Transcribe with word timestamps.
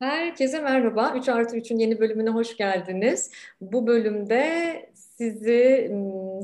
Herkese 0.00 0.60
merhaba. 0.60 1.14
3 1.16 1.28
artı 1.28 1.56
3'ün 1.56 1.78
yeni 1.78 2.00
bölümüne 2.00 2.30
hoş 2.30 2.56
geldiniz. 2.56 3.30
Bu 3.60 3.86
bölümde 3.86 4.92
sizi 4.94 5.90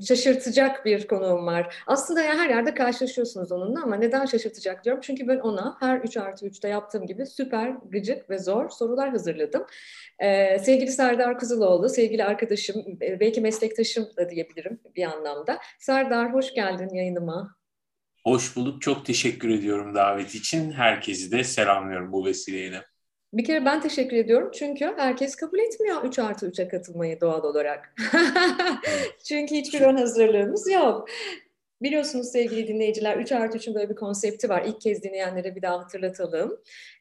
şaşırtacak 0.09 0.85
bir 0.85 1.07
konuğum 1.07 1.47
var. 1.47 1.77
Aslında 1.87 2.23
ya 2.23 2.39
her 2.39 2.49
yerde 2.49 2.75
karşılaşıyorsunuz 2.75 3.53
onunla 3.53 3.83
ama 3.83 3.97
neden 3.97 4.27
şaşırtacak 4.27 4.85
diyorum. 4.85 5.01
Çünkü 5.05 5.29
ben 5.29 5.39
ona 5.39 5.77
her 5.81 6.01
3 6.01 6.17
artı 6.17 6.47
3'te 6.47 6.69
yaptığım 6.69 7.07
gibi 7.07 7.27
süper, 7.27 7.77
gıcık 7.91 8.31
ve 8.31 8.39
zor 8.39 8.71
sorular 8.71 9.11
hazırladım. 9.11 9.67
Ee, 10.19 10.59
sevgili 10.59 10.93
Serdar 10.93 11.39
Kızıloğlu, 11.39 11.89
sevgili 11.89 12.25
arkadaşım, 12.25 12.85
belki 13.01 13.41
meslektaşım 13.41 14.09
da 14.17 14.31
diyebilirim 14.31 14.81
bir 14.97 15.05
anlamda. 15.05 15.59
Serdar 15.79 16.35
hoş 16.35 16.55
geldin 16.55 16.95
yayınıma. 16.95 17.57
Hoş 18.25 18.57
bulduk. 18.57 18.83
Çok 18.83 19.07
teşekkür 19.07 19.49
ediyorum 19.49 19.95
davet 19.95 20.35
için. 20.35 20.73
Herkesi 20.73 21.33
de 21.33 21.45
selamlıyorum 21.45 22.13
bu 22.13 22.25
vesileyle. 22.27 22.83
Bir 23.37 23.45
kere 23.45 23.65
ben 23.65 23.81
teşekkür 23.81 24.17
ediyorum 24.17 24.51
çünkü 24.55 24.95
herkes 24.97 25.37
kabul 25.37 25.59
etmiyor 25.59 26.05
3 26.05 26.19
artı 26.19 26.47
3'e 26.47 26.69
katılmayı 26.69 27.21
doğal 27.21 27.45
olarak. 27.45 27.95
çünkü 29.25 29.55
hiçbir 29.55 29.81
ön 29.81 29.97
hazırlığımız 29.97 30.71
yok. 30.71 31.09
Biliyorsunuz 31.83 32.33
sevgili 32.33 32.69
dinleyiciler 32.69 33.17
3 33.17 33.33
artı 33.33 33.59
3'ün 33.59 33.75
böyle 33.75 33.91
bir 33.91 33.95
konsepti 33.95 34.49
var. 34.49 34.65
İlk 34.67 34.81
kez 34.81 35.03
dinleyenlere 35.03 35.57
bir 35.57 35.63
daha 35.63 35.79
hatırlatalım. 35.79 36.61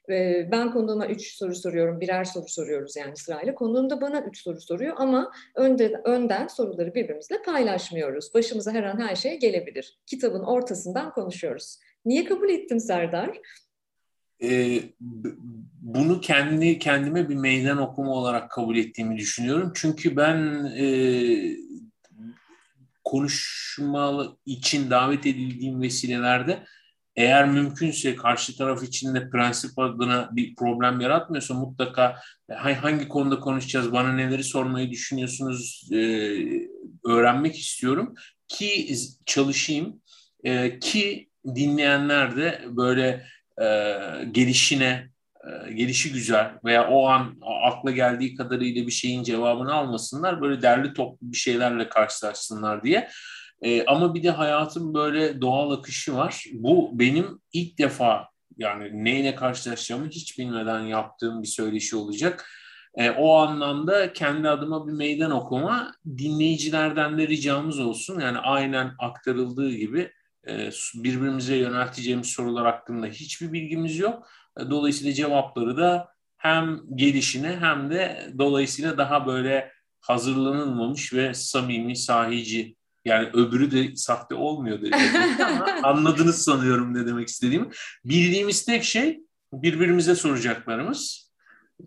Ee, 0.09 0.48
ben 0.52 0.71
konuğuma 0.71 1.08
3 1.08 1.35
soru 1.35 1.55
soruyorum, 1.55 2.02
birer 2.02 2.23
soru 2.23 2.47
soruyoruz 2.47 2.95
yani 2.95 3.17
sırayla. 3.17 3.55
Konuğum 3.55 3.89
da 3.89 4.02
bana 4.02 4.22
3 4.22 4.41
soru 4.41 4.61
soruyor 4.61 4.94
ama 4.97 5.31
önde, 5.55 6.02
önden 6.03 6.47
soruları 6.47 6.95
birbirimizle 6.95 7.41
paylaşmıyoruz. 7.41 8.33
Başımıza 8.33 8.72
her 8.72 8.83
an 8.83 8.99
her 8.99 9.16
şey 9.16 9.39
gelebilir. 9.39 9.99
Kitabın 10.05 10.44
ortasından 10.44 11.13
konuşuyoruz. 11.13 11.80
Niye 12.05 12.25
kabul 12.25 12.49
ettin 12.49 12.77
Serdar? 12.77 13.39
E, 14.44 14.81
bunu 15.81 16.21
kendi 16.21 16.80
kendime 16.80 17.30
bir 17.30 17.35
meydan 17.35 17.77
okuma 17.77 18.11
olarak 18.11 18.52
kabul 18.52 18.77
ettiğimi 18.77 19.17
düşünüyorum. 19.17 19.72
Çünkü 19.75 20.16
ben 20.16 20.66
e, 20.77 20.86
konuşma 23.03 24.36
için 24.45 24.89
davet 24.89 25.25
edildiğim 25.25 25.81
vesilelerde 25.81 26.64
eğer 27.16 27.50
mümkünse 27.50 28.16
karşı 28.16 28.58
taraf 28.58 28.83
için 28.83 29.16
de 29.16 29.30
prensip 29.30 29.80
adına 29.80 30.30
bir 30.31 30.55
problem 30.55 31.02
yaratmıyorsa 31.02 31.53
mutlaka 31.53 32.22
hangi 32.58 33.08
konuda 33.08 33.39
konuşacağız, 33.39 33.92
bana 33.92 34.14
neleri 34.14 34.44
sormayı 34.44 34.92
düşünüyorsunuz? 34.92 35.89
e, 35.92 35.97
öğrenmek 37.05 37.59
istiyorum. 37.59 38.14
Ki 38.47 38.95
çalışayım. 39.25 40.02
E, 40.44 40.80
ki 40.80 41.30
dinleyenler 41.55 42.38
de 42.38 42.66
böyle 42.70 43.25
e, 43.61 43.98
gelişine, 44.31 45.09
e, 45.45 45.73
gelişi 45.73 46.14
güzel 46.14 46.52
veya 46.66 46.89
o 46.89 47.08
an 47.08 47.38
akla 47.42 47.92
geldiği 47.92 48.36
kadarıyla 48.36 48.88
bir 48.88 48.92
şeyin 48.92 49.23
cevabını 49.23 49.73
almasınlar. 49.73 50.42
Böyle 50.42 50.61
derli 50.61 50.94
toplu 50.94 51.31
bir 51.31 51.38
şeylerle 51.38 51.89
karşılaşsınlar 51.89 52.83
diye. 52.83 53.09
E, 53.61 53.86
ama 53.86 54.14
bir 54.14 54.23
de 54.23 54.30
hayatın 54.30 54.94
böyle 54.94 55.42
doğal 55.42 55.72
akışı 55.72 56.16
var. 56.16 56.45
Bu 56.53 56.89
benim 56.94 57.42
ilk 57.53 57.78
defa 57.78 58.28
yani 58.58 59.06
neyle 59.06 59.36
karşılaşacağımı 59.36 60.08
hiç 60.08 60.39
bilmeden 60.39 60.80
yaptığım 60.80 61.42
bir 61.42 61.48
söyleşi 61.48 61.95
olacak. 61.95 62.50
E, 62.95 63.11
o 63.11 63.36
anlamda 63.36 64.14
kendi 64.14 64.50
adıma 64.50 64.88
bir 64.88 64.92
meydan 64.92 65.31
okuma 65.31 65.92
dinleyicilerden 66.17 67.17
de 67.17 67.28
ricamız 67.28 67.80
olsun. 67.80 68.20
Yani 68.20 68.38
aynen 68.38 68.92
aktarıldığı 69.00 69.72
gibi 69.72 70.11
birbirimize 70.96 71.56
yönelteceğimiz 71.56 72.28
sorular 72.28 72.66
hakkında 72.66 73.08
hiçbir 73.08 73.54
bilgimiz 73.54 74.00
yok. 74.00 74.28
E, 74.60 74.70
dolayısıyla 74.70 75.14
cevapları 75.14 75.78
da 75.78 76.10
hem 76.38 76.80
gelişine 76.96 77.58
hem 77.60 77.90
de 77.90 78.30
dolayısıyla 78.38 78.98
daha 78.98 79.28
böyle 79.28 79.72
hazırlanılmamış 80.00 81.14
ve 81.14 81.34
samimi, 81.34 81.96
sahici 81.96 82.76
yani 83.05 83.30
öbürü 83.34 83.72
de 83.72 83.95
sahte 83.95 84.36
olmuyor 84.36 84.80
ama 85.39 85.66
anladınız 85.84 86.44
sanıyorum 86.44 86.94
ne 86.94 87.08
demek 87.08 87.28
istediğimi. 87.28 87.67
Bildiğimiz 88.05 88.66
tek 88.66 88.84
şey 88.84 89.20
birbirimize 89.54 90.16
soracaklarımız 90.16 91.24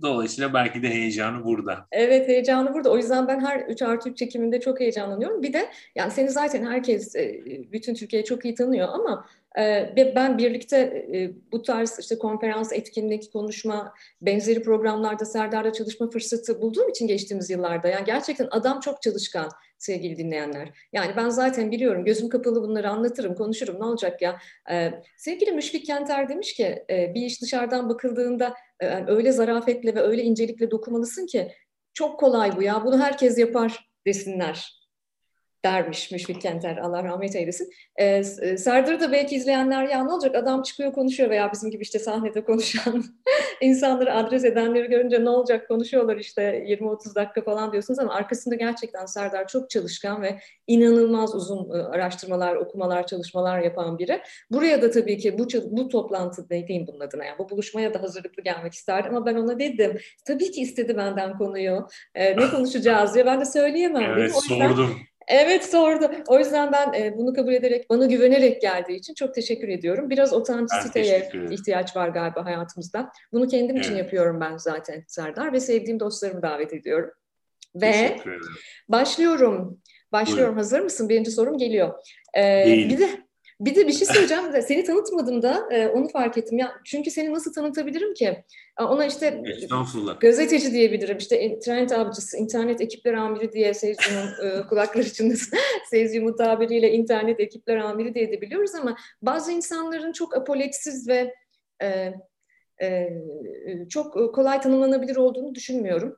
Dolayısıyla 0.02 0.54
belki 0.54 0.82
de 0.82 0.88
heyecanı 0.90 1.44
burada. 1.44 1.86
Evet 1.92 2.28
heyecanı 2.28 2.74
burada. 2.74 2.90
O 2.90 2.96
yüzden 2.96 3.28
ben 3.28 3.40
her 3.40 3.60
3 3.60 3.82
artı 3.82 4.08
3 4.08 4.18
çekiminde 4.18 4.60
çok 4.60 4.80
heyecanlanıyorum. 4.80 5.42
Bir 5.42 5.52
de 5.52 5.68
yani 5.94 6.10
seni 6.10 6.30
zaten 6.30 6.66
herkes, 6.66 7.16
e, 7.16 7.42
bütün 7.72 7.94
Türkiye 7.94 8.24
çok 8.24 8.44
iyi 8.44 8.54
tanıyor 8.54 8.88
ama 8.88 9.26
e, 9.58 10.12
ben 10.16 10.38
birlikte 10.38 10.76
e, 11.14 11.30
bu 11.52 11.62
tarz 11.62 11.98
işte 12.00 12.18
konferans, 12.18 12.72
etkinlik, 12.72 13.32
konuşma, 13.32 13.94
benzeri 14.22 14.62
programlarda 14.62 15.24
Serdar'la 15.24 15.72
çalışma 15.72 16.10
fırsatı 16.10 16.60
bulduğum 16.60 16.88
için 16.88 17.06
geçtiğimiz 17.06 17.50
yıllarda. 17.50 17.88
Yani 17.88 18.04
gerçekten 18.04 18.48
adam 18.50 18.80
çok 18.80 19.02
çalışkan 19.02 19.48
sevgili 19.78 20.16
dinleyenler. 20.16 20.70
Yani 20.92 21.12
ben 21.16 21.28
zaten 21.28 21.70
biliyorum 21.70 22.04
gözüm 22.04 22.28
kapalı 22.28 22.62
bunları 22.62 22.90
anlatırım, 22.90 23.34
konuşurum 23.34 23.80
ne 23.80 23.84
olacak 23.84 24.22
ya. 24.22 24.38
Sevgili 25.16 25.52
Müşfik 25.52 25.86
Kenter 25.86 26.28
demiş 26.28 26.54
ki 26.54 26.84
bir 26.88 27.22
iş 27.22 27.42
dışarıdan 27.42 27.88
bakıldığında 27.88 28.54
yani 28.82 29.04
öyle 29.10 29.32
zarafetle 29.32 29.94
ve 29.94 30.00
öyle 30.00 30.22
incelikle 30.22 30.70
dokunmalısın 30.70 31.26
ki 31.26 31.52
çok 31.94 32.20
kolay 32.20 32.56
bu 32.56 32.62
ya 32.62 32.84
bunu 32.84 33.00
herkes 33.00 33.38
yapar 33.38 33.88
desinler 34.06 34.77
dermiş 35.64 36.10
Müşfik 36.10 36.42
Kenter 36.42 36.76
Allah 36.76 37.04
rahmet 37.04 37.36
eylesin. 37.36 37.70
Ee, 37.96 38.04
e, 38.42 38.56
Serdar'ı 38.56 39.00
da 39.00 39.12
belki 39.12 39.36
izleyenler 39.36 39.84
ya 39.84 40.04
ne 40.04 40.12
olacak 40.12 40.34
adam 40.34 40.62
çıkıyor 40.62 40.92
konuşuyor 40.92 41.30
veya 41.30 41.52
bizim 41.52 41.70
gibi 41.70 41.82
işte 41.82 41.98
sahnede 41.98 42.44
konuşan 42.44 43.04
insanları 43.60 44.14
adres 44.14 44.44
edenleri 44.44 44.88
görünce 44.88 45.24
ne 45.24 45.30
olacak 45.30 45.68
konuşuyorlar 45.68 46.16
işte 46.16 46.42
20-30 46.42 47.14
dakika 47.14 47.42
falan 47.42 47.72
diyorsunuz 47.72 47.98
ama 47.98 48.14
arkasında 48.14 48.54
gerçekten 48.54 49.06
Serdar 49.06 49.46
çok 49.46 49.70
çalışkan 49.70 50.22
ve 50.22 50.40
inanılmaz 50.66 51.34
uzun 51.34 51.70
e, 51.70 51.82
araştırmalar, 51.82 52.56
okumalar, 52.56 53.06
çalışmalar 53.06 53.60
yapan 53.60 53.98
biri. 53.98 54.20
Buraya 54.50 54.82
da 54.82 54.90
tabii 54.90 55.18
ki 55.18 55.38
bu, 55.38 55.46
bu 55.64 55.88
toplantı 55.88 56.46
ne 56.50 56.68
diyeyim 56.68 56.86
bunun 56.86 57.00
adına 57.00 57.24
yani 57.24 57.38
bu 57.38 57.50
buluşmaya 57.50 57.94
da 57.94 58.02
hazırlıklı 58.02 58.42
gelmek 58.42 58.72
isterdim 58.72 59.16
ama 59.16 59.26
ben 59.26 59.34
ona 59.34 59.58
dedim 59.58 59.98
tabii 60.26 60.50
ki 60.50 60.60
istedi 60.60 60.96
benden 60.96 61.38
konuyu 61.38 61.86
e, 62.14 62.36
ne 62.36 62.50
konuşacağız 62.50 63.14
diye 63.14 63.26
ben 63.26 63.40
de 63.40 63.44
söyleyemem 63.44 64.02
evet, 64.02 64.16
dedim. 64.16 64.34
O 64.36 64.52
yüzden, 64.52 64.68
sordum. 64.68 65.07
Evet 65.28 65.64
sordu. 65.64 66.10
O 66.26 66.38
yüzden 66.38 66.72
ben 66.72 67.14
bunu 67.18 67.34
kabul 67.34 67.52
ederek, 67.52 67.90
bana 67.90 68.06
güvenerek 68.06 68.60
geldiği 68.60 68.96
için 68.96 69.14
çok 69.14 69.34
teşekkür 69.34 69.68
ediyorum. 69.68 70.10
Biraz 70.10 70.32
otantisiteye 70.32 71.30
ihtiyaç 71.50 71.96
var 71.96 72.08
galiba 72.08 72.44
hayatımızda. 72.44 73.12
Bunu 73.32 73.48
kendim 73.48 73.76
evet. 73.76 73.86
için 73.86 73.96
yapıyorum 73.96 74.40
ben 74.40 74.56
zaten 74.56 75.04
Serdar 75.08 75.52
ve 75.52 75.60
sevdiğim 75.60 76.00
dostlarımı 76.00 76.42
davet 76.42 76.72
ediyorum. 76.72 77.10
Ve 77.74 78.16
başlıyorum. 78.88 79.80
Başlıyorum. 80.12 80.44
Buyurun. 80.44 80.56
Hazır 80.56 80.80
mısın? 80.80 81.08
Birinci 81.08 81.30
sorum 81.30 81.58
geliyor. 81.58 81.94
Ee, 82.36 82.64
bir 82.66 82.98
de 82.98 83.08
bir 83.60 83.74
de 83.74 83.88
bir 83.88 83.92
şey 83.92 84.06
söyleyeceğim. 84.06 84.62
seni 84.62 84.84
tanıtmadım 84.84 85.42
da 85.42 85.68
e, 85.70 85.88
onu 85.88 86.08
fark 86.08 86.38
ettim. 86.38 86.58
Ya 86.58 86.72
çünkü 86.84 87.10
seni 87.10 87.32
nasıl 87.32 87.52
tanıtabilirim 87.52 88.14
ki? 88.14 88.44
Ona 88.80 89.06
işte 89.06 89.42
gazeteci 90.20 90.72
diyebilirim. 90.72 91.18
İşte 91.18 91.58
trend 91.58 91.90
avcısı, 91.90 92.36
internet 92.36 92.80
ekipler 92.80 93.14
amiri 93.14 93.52
diye 93.52 93.74
Seyirci'nin 93.74 94.48
e, 94.48 94.66
kulakları 94.66 95.04
için 95.04 95.34
Seyirci 95.90 96.20
mutabiriyle 96.20 96.92
internet 96.92 97.40
ekipler 97.40 97.76
amiri 97.76 98.14
diye 98.14 98.32
de 98.32 98.40
biliyoruz 98.40 98.74
ama 98.74 98.96
bazı 99.22 99.52
insanların 99.52 100.12
çok 100.12 100.36
apoleksiz 100.36 101.08
ve 101.08 101.34
e, 101.82 102.12
e, 102.82 103.10
çok 103.88 104.34
kolay 104.34 104.60
tanımlanabilir 104.60 105.16
olduğunu 105.16 105.54
düşünmüyorum. 105.54 106.16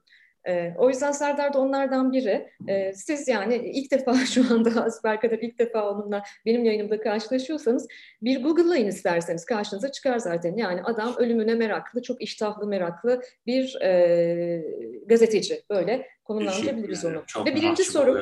E, 0.49 0.75
o 0.79 0.89
yüzden 0.89 1.13
Serdar 1.13 1.53
da 1.53 1.59
onlardan 1.59 2.13
biri. 2.13 2.51
E, 2.69 2.93
siz 2.93 3.29
yani 3.29 3.57
ilk 3.57 3.91
defa 3.91 4.15
şu 4.27 4.55
anda 4.55 4.71
kadar 5.21 5.39
ilk 5.39 5.59
defa 5.59 5.91
onunla 5.91 6.23
benim 6.47 6.65
yayınımda 6.65 7.01
karşılaşıyorsanız 7.01 7.89
bir 8.23 8.43
Google'layın 8.43 8.89
isterseniz 8.89 9.45
karşınıza 9.45 9.93
çıkar 9.93 10.19
zaten. 10.19 10.57
Yani 10.57 10.83
adam 10.83 11.15
ölümüne 11.19 11.55
meraklı, 11.55 12.03
çok 12.03 12.23
iştahlı 12.23 12.67
meraklı 12.67 13.23
bir 13.47 13.79
e, 13.83 14.65
gazeteci. 15.07 15.63
Böyle 15.71 16.07
konumlandırabiliriz 16.25 17.05
onu. 17.05 17.23
Çok 17.27 17.47
Ve 17.47 17.55
birinci 17.55 17.85
soru, 17.85 18.21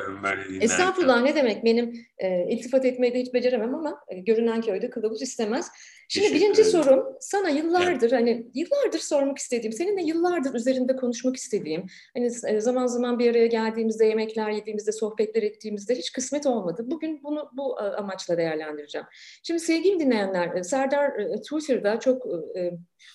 estağfurullah 0.61 1.21
ne 1.21 1.35
demek 1.35 1.65
benim 1.65 2.05
e, 2.17 2.47
iltifat 2.49 2.85
etmeyi 2.85 3.13
de 3.13 3.19
hiç 3.19 3.33
beceremem 3.33 3.75
ama 3.75 3.99
e, 4.07 4.19
görünen 4.19 4.61
köyde 4.61 4.89
kılavuz 4.89 5.21
istemez. 5.21 5.71
Şimdi 6.11 6.33
birinci 6.33 6.63
sorum 6.63 7.05
sana 7.19 7.49
yıllardır 7.49 8.11
hani 8.11 8.47
yıllardır 8.53 8.99
sormak 8.99 9.37
istediğim, 9.37 9.73
seninle 9.73 10.03
yıllardır 10.03 10.53
üzerinde 10.53 10.95
konuşmak 10.95 11.35
istediğim, 11.35 11.85
hani 12.13 12.31
e, 12.47 12.61
zaman 12.61 12.87
zaman 12.87 13.19
bir 13.19 13.31
araya 13.31 13.47
geldiğimizde, 13.47 14.05
yemekler 14.05 14.49
yediğimizde, 14.49 14.91
sohbetler 14.91 15.43
ettiğimizde 15.43 15.95
hiç 15.95 16.11
kısmet 16.11 16.45
olmadı. 16.45 16.85
Bugün 16.87 17.23
bunu 17.23 17.49
bu 17.53 17.79
amaçla 17.79 18.37
değerlendireceğim. 18.37 19.07
Şimdi 19.43 19.59
sevgili 19.59 19.99
dinleyenler, 19.99 20.55
e, 20.55 20.63
Serdar 20.63 21.11
Twitter'da 21.35 21.99
çok 21.99 22.25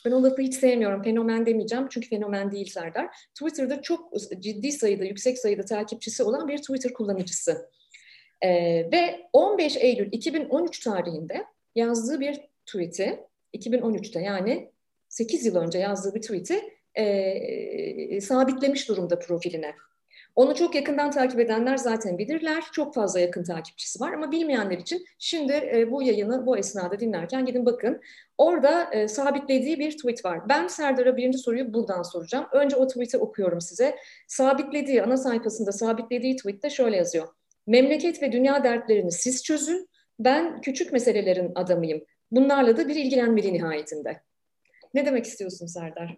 ben 0.06 0.12
o 0.12 0.22
lafı 0.22 0.42
hiç 0.42 0.54
sevmiyorum. 0.54 1.02
Fenomen 1.02 1.46
demeyeceğim 1.46 1.86
çünkü 1.90 2.08
fenomen 2.08 2.50
değil 2.50 2.70
Serdar. 2.70 3.16
Twitter'da 3.34 3.82
çok 3.82 4.12
ciddi 4.38 4.72
sayıda, 4.72 5.04
yüksek 5.04 5.38
sayıda 5.38 5.64
takipçisi 5.64 6.22
olan 6.22 6.48
bir 6.48 6.58
Twitter 6.58 6.92
kullanıcısı. 6.92 7.70
Ee, 8.42 8.50
ve 8.92 9.28
15 9.32 9.76
Eylül 9.76 10.08
2013 10.12 10.80
tarihinde 10.80 11.44
yazdığı 11.74 12.20
bir 12.20 12.53
tweet'i, 12.66 13.26
2013'te 13.54 14.20
yani 14.20 14.70
8 15.08 15.46
yıl 15.46 15.56
önce 15.56 15.78
yazdığı 15.78 16.14
bir 16.14 16.22
tweet'i 16.22 16.62
e, 16.94 18.20
sabitlemiş 18.20 18.88
durumda 18.88 19.18
profiline. 19.18 19.74
Onu 20.36 20.54
çok 20.54 20.74
yakından 20.74 21.10
takip 21.10 21.40
edenler 21.40 21.76
zaten 21.76 22.18
bilirler. 22.18 22.64
Çok 22.72 22.94
fazla 22.94 23.20
yakın 23.20 23.44
takipçisi 23.44 24.00
var 24.00 24.12
ama 24.12 24.32
bilmeyenler 24.32 24.78
için 24.78 25.04
şimdi 25.18 25.52
e, 25.52 25.90
bu 25.90 26.02
yayını 26.02 26.46
bu 26.46 26.58
esnada 26.58 27.00
dinlerken 27.00 27.46
gidin 27.46 27.66
bakın. 27.66 28.00
Orada 28.38 28.90
e, 28.92 29.08
sabitlediği 29.08 29.78
bir 29.78 29.96
tweet 29.96 30.24
var. 30.24 30.48
Ben 30.48 30.66
Serdar'a 30.66 31.16
birinci 31.16 31.38
soruyu 31.38 31.74
buradan 31.74 32.02
soracağım. 32.02 32.46
Önce 32.52 32.76
o 32.76 32.86
tweet'i 32.86 33.18
okuyorum 33.18 33.60
size. 33.60 33.96
Sabitlediği, 34.28 35.02
ana 35.02 35.16
sayfasında 35.16 35.72
sabitlediği 35.72 36.36
tweette 36.36 36.70
şöyle 36.70 36.96
yazıyor. 36.96 37.28
Memleket 37.66 38.22
ve 38.22 38.32
dünya 38.32 38.64
dertlerini 38.64 39.12
siz 39.12 39.42
çözün. 39.42 39.88
Ben 40.18 40.60
küçük 40.60 40.92
meselelerin 40.92 41.52
adamıyım. 41.54 42.04
Bunlarla 42.30 42.76
da 42.76 42.88
bir 42.88 42.96
ilgilenmeli 42.96 43.52
nihayetinde. 43.52 44.22
Ne 44.94 45.06
demek 45.06 45.24
istiyorsun 45.24 45.66
Serdar? 45.66 46.16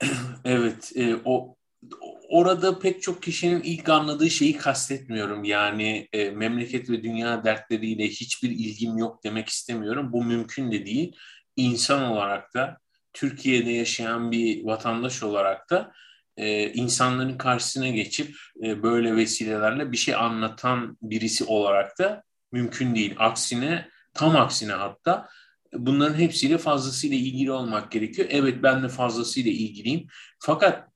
Evet, 0.44 0.92
e, 0.96 1.16
o 1.24 1.56
orada 2.28 2.78
pek 2.78 3.02
çok 3.02 3.22
kişinin 3.22 3.62
ilk 3.62 3.88
anladığı 3.88 4.30
şeyi 4.30 4.56
kastetmiyorum. 4.56 5.44
Yani 5.44 6.08
e, 6.12 6.30
memleket 6.30 6.90
ve 6.90 7.02
dünya 7.02 7.44
dertleriyle 7.44 8.04
hiçbir 8.04 8.50
ilgim 8.50 8.98
yok 8.98 9.24
demek 9.24 9.48
istemiyorum. 9.48 10.12
Bu 10.12 10.24
mümkün 10.24 10.72
de 10.72 10.86
değil. 10.86 11.16
İnsan 11.56 12.02
olarak 12.02 12.54
da 12.54 12.78
Türkiye'de 13.12 13.70
yaşayan 13.70 14.30
bir 14.30 14.64
vatandaş 14.64 15.22
olarak 15.22 15.70
da 15.70 15.92
e, 16.36 16.72
insanların 16.72 17.38
karşısına 17.38 17.88
geçip 17.88 18.36
e, 18.62 18.82
böyle 18.82 19.16
vesilelerle 19.16 19.92
bir 19.92 19.96
şey 19.96 20.14
anlatan 20.14 20.98
birisi 21.02 21.44
olarak 21.44 21.98
da 21.98 22.22
mümkün 22.52 22.94
değil. 22.94 23.14
Aksine, 23.18 23.88
tam 24.14 24.36
aksine 24.36 24.72
hatta 24.72 25.28
bunların 25.72 26.14
hepsiyle 26.14 26.58
fazlasıyla 26.58 27.16
ilgili 27.16 27.52
olmak 27.52 27.92
gerekiyor. 27.92 28.28
Evet 28.30 28.62
ben 28.62 28.82
de 28.82 28.88
fazlasıyla 28.88 29.52
ilgiliyim. 29.52 30.06
Fakat 30.38 30.88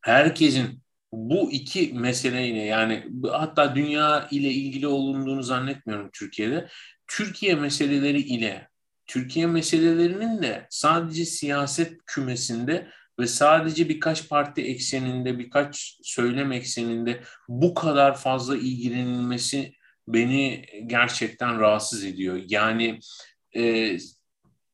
herkesin 0.00 0.82
bu 1.12 1.52
iki 1.52 1.92
meseleyle 1.92 2.62
yani 2.62 3.06
hatta 3.30 3.74
dünya 3.74 4.28
ile 4.30 4.50
ilgili 4.50 4.86
olunduğunu 4.86 5.42
zannetmiyorum 5.42 6.10
Türkiye'de. 6.12 6.68
Türkiye 7.06 7.54
meseleleri 7.54 8.20
ile 8.20 8.68
Türkiye 9.06 9.46
meselelerinin 9.46 10.42
de 10.42 10.66
sadece 10.70 11.24
siyaset 11.24 11.98
kümesinde 12.06 12.88
ve 13.18 13.26
sadece 13.26 13.88
birkaç 13.88 14.28
parti 14.28 14.62
ekseninde, 14.62 15.38
birkaç 15.38 15.98
söylem 16.02 16.52
ekseninde 16.52 17.20
bu 17.48 17.74
kadar 17.74 18.16
fazla 18.16 18.56
ilgilenilmesi 18.56 19.74
beni 20.14 20.64
gerçekten 20.86 21.60
rahatsız 21.60 22.04
ediyor. 22.04 22.40
Yani 22.48 23.00
e, 23.56 23.96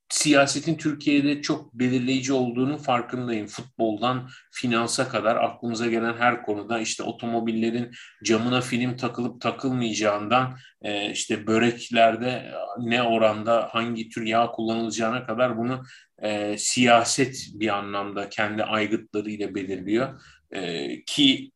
siyasetin 0.09 0.75
Türkiye'de 0.75 1.43
çok 1.43 1.75
belirleyici 1.75 2.33
olduğunu 2.33 2.79
farkındayım. 2.79 3.47
Futboldan 3.47 4.29
finansa 4.53 5.09
kadar 5.09 5.37
aklımıza 5.37 5.87
gelen 5.87 6.15
her 6.15 6.43
konuda 6.43 6.79
işte 6.81 7.03
otomobillerin 7.03 7.91
camına 8.25 8.61
film 8.61 8.97
takılıp 8.97 9.41
takılmayacağından 9.41 10.57
e, 10.83 11.11
işte 11.11 11.47
böreklerde 11.47 12.53
ne 12.79 13.03
oranda 13.03 13.69
hangi 13.73 14.09
tür 14.09 14.27
yağ 14.27 14.51
kullanılacağına 14.51 15.27
kadar 15.27 15.59
bunu 15.59 15.83
e, 16.23 16.59
siyaset 16.59 17.47
bir 17.55 17.69
anlamda 17.69 18.29
kendi 18.29 18.65
aygıtlarıyla 18.65 19.55
belirliyor. 19.55 20.23
E, 20.51 20.89
ki 21.05 21.51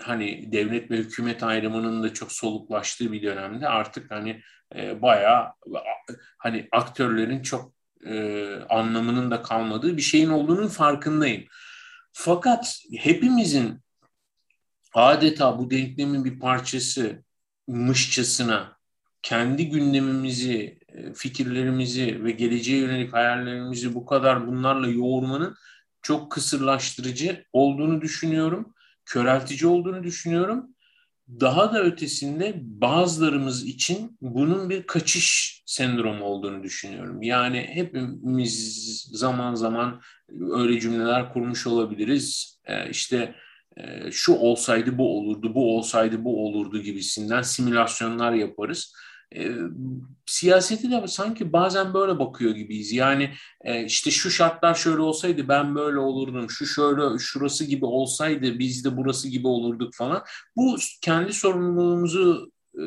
hani 0.00 0.52
devlet 0.52 0.90
ve 0.90 0.96
hükümet 0.96 1.42
ayrımının 1.42 2.02
da 2.02 2.14
çok 2.14 2.32
soluklaştığı 2.32 3.12
bir 3.12 3.22
dönemde 3.22 3.68
artık 3.68 4.10
hani 4.10 4.42
e, 4.76 5.02
bayağı 5.02 5.52
hani 6.38 6.68
aktörlerin 6.72 7.42
çok 7.42 7.72
e, 8.06 8.46
anlamının 8.68 9.30
da 9.30 9.42
kalmadığı 9.42 9.96
bir 9.96 10.02
şeyin 10.02 10.30
olduğunun 10.30 10.68
farkındayım. 10.68 11.44
Fakat 12.12 12.78
hepimizin 12.98 13.80
adeta 14.94 15.58
bu 15.58 15.70
denklemin 15.70 16.24
bir 16.24 16.40
parçası 16.40 17.22
mışçasına 17.68 18.76
kendi 19.22 19.68
gündemimizi, 19.68 20.78
e, 20.88 21.14
fikirlerimizi 21.14 22.24
ve 22.24 22.30
geleceğe 22.30 22.78
yönelik 22.78 23.12
hayallerimizi 23.12 23.94
bu 23.94 24.06
kadar 24.06 24.46
bunlarla 24.46 24.88
yoğurmanın 24.88 25.56
çok 26.02 26.32
kısırlaştırıcı 26.32 27.44
olduğunu 27.52 28.00
düşünüyorum. 28.00 28.74
Köreltici 29.04 29.66
olduğunu 29.66 30.02
düşünüyorum 30.02 30.72
daha 31.40 31.72
da 31.72 31.82
ötesinde 31.82 32.54
bazılarımız 32.62 33.64
için 33.64 34.18
bunun 34.20 34.70
bir 34.70 34.82
kaçış 34.86 35.62
sendromu 35.66 36.24
olduğunu 36.24 36.62
düşünüyorum. 36.62 37.22
Yani 37.22 37.70
hepimiz 37.72 39.08
zaman 39.12 39.54
zaman 39.54 40.00
öyle 40.50 40.80
cümleler 40.80 41.32
kurmuş 41.32 41.66
olabiliriz. 41.66 42.58
Ee, 42.64 42.90
işte 42.90 43.34
e, 43.76 44.10
şu 44.10 44.32
olsaydı 44.32 44.98
bu 44.98 45.18
olurdu, 45.18 45.54
bu 45.54 45.76
olsaydı 45.76 46.24
bu 46.24 46.46
olurdu 46.46 46.82
gibisinden 46.82 47.42
simülasyonlar 47.42 48.32
yaparız 48.32 48.94
e, 49.36 49.56
siyaseti 50.26 50.90
de 50.90 51.08
sanki 51.08 51.52
bazen 51.52 51.94
böyle 51.94 52.18
bakıyor 52.18 52.54
gibiyiz. 52.54 52.92
Yani 52.92 53.30
e, 53.64 53.84
işte 53.84 54.10
şu 54.10 54.30
şartlar 54.30 54.74
şöyle 54.74 55.00
olsaydı 55.00 55.48
ben 55.48 55.74
böyle 55.74 55.98
olurdum. 55.98 56.50
Şu 56.50 56.66
şöyle 56.66 57.18
şurası 57.18 57.64
gibi 57.64 57.84
olsaydı 57.84 58.58
biz 58.58 58.84
de 58.84 58.96
burası 58.96 59.28
gibi 59.28 59.46
olurduk 59.48 59.94
falan. 59.94 60.24
Bu 60.56 60.76
kendi 61.02 61.32
sorumluluğumuzu 61.32 62.52
e, 62.74 62.82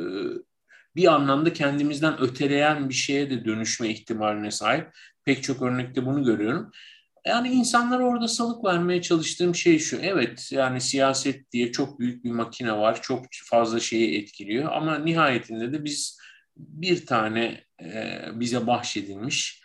bir 0.96 1.14
anlamda 1.14 1.54
kendimizden 1.54 2.22
öteleyen 2.22 2.90
bir 2.90 2.94
şeye 2.94 3.30
de 3.30 3.46
dönüşme 3.46 3.90
ihtimaline 3.90 4.52
sahip. 4.52 4.88
Pek 5.26 5.44
çok 5.44 5.62
örnekte 5.62 6.06
bunu 6.06 6.24
görüyorum. 6.24 6.72
Yani 7.26 7.50
insanlar 7.50 8.00
orada 8.00 8.28
salık 8.28 8.66
vermeye 8.66 9.02
çalıştığım 9.02 9.56
şey 9.56 9.80
şu. 9.80 9.98
Evet 10.02 10.50
yani 10.52 10.82
siyaset 10.82 11.52
diye 11.52 11.72
çok 11.72 12.00
büyük 12.00 12.24
bir 12.24 12.32
makine 12.32 12.72
var. 12.78 13.02
Çok 13.02 13.26
fazla 13.46 13.80
şeyi 13.80 14.22
etkiliyor. 14.22 14.72
Ama 14.72 15.00
nihayetinde 15.00 15.74
de 15.74 15.84
biz 15.84 16.20
bir 16.58 17.06
tane 17.06 17.64
e, 17.82 18.22
bize 18.34 18.68
bahşedilmiş, 18.68 19.62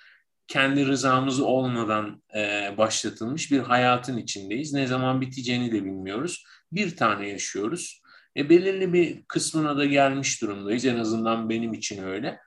kendi 0.49 0.87
rızamız 0.87 1.41
olmadan 1.41 2.23
e, 2.37 2.75
başlatılmış 2.79 3.53
bir 3.53 3.59
hayatın 3.59 4.17
içindeyiz. 4.17 4.73
Ne 4.73 4.87
zaman 4.87 5.21
biteceğini 5.21 5.73
de 5.73 5.85
bilmiyoruz. 5.85 6.45
Bir 6.73 6.97
tane 6.97 7.29
yaşıyoruz. 7.29 8.03
E, 8.37 8.51
belirli 8.51 8.93
bir 8.93 9.23
kısmına 9.29 9.77
da 9.77 9.85
gelmiş 9.85 10.43
durumdayız. 10.43 10.85
En 10.85 10.99
azından 10.99 11.51
benim 11.51 11.73
için 11.73 12.03
öyle. 12.03 12.39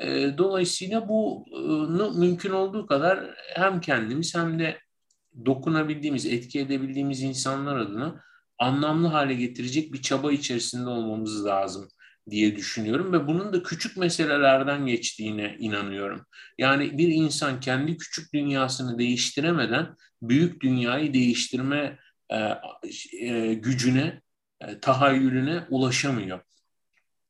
E, 0.00 0.38
dolayısıyla 0.38 1.08
bu 1.08 1.44
e, 1.52 2.18
mümkün 2.18 2.50
olduğu 2.50 2.86
kadar 2.86 3.34
hem 3.54 3.80
kendimiz 3.80 4.34
hem 4.34 4.58
de 4.58 4.78
dokunabildiğimiz, 5.44 6.26
etki 6.26 6.60
edebildiğimiz 6.60 7.22
insanlar 7.22 7.76
adına 7.76 8.24
anlamlı 8.58 9.06
hale 9.06 9.34
getirecek 9.34 9.92
bir 9.92 10.02
çaba 10.02 10.32
içerisinde 10.32 10.88
olmamız 10.88 11.46
lazım 11.46 11.88
diye 12.30 12.56
düşünüyorum 12.56 13.12
ve 13.12 13.26
bunun 13.26 13.52
da 13.52 13.62
küçük 13.62 13.96
meselelerden 13.96 14.86
geçtiğine 14.86 15.56
inanıyorum. 15.58 16.26
Yani 16.58 16.98
bir 16.98 17.08
insan 17.08 17.60
kendi 17.60 17.96
küçük 17.96 18.34
dünyasını 18.34 18.98
değiştiremeden 18.98 19.96
büyük 20.22 20.62
dünyayı 20.62 21.14
değiştirme 21.14 21.98
e, 22.30 22.36
e, 23.20 23.54
gücüne, 23.54 24.20
e, 24.60 24.80
tahayyülüne 24.80 25.64
ulaşamıyor. 25.70 26.40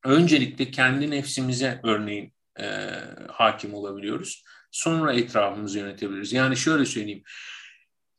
Öncelikle 0.05 0.71
kendi 0.71 1.11
nefsimize 1.11 1.79
örneğin 1.83 2.33
e, 2.59 2.89
hakim 3.31 3.73
olabiliyoruz. 3.73 4.43
Sonra 4.71 5.13
etrafımızı 5.13 5.79
yönetebiliriz. 5.79 6.33
Yani 6.33 6.57
şöyle 6.57 6.85
söyleyeyim 6.85 7.23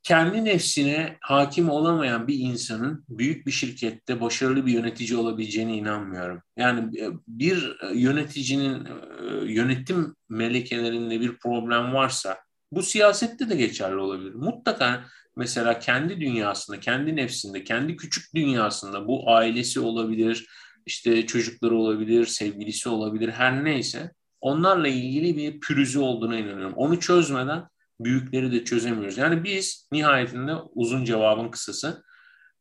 kendi 0.05 0.45
nefsine 0.45 1.17
hakim 1.21 1.71
olamayan 1.71 2.29
bir 2.29 2.39
insanın 2.39 3.05
büyük 3.09 3.47
bir 3.47 3.53
şirkette 3.53 4.21
başarılı 4.21 4.67
bir 4.67 4.73
yönetici 4.73 5.19
olabileceğine 5.19 5.77
inanmıyorum. 5.77 6.43
Yani 6.57 7.01
e, 7.01 7.11
bir 7.29 7.77
e, 7.83 7.99
yöneticinin 7.99 8.85
e, 8.85 9.53
yönetim 9.53 10.17
melekelerinde 10.29 11.21
bir 11.21 11.39
problem 11.39 11.95
varsa 11.95 12.39
bu 12.73 12.83
siyasette 12.83 13.51
de 13.51 13.57
geçerli 13.57 13.97
olabilir. 13.97 14.35
Mutlaka 14.35 15.05
mesela 15.37 15.79
kendi 15.79 16.21
dünyasında, 16.21 16.81
kendi 16.81 17.17
nefsinde, 17.17 17.65
kendi 17.65 17.97
küçük 17.97 18.35
dünyasında 18.35 19.09
bu 19.09 19.31
ailesi 19.31 19.81
olabilir, 19.81 20.47
işte 20.87 21.27
çocukları 21.27 21.77
olabilir, 21.77 22.27
sevgilisi 22.27 22.89
olabilir, 22.89 23.29
her 23.29 23.65
neyse 23.65 24.13
onlarla 24.41 24.89
ilgili 24.89 25.37
bir 25.37 25.61
pürüzü 25.61 25.99
olduğuna 25.99 26.39
inanıyorum. 26.39 26.75
Onu 26.77 27.01
çözmeden 27.01 27.65
büyükleri 28.01 28.53
de 28.53 28.65
çözemiyoruz. 28.65 29.19
Yani 29.19 29.45
biz 29.45 29.89
nihayetinde 29.93 30.55
uzun 30.55 31.05
cevabın 31.05 31.49
kısası 31.49 32.05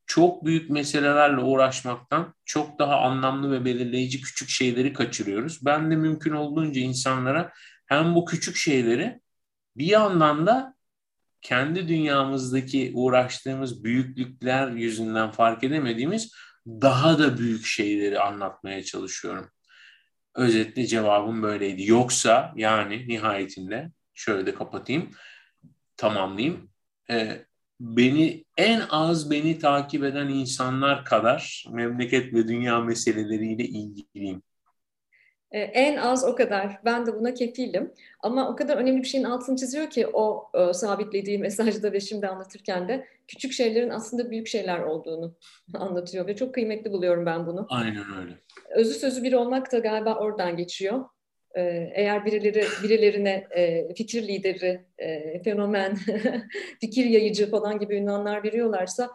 çok 0.06 0.46
büyük 0.46 0.70
meselelerle 0.70 1.42
uğraşmaktan 1.42 2.34
çok 2.46 2.80
daha 2.80 3.02
anlamlı 3.02 3.52
ve 3.52 3.66
belirleyici 3.66 4.22
küçük 4.22 4.50
şeyleri 4.50 4.94
kaçırıyoruz. 4.94 5.66
Ben 5.66 5.92
de 5.92 5.96
mümkün 5.96 6.32
olduğunca 6.32 6.82
insanlara 6.82 7.52
hem 7.86 8.16
bu 8.16 8.26
küçük 8.26 8.56
şeyleri 8.56 9.22
bir 9.78 9.86
yandan 9.86 10.48
da 10.48 10.76
kendi 11.42 11.88
dünyamızdaki 11.88 12.92
uğraştığımız 12.94 13.84
büyüklükler 13.84 14.72
yüzünden 14.72 15.32
fark 15.32 15.64
edemediğimiz 15.64 16.32
daha 16.68 17.20
da 17.20 17.38
büyük 17.38 17.66
şeyleri 17.66 18.20
anlatmaya 18.20 18.84
çalışıyorum. 18.84 19.50
Özetle 20.36 20.86
cevabım 20.86 21.44
böyleydi. 21.44 21.84
Yoksa 21.90 22.54
yani 22.56 23.08
nihayetinde 23.08 23.92
şöyle 24.14 24.46
de 24.46 24.54
kapatayım, 24.54 25.10
tamamlayayım. 25.98 26.70
e, 27.10 27.46
beni 27.80 28.46
en 28.58 28.82
az 28.90 29.32
beni 29.32 29.60
takip 29.60 30.04
eden 30.04 30.28
insanlar 30.28 31.06
kadar 31.06 31.66
memleket 31.72 32.34
ve 32.34 32.48
dünya 32.48 32.80
meseleleriyle 32.80 33.64
ilgiliyim. 33.64 34.44
E, 35.54 35.60
en 35.60 35.98
az 35.98 36.26
o 36.26 36.36
kadar. 36.36 36.80
Ben 36.86 37.06
de 37.06 37.16
buna 37.16 37.34
kefilim. 37.34 37.94
Ama 38.20 38.50
o 38.50 38.56
kadar 38.56 38.78
önemli 38.78 39.02
bir 39.02 39.08
şeyin 39.08 39.24
altını 39.24 39.56
çiziyor 39.56 39.90
ki 39.90 40.08
o 40.08 40.50
e, 40.54 40.74
sabitlediği 40.74 41.40
mesajda 41.40 41.92
ve 41.94 42.00
şimdi 42.00 42.28
anlatırken 42.28 42.88
de 42.88 43.08
küçük 43.28 43.54
şeylerin 43.54 43.90
aslında 43.90 44.32
büyük 44.32 44.48
şeyler 44.48 44.80
olduğunu 44.80 45.36
anlatıyor 45.74 46.28
ve 46.28 46.36
çok 46.36 46.54
kıymetli 46.54 46.92
buluyorum 46.92 47.26
ben 47.26 47.48
bunu. 47.48 47.66
Aynen 47.70 48.06
öyle. 48.22 48.40
Özü 48.70 48.94
sözü 48.94 49.24
bir 49.24 49.34
olmak 49.34 49.72
da 49.72 49.80
galiba 49.80 50.16
oradan 50.16 50.58
geçiyor. 50.58 51.06
E, 51.58 51.62
eğer 51.96 52.26
birileri 52.26 52.66
birilerine 52.84 53.48
e, 53.52 53.94
fikir 53.94 54.28
lideri, 54.28 54.86
e, 54.98 55.44
fenomen, 55.44 55.98
fikir 56.82 57.06
yayıcı 57.06 57.52
falan 57.52 57.80
gibi 57.80 57.96
ünvanlar 57.96 58.44
veriyorlarsa 58.44 59.10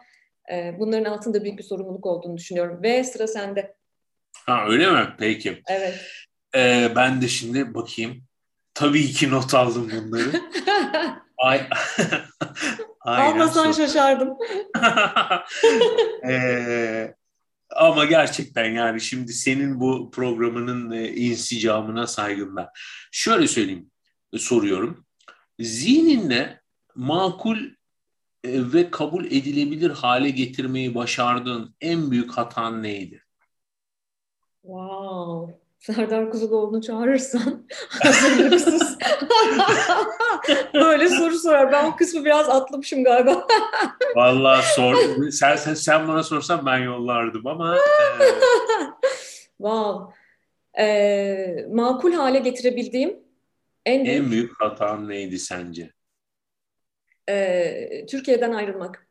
e, 0.51 0.75
bunların 0.79 1.11
altında 1.11 1.43
büyük 1.43 1.57
bir 1.57 1.63
sorumluluk 1.63 2.05
olduğunu 2.05 2.37
düşünüyorum. 2.37 2.83
Ve 2.83 3.03
sıra 3.03 3.27
sende. 3.27 3.75
Ha 4.45 4.65
öyle 4.67 4.91
mi? 4.91 5.07
Peki. 5.19 5.61
Evet. 5.69 5.99
Ee, 6.55 6.91
ben 6.95 7.21
de 7.21 7.27
şimdi 7.27 7.73
bakayım. 7.73 8.23
Tabii 8.73 9.11
ki 9.11 9.31
not 9.31 9.53
aldım 9.53 9.91
bunları. 9.91 10.41
Ay, 11.37 11.61
Almasan 13.01 13.71
şaşardım. 13.71 14.37
ee, 16.29 17.13
ama 17.75 18.05
gerçekten 18.05 18.65
yani 18.65 19.01
şimdi 19.01 19.33
senin 19.33 19.79
bu 19.79 20.11
programının 20.11 20.91
e, 20.91 21.07
insicamına 21.09 22.07
saygımla. 22.07 22.71
Şöyle 23.11 23.47
söyleyeyim, 23.47 23.91
soruyorum. 24.37 25.05
Zihninde 25.59 26.61
makul 26.95 27.57
e, 28.43 28.73
ve 28.73 28.91
kabul 28.91 29.25
edilebilir 29.25 29.89
hale 29.89 30.29
getirmeyi 30.29 30.95
başardığın 30.95 31.75
en 31.81 32.11
büyük 32.11 32.31
hatan 32.31 32.83
neydi? 32.83 33.23
Wow. 34.61 35.59
Serdar 35.79 36.31
Kuzuloğlu'nu 36.31 36.81
çağırırsan 36.81 37.67
hazırlıksız 37.89 38.97
böyle 40.73 41.09
soru 41.09 41.37
sorar. 41.37 41.71
Ben 41.71 41.85
o 41.85 41.95
kısmı 41.95 42.25
biraz 42.25 42.49
atlamışım 42.49 43.03
galiba. 43.03 43.47
Vallahi 44.15 44.73
sor. 44.75 44.95
Sen, 45.31 45.55
sen, 45.55 45.73
sen 45.73 46.07
bana 46.07 46.23
sorsan 46.23 46.65
ben 46.65 46.77
yollardım 46.77 47.47
ama. 47.47 47.77
E... 47.77 47.79
wow. 49.57 50.15
Ee, 50.79 51.65
makul 51.71 52.13
hale 52.13 52.39
getirebildiğim 52.39 53.19
en 53.85 54.05
büyük, 54.05 54.19
en 54.19 54.31
büyük 54.31 54.61
hatan 54.61 55.09
neydi 55.09 55.39
sence? 55.39 55.91
Ee, 57.29 58.05
Türkiye'den 58.09 58.51
ayrılmak. 58.51 59.07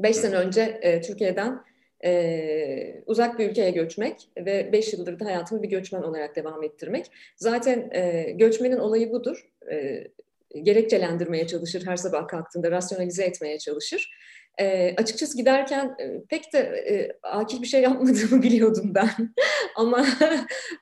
Beş 0.00 0.16
sene 0.16 0.36
önce 0.36 0.78
e, 0.82 1.00
Türkiye'den 1.00 1.64
e, 2.04 3.02
uzak 3.06 3.38
bir 3.38 3.50
ülkeye 3.50 3.70
göçmek 3.70 4.28
ve 4.36 4.72
beş 4.72 4.92
yıldır 4.92 5.20
da 5.20 5.24
hayatımı 5.24 5.62
bir 5.62 5.68
göçmen 5.68 6.02
olarak 6.02 6.36
devam 6.36 6.62
ettirmek. 6.62 7.10
Zaten 7.36 7.90
e, 7.92 8.30
göçmenin 8.30 8.78
olayı 8.78 9.10
budur. 9.10 9.48
E, 9.70 10.04
gerekçelendirmeye 10.62 11.46
çalışır 11.46 11.86
her 11.86 11.96
sabah 11.96 12.28
kalktığında, 12.28 12.70
rasyonalize 12.70 13.24
etmeye 13.24 13.58
çalışır. 13.58 14.10
E, 14.58 14.94
açıkçası 14.96 15.36
giderken 15.36 15.96
e, 16.00 16.24
pek 16.28 16.52
de 16.52 16.58
e, 16.58 17.18
akil 17.22 17.62
bir 17.62 17.66
şey 17.66 17.82
yapmadığımı 17.82 18.42
biliyordum 18.42 18.94
ben. 18.94 19.34
ama 19.76 20.06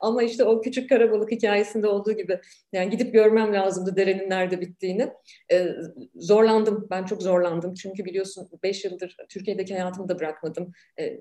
ama 0.00 0.22
işte 0.22 0.44
o 0.44 0.60
küçük 0.60 0.88
karabalık 0.88 1.30
hikayesinde 1.30 1.88
olduğu 1.88 2.12
gibi 2.12 2.40
yani 2.72 2.90
gidip 2.90 3.12
görmem 3.12 3.54
lazımdı 3.54 3.96
derenin 3.96 4.30
nerede 4.30 4.60
bittiğini. 4.60 5.12
E, 5.52 5.68
zorlandım. 6.14 6.86
Ben 6.90 7.04
çok 7.04 7.22
zorlandım. 7.22 7.74
Çünkü 7.74 8.04
biliyorsun 8.04 8.48
beş 8.62 8.84
yıldır 8.84 9.16
Türkiye'deki 9.28 9.74
hayatımı 9.74 10.08
da 10.08 10.18
bırakmadım. 10.18 10.72
E, 11.00 11.20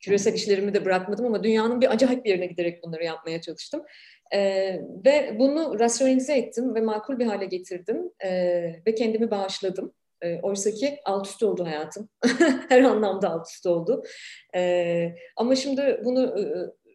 küresel 0.00 0.34
işlerimi 0.34 0.74
de 0.74 0.84
bırakmadım 0.84 1.26
ama 1.26 1.44
dünyanın 1.44 1.80
bir 1.80 1.92
acayip 1.92 2.24
bir 2.24 2.30
yerine 2.30 2.46
giderek 2.46 2.82
bunları 2.82 3.04
yapmaya 3.04 3.40
çalıştım. 3.40 3.82
Ee, 4.34 4.80
ve 5.04 5.36
bunu 5.38 5.78
rasyonalize 5.78 6.36
ettim 6.36 6.74
ve 6.74 6.80
makul 6.80 7.18
bir 7.18 7.26
hale 7.26 7.46
getirdim 7.46 8.10
ee, 8.24 8.82
ve 8.86 8.94
kendimi 8.94 9.30
bağışladım. 9.30 9.92
E, 10.22 10.40
Oysa 10.40 10.70
ki 10.70 11.00
alt 11.04 11.26
üst 11.26 11.42
oldu 11.42 11.66
hayatım. 11.66 12.08
Her 12.68 12.82
anlamda 12.82 13.30
alt 13.30 13.48
üst 13.50 13.66
oldu. 13.66 14.02
E, 14.54 15.14
ama 15.36 15.56
şimdi 15.56 16.00
bunu 16.04 16.40
e, 16.40 16.42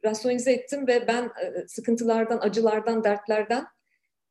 rasyonize 0.08 0.52
ettim 0.52 0.88
ve 0.88 1.08
ben 1.08 1.24
e, 1.24 1.68
sıkıntılardan, 1.68 2.40
acılardan, 2.42 3.04
dertlerden 3.04 3.66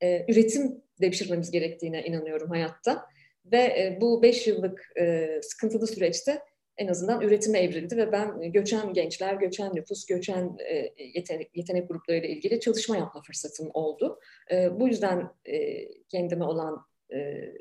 e, 0.03 0.33
üretim 0.33 0.83
devşirmemiz 1.01 1.51
gerektiğine 1.51 2.05
inanıyorum 2.05 2.51
hayatta. 2.51 3.07
Ve 3.53 3.59
e, 3.59 3.99
bu 4.01 4.23
beş 4.23 4.47
yıllık 4.47 4.93
e, 5.01 5.29
sıkıntılı 5.43 5.87
süreçte 5.87 6.43
en 6.79 6.89
azından 6.89 7.21
üretime 7.21 7.59
evrildi 7.59 7.97
ve 7.97 8.13
ben 8.13 8.53
göçen 8.53 8.93
gençler, 8.93 9.35
göçen 9.35 9.75
nüfus, 9.75 10.07
göçen 10.07 10.57
e, 10.71 10.95
yetenek, 11.15 11.57
yetenek 11.57 11.89
gruplarıyla 11.89 12.29
ilgili 12.29 12.61
çalışma 12.61 12.97
yapma 12.97 13.23
fırsatım 13.23 13.71
oldu. 13.75 14.21
E, 14.51 14.81
bu 14.81 14.89
yüzden 14.89 15.31
e, 15.45 15.89
kendime 16.09 16.45
olan 16.45 16.87
e, 17.13 17.53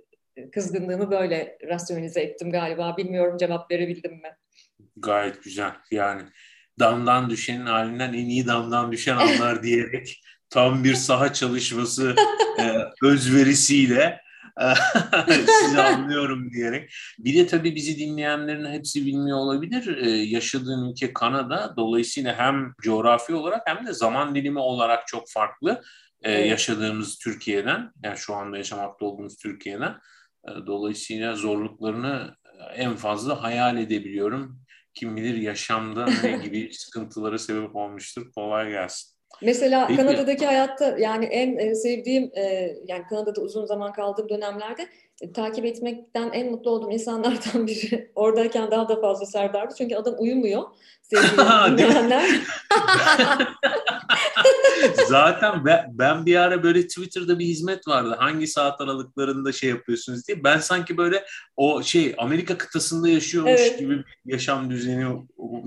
kızgınlığımı 0.51 1.11
böyle 1.11 1.57
rasyonize 1.67 2.21
ettim 2.21 2.51
galiba. 2.51 2.97
Bilmiyorum 2.97 3.37
cevap 3.37 3.71
verebildim 3.71 4.11
mi? 4.11 4.37
Gayet 4.97 5.43
güzel. 5.43 5.71
Yani 5.91 6.21
damdan 6.79 7.29
düşenin 7.29 7.65
halinden 7.65 8.13
en 8.13 8.25
iyi 8.25 8.47
damdan 8.47 8.91
düşen 8.91 9.17
anlar 9.17 9.63
diyerek 9.63 10.21
tam 10.49 10.83
bir 10.83 10.93
saha 10.93 11.33
çalışması 11.33 12.15
e, 12.59 12.65
özverisiyle 13.03 14.03
e, 14.03 14.26
sizi 15.61 15.81
anlıyorum 15.81 16.51
diyerek. 16.51 16.91
Bir 17.19 17.37
de 17.37 17.47
tabii 17.47 17.75
bizi 17.75 17.99
dinleyenlerin 17.99 18.65
hepsi 18.65 19.05
bilmiyor 19.05 19.37
olabilir. 19.37 19.97
Ee, 19.97 20.09
yaşadığın 20.09 20.91
ülke 20.91 21.13
Kanada. 21.13 21.73
Dolayısıyla 21.77 22.35
hem 22.37 22.73
coğrafi 22.81 23.33
olarak 23.33 23.61
hem 23.65 23.87
de 23.87 23.93
zaman 23.93 24.35
dilimi 24.35 24.59
olarak 24.59 25.07
çok 25.07 25.29
farklı. 25.29 25.81
Ee, 26.21 26.31
evet. 26.31 26.49
Yaşadığımız 26.49 27.17
Türkiye'den, 27.17 27.91
yani 28.03 28.17
şu 28.17 28.35
anda 28.35 28.57
yaşamakta 28.57 29.05
olduğumuz 29.05 29.37
Türkiye'den. 29.37 29.95
E, 30.47 30.51
dolayısıyla 30.67 31.35
zorluklarını 31.35 32.35
e, 32.45 32.73
en 32.73 32.95
fazla 32.95 33.43
hayal 33.43 33.77
edebiliyorum. 33.77 34.59
Kim 34.93 35.15
bilir 35.15 35.35
yaşamda 35.35 36.05
ne 36.23 36.37
gibi 36.37 36.69
sıkıntılara 36.73 37.37
sebep 37.37 37.75
olmuştur. 37.75 38.31
Kolay 38.31 38.69
gelsin. 38.69 39.16
Mesela 39.41 39.87
Peki. 39.87 40.01
Kanada'daki 40.01 40.45
hayatta 40.45 40.97
yani 40.99 41.25
en 41.25 41.57
e, 41.57 41.75
sevdiğim 41.75 42.31
yani 42.87 43.03
Kanada'da 43.09 43.41
uzun 43.41 43.65
zaman 43.65 43.93
kaldığım 43.93 44.29
dönemlerde 44.29 44.87
takip 45.33 45.65
etmekten 45.65 46.29
en 46.33 46.51
mutlu 46.51 46.71
olduğum 46.71 46.91
insanlardan 46.91 47.67
biri. 47.67 48.11
Oradayken 48.15 48.71
daha 48.71 48.89
da 48.89 49.01
fazla 49.01 49.25
Serdar'dı. 49.25 49.73
Çünkü 49.77 49.95
adam 49.95 50.15
uyumuyor. 50.17 50.63
Zaten 55.07 55.65
ben, 55.65 55.85
ben 55.93 56.25
bir 56.25 56.35
ara 56.35 56.63
böyle 56.63 56.87
Twitter'da 56.87 57.39
bir 57.39 57.45
hizmet 57.45 57.87
vardı. 57.87 58.15
Hangi 58.19 58.47
saat 58.47 58.81
aralıklarında 58.81 59.51
şey 59.51 59.69
yapıyorsunuz 59.69 60.27
diye. 60.27 60.43
Ben 60.43 60.57
sanki 60.57 60.97
böyle 60.97 61.23
o 61.57 61.83
şey 61.83 62.15
Amerika 62.17 62.57
kıtasında 62.57 63.09
yaşıyormuş 63.09 63.61
evet. 63.61 63.79
gibi 63.79 63.97
bir 63.97 64.05
yaşam 64.25 64.69
düzeni 64.69 65.05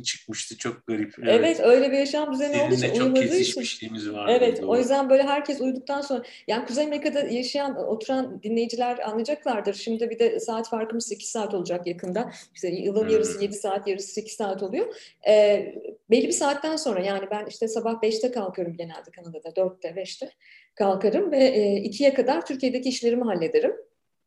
çıkmıştı. 0.04 0.58
Çok 0.58 0.86
garip. 0.86 1.14
Evet, 1.22 1.40
evet 1.40 1.60
öyle 1.60 1.90
bir 1.92 1.98
yaşam 1.98 2.32
düzeni 2.32 2.54
Seninle 2.54 2.66
olduğu 2.66 2.74
için 2.74 2.94
çok 2.94 3.16
kesişmişliğimiz 3.16 4.12
vardı. 4.12 4.32
Evet 4.36 4.62
doğru. 4.62 4.70
o 4.70 4.78
yüzden 4.78 5.10
böyle 5.10 5.22
herkes 5.22 5.60
uyuduktan 5.60 6.00
sonra 6.00 6.22
yani 6.46 6.66
Kuzey 6.66 6.84
Amerika'da 6.84 7.20
yaşayan 7.20 7.76
oturan 7.76 8.42
dinleyiciler 8.42 8.98
anlayacaklardır. 9.46 9.74
Şimdi 9.74 10.10
bir 10.10 10.18
de 10.18 10.40
saat 10.40 10.68
farkımız 10.68 11.06
8 11.06 11.28
saat 11.28 11.54
olacak 11.54 11.86
yakında. 11.86 12.30
İşte 12.54 12.68
yılın 12.68 13.04
hmm. 13.04 13.08
yarısı 13.08 13.42
7 13.42 13.54
saat 13.54 13.88
yarısı 13.88 14.12
8 14.12 14.32
saat 14.32 14.62
oluyor. 14.62 14.94
Ee, 15.28 15.74
belli 16.10 16.26
bir 16.26 16.32
saatten 16.32 16.76
sonra 16.76 17.00
yani 17.00 17.26
ben 17.30 17.46
işte 17.46 17.68
sabah 17.68 18.02
5'te 18.02 18.30
kalkıyorum 18.30 18.76
genelde 18.76 19.10
Kanada'da 19.10 19.48
4'te 19.48 19.88
5'te 19.88 20.30
kalkarım 20.74 21.32
ve 21.32 21.44
e, 21.44 21.88
2'ye 21.88 22.14
kadar 22.14 22.46
Türkiye'deki 22.46 22.88
işlerimi 22.88 23.24
hallederim. 23.24 23.76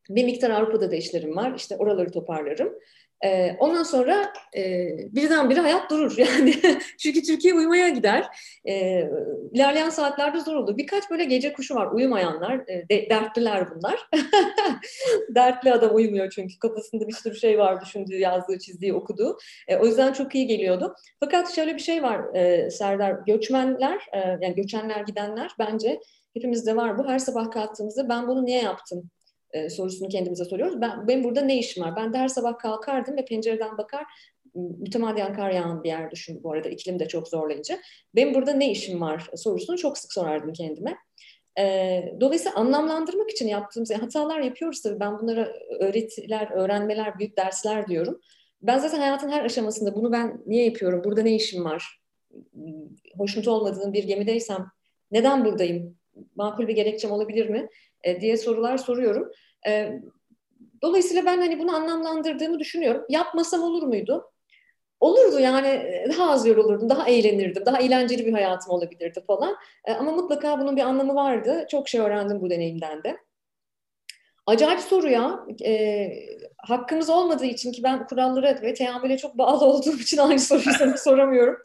Bir 0.10 0.26
miktar 0.26 0.50
Avrupa'da 0.50 0.92
da 0.92 0.96
işlerim 0.96 1.36
var. 1.36 1.54
İşte 1.56 1.78
oraları 1.78 2.12
toparlarım. 2.12 2.74
Ondan 3.60 3.84
sonra 3.84 4.34
e, 4.58 4.90
birdenbire 5.12 5.60
hayat 5.60 5.92
durur 5.92 6.16
yani. 6.18 6.54
Çünkü 7.00 7.22
Türkiye 7.22 7.54
uyumaya 7.54 7.90
gider. 7.90 8.28
E, 8.68 9.04
saatlerde 9.92 10.40
zor 10.40 10.56
olur. 10.56 10.78
Birkaç 10.78 11.10
böyle 11.10 11.26
gece 11.26 11.54
kuşu 11.54 11.76
var 11.76 11.92
uyumayanlar. 11.92 12.68
De, 12.68 13.10
dertliler 13.10 13.68
bunlar. 13.76 14.10
Dertli 15.36 15.74
adam 15.74 15.96
uyumuyor 15.96 16.30
çünkü 16.30 16.60
kafasında 16.60 17.08
bir 17.08 17.14
sürü 17.14 17.36
şey 17.36 17.60
var 17.60 17.82
düşündüğü, 17.82 18.20
yazdığı, 18.20 18.60
çizdiği, 18.60 18.94
okuduğu. 18.94 19.38
O 19.80 19.86
yüzden 19.86 20.14
çok 20.14 20.36
iyi 20.36 20.48
geliyordu. 20.48 20.96
Fakat 21.20 21.56
şöyle 21.56 21.76
bir 21.76 21.82
şey 21.82 22.04
var 22.04 22.22
Serdar. 22.70 23.20
Göçmenler, 23.28 24.08
yani 24.14 24.56
göçenler 24.56 25.02
gidenler 25.02 25.52
bence 25.60 26.00
hepimizde 26.34 26.76
var 26.76 26.98
bu. 26.98 27.08
Her 27.08 27.20
sabah 27.20 27.52
kalktığımızda 27.52 28.10
ben 28.10 28.28
bunu 28.28 28.46
niye 28.46 28.62
yaptım? 28.62 29.10
e, 29.54 29.70
sorusunu 29.70 30.10
kendimize 30.10 30.46
soruyoruz. 30.46 30.82
Ben, 30.82 31.08
benim 31.08 31.24
burada 31.24 31.42
ne 31.42 31.60
işim 31.60 31.84
var? 31.84 31.96
Ben 31.96 32.14
de 32.14 32.18
her 32.18 32.28
sabah 32.28 32.58
kalkardım 32.58 33.18
ve 33.18 33.26
pencereden 33.26 33.78
bakar 33.78 34.06
mütemadiyen 34.56 35.34
kar 35.34 35.52
yağan 35.52 35.84
bir 35.84 35.90
yer 35.90 36.12
düşün 36.12 36.44
bu 36.44 36.52
arada 36.52 36.70
iklim 36.70 37.00
de 37.00 37.08
çok 37.08 37.28
zorlayıcı. 37.28 37.80
Benim 38.16 38.34
burada 38.34 38.54
ne 38.54 38.72
işim 38.72 39.02
var 39.02 39.30
sorusunu 39.36 39.78
çok 39.78 39.98
sık 39.98 40.14
sorardım 40.14 40.54
kendime. 40.54 40.98
E, 41.60 42.02
dolayısıyla 42.22 42.58
anlamlandırmak 42.58 43.30
için 43.30 43.48
yaptığımız 43.48 43.90
yani 43.90 44.02
hatalar 44.02 44.40
yapıyoruz 44.40 44.82
tabii 44.82 45.00
ben 45.00 45.20
bunlara 45.20 45.54
öğretiler, 45.80 46.52
öğrenmeler, 46.52 47.20
büyük 47.20 47.38
dersler 47.38 47.88
diyorum. 47.88 48.20
Ben 48.62 48.78
zaten 48.78 49.00
hayatın 49.00 49.30
her 49.30 49.46
aşamasında 49.46 49.96
bunu 49.96 50.12
ben 50.12 50.42
niye 50.46 50.66
yapıyorum, 50.66 51.04
burada 51.04 51.22
ne 51.22 51.36
işim 51.36 51.66
var, 51.66 52.00
hoşnut 53.18 53.48
olmadığım 53.48 53.94
bir 53.94 54.04
gemideysem 54.04 54.68
neden 55.12 55.46
buradayım, 55.46 55.98
makul 56.36 56.68
bir 56.68 56.76
gerekçem 56.76 57.12
olabilir 57.12 57.50
mi? 57.50 57.70
E, 58.04 58.22
diye 58.22 58.38
sorular 58.38 58.78
soruyorum. 58.78 59.32
E, 59.68 60.00
dolayısıyla 60.82 61.26
ben 61.26 61.38
hani 61.38 61.60
bunu 61.60 61.76
anlamlandırdığımı 61.76 62.60
düşünüyorum. 62.60 63.06
Yapmasam 63.10 63.64
olur 63.64 63.84
muydu? 63.84 64.32
Olurdu 65.00 65.40
yani 65.40 65.68
e, 65.68 66.06
daha 66.10 66.32
az 66.32 66.48
yorulurdum, 66.48 66.90
daha 66.90 67.10
eğlenirdim, 67.10 67.66
daha 67.66 67.80
eğlenceli 67.80 68.26
bir 68.26 68.34
hayatım 68.34 68.72
olabilirdi 68.74 69.24
falan. 69.28 69.56
Ama 70.00 70.12
mutlaka 70.12 70.60
bunun 70.60 70.78
bir 70.78 70.82
anlamı 70.82 71.16
vardı. 71.16 71.66
Çok 71.72 71.90
şey 71.90 72.02
öğrendim 72.02 72.42
bu 72.42 72.50
deneyimden 72.50 73.04
de. 73.04 73.18
Acayip 74.48 74.80
soru 74.80 75.10
ya. 75.10 75.40
E, 75.66 76.10
hakkımız 76.58 77.10
olmadığı 77.10 77.46
için 77.46 77.72
ki 77.72 77.84
ben 77.84 78.08
kurallara 78.08 78.62
ve 78.62 78.74
teamüle 78.74 79.18
çok 79.18 79.38
bağlı 79.38 79.66
olduğum 79.66 79.98
için 79.98 80.18
aynı 80.18 80.40
soruyu 80.40 80.76
sana 80.78 80.98
soramıyorum. 81.04 81.58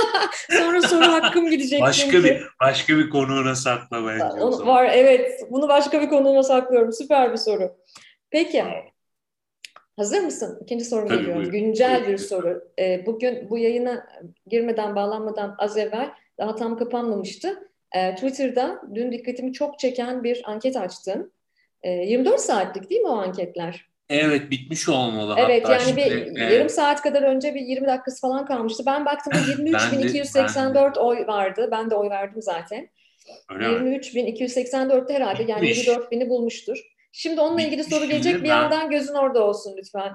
Sonra 0.50 0.82
soru 0.82 1.12
hakkım 1.12 1.50
gidecek. 1.50 1.80
Başka 1.80 2.24
bir 2.24 2.42
başka 2.60 2.96
bir 2.98 3.10
konuğuna 3.10 3.54
sakla 3.54 4.06
bence. 4.06 4.24
Var 4.66 4.90
evet. 4.92 5.40
Bunu 5.50 5.68
başka 5.68 6.02
bir 6.02 6.08
konuğuna 6.08 6.42
saklıyorum. 6.42 6.92
Süper 6.92 7.32
bir 7.32 7.36
soru. 7.36 7.76
Peki. 8.30 8.64
Hazır 9.96 10.20
mısın? 10.20 10.58
İkinci 10.62 10.84
sorum 10.84 11.08
Tabii, 11.08 11.18
geliyor. 11.18 11.36
Buyur. 11.36 11.52
Güncel 11.52 12.08
bir 12.08 12.18
soru. 12.18 12.64
E, 12.78 13.06
bugün 13.06 13.50
bu 13.50 13.58
yayına 13.58 14.06
girmeden 14.46 14.96
bağlanmadan 14.96 15.54
az 15.58 15.76
evvel 15.76 16.10
daha 16.38 16.54
tam 16.54 16.78
kapanmamıştı. 16.78 17.70
E, 17.96 18.14
Twitter'da 18.14 18.82
dün 18.94 19.12
dikkatimi 19.12 19.52
çok 19.52 19.78
çeken 19.78 20.24
bir 20.24 20.42
anket 20.44 20.76
açtın. 20.76 21.32
Ee, 21.84 21.90
e, 21.90 22.06
24 22.06 22.40
saatlik 22.40 22.90
değil 22.90 23.00
mi 23.00 23.08
o 23.08 23.16
anketler? 23.16 23.86
Evet 24.08 24.50
bitmiş 24.50 24.88
olmalı 24.88 25.34
evet, 25.38 25.64
hatta. 25.64 25.72
Yani 25.72 25.82
şimdi, 25.84 25.96
bir 26.36 26.40
e, 26.40 26.54
yarım 26.54 26.68
saat 26.68 27.02
kadar 27.02 27.22
önce 27.22 27.54
bir 27.54 27.60
20 27.60 27.86
dakikası 27.86 28.20
falan 28.20 28.46
kalmıştı. 28.46 28.82
Ben 28.86 29.04
baktığımda 29.04 29.38
23.284 29.70 30.98
oy 30.98 31.26
vardı. 31.26 31.68
Ben 31.70 31.90
de 31.90 31.94
oy 31.94 32.10
verdim 32.10 32.42
zaten. 32.42 32.88
23.284'te 33.50 35.14
herhalde 35.14 35.48
bitmiş. 35.48 35.88
yani 35.88 35.98
24.000'i 35.98 36.28
bulmuştur. 36.28 36.78
Şimdi 37.12 37.40
onunla 37.40 37.62
ilgili 37.62 37.84
soru 37.84 38.04
gelecek. 38.04 38.34
Bir 38.34 38.42
ben... 38.42 38.46
yandan 38.46 38.90
gözün 38.90 39.14
orada 39.14 39.44
olsun 39.44 39.74
lütfen. 39.76 40.12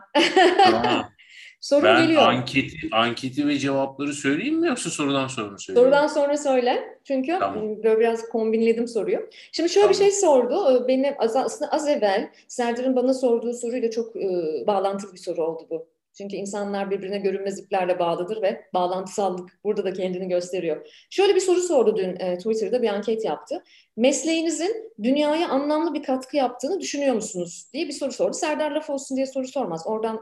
Tamam. 0.63 1.09
Sorun 1.61 1.83
ben 1.83 2.01
geliyor. 2.01 2.21
anketi, 2.21 2.77
anketi 2.91 3.47
ve 3.47 3.57
cevapları 3.59 4.13
söyleyeyim 4.13 4.59
mi 4.59 4.67
yoksa 4.67 4.89
sorudan 4.89 5.27
sonra 5.27 5.51
mı 5.51 5.59
söyleyeyim? 5.59 5.85
Sorudan 5.85 6.07
sonra 6.07 6.37
söyle. 6.37 6.99
Çünkü 7.03 7.37
tamam. 7.39 7.83
böyle 7.83 7.99
biraz 7.99 8.29
kombinledim 8.29 8.87
soruyu. 8.87 9.29
Şimdi 9.51 9.69
şöyle 9.69 9.83
tamam. 9.83 9.99
bir 9.99 10.03
şey 10.05 10.11
sordu. 10.11 10.83
Ee, 10.83 10.87
benim 10.87 11.13
aslında 11.17 11.71
az 11.71 11.87
evvel 11.87 12.29
Serdar'ın 12.47 12.95
bana 12.95 13.13
sorduğu 13.13 13.53
soruyla 13.53 13.91
çok 13.91 14.15
e, 14.15 14.29
bağlantılı 14.67 15.13
bir 15.13 15.19
soru 15.19 15.43
oldu 15.43 15.67
bu. 15.69 15.87
Çünkü 16.13 16.35
insanlar 16.35 16.91
birbirine 16.91 17.17
görünmez 17.17 17.59
iplerle 17.59 17.99
bağlıdır 17.99 18.41
ve 18.41 18.65
bağlantısallık 18.73 19.59
burada 19.63 19.83
da 19.83 19.93
kendini 19.93 20.27
gösteriyor. 20.27 21.05
Şöyle 21.09 21.35
bir 21.35 21.39
soru 21.39 21.61
sordu 21.61 21.97
dün 21.97 22.19
e, 22.19 22.37
Twitter'da 22.37 22.81
bir 22.81 22.87
anket 22.89 23.25
yaptı. 23.25 23.63
Mesleğinizin 23.97 24.93
dünyaya 25.03 25.49
anlamlı 25.49 25.93
bir 25.93 26.03
katkı 26.03 26.37
yaptığını 26.37 26.79
düşünüyor 26.79 27.15
musunuz 27.15 27.69
diye 27.73 27.87
bir 27.87 27.93
soru 27.93 28.11
sordu. 28.11 28.33
Serdar 28.33 28.71
laf 28.71 28.89
olsun 28.89 29.17
diye 29.17 29.25
soru 29.25 29.47
sormaz. 29.47 29.83
Oradan 29.85 30.19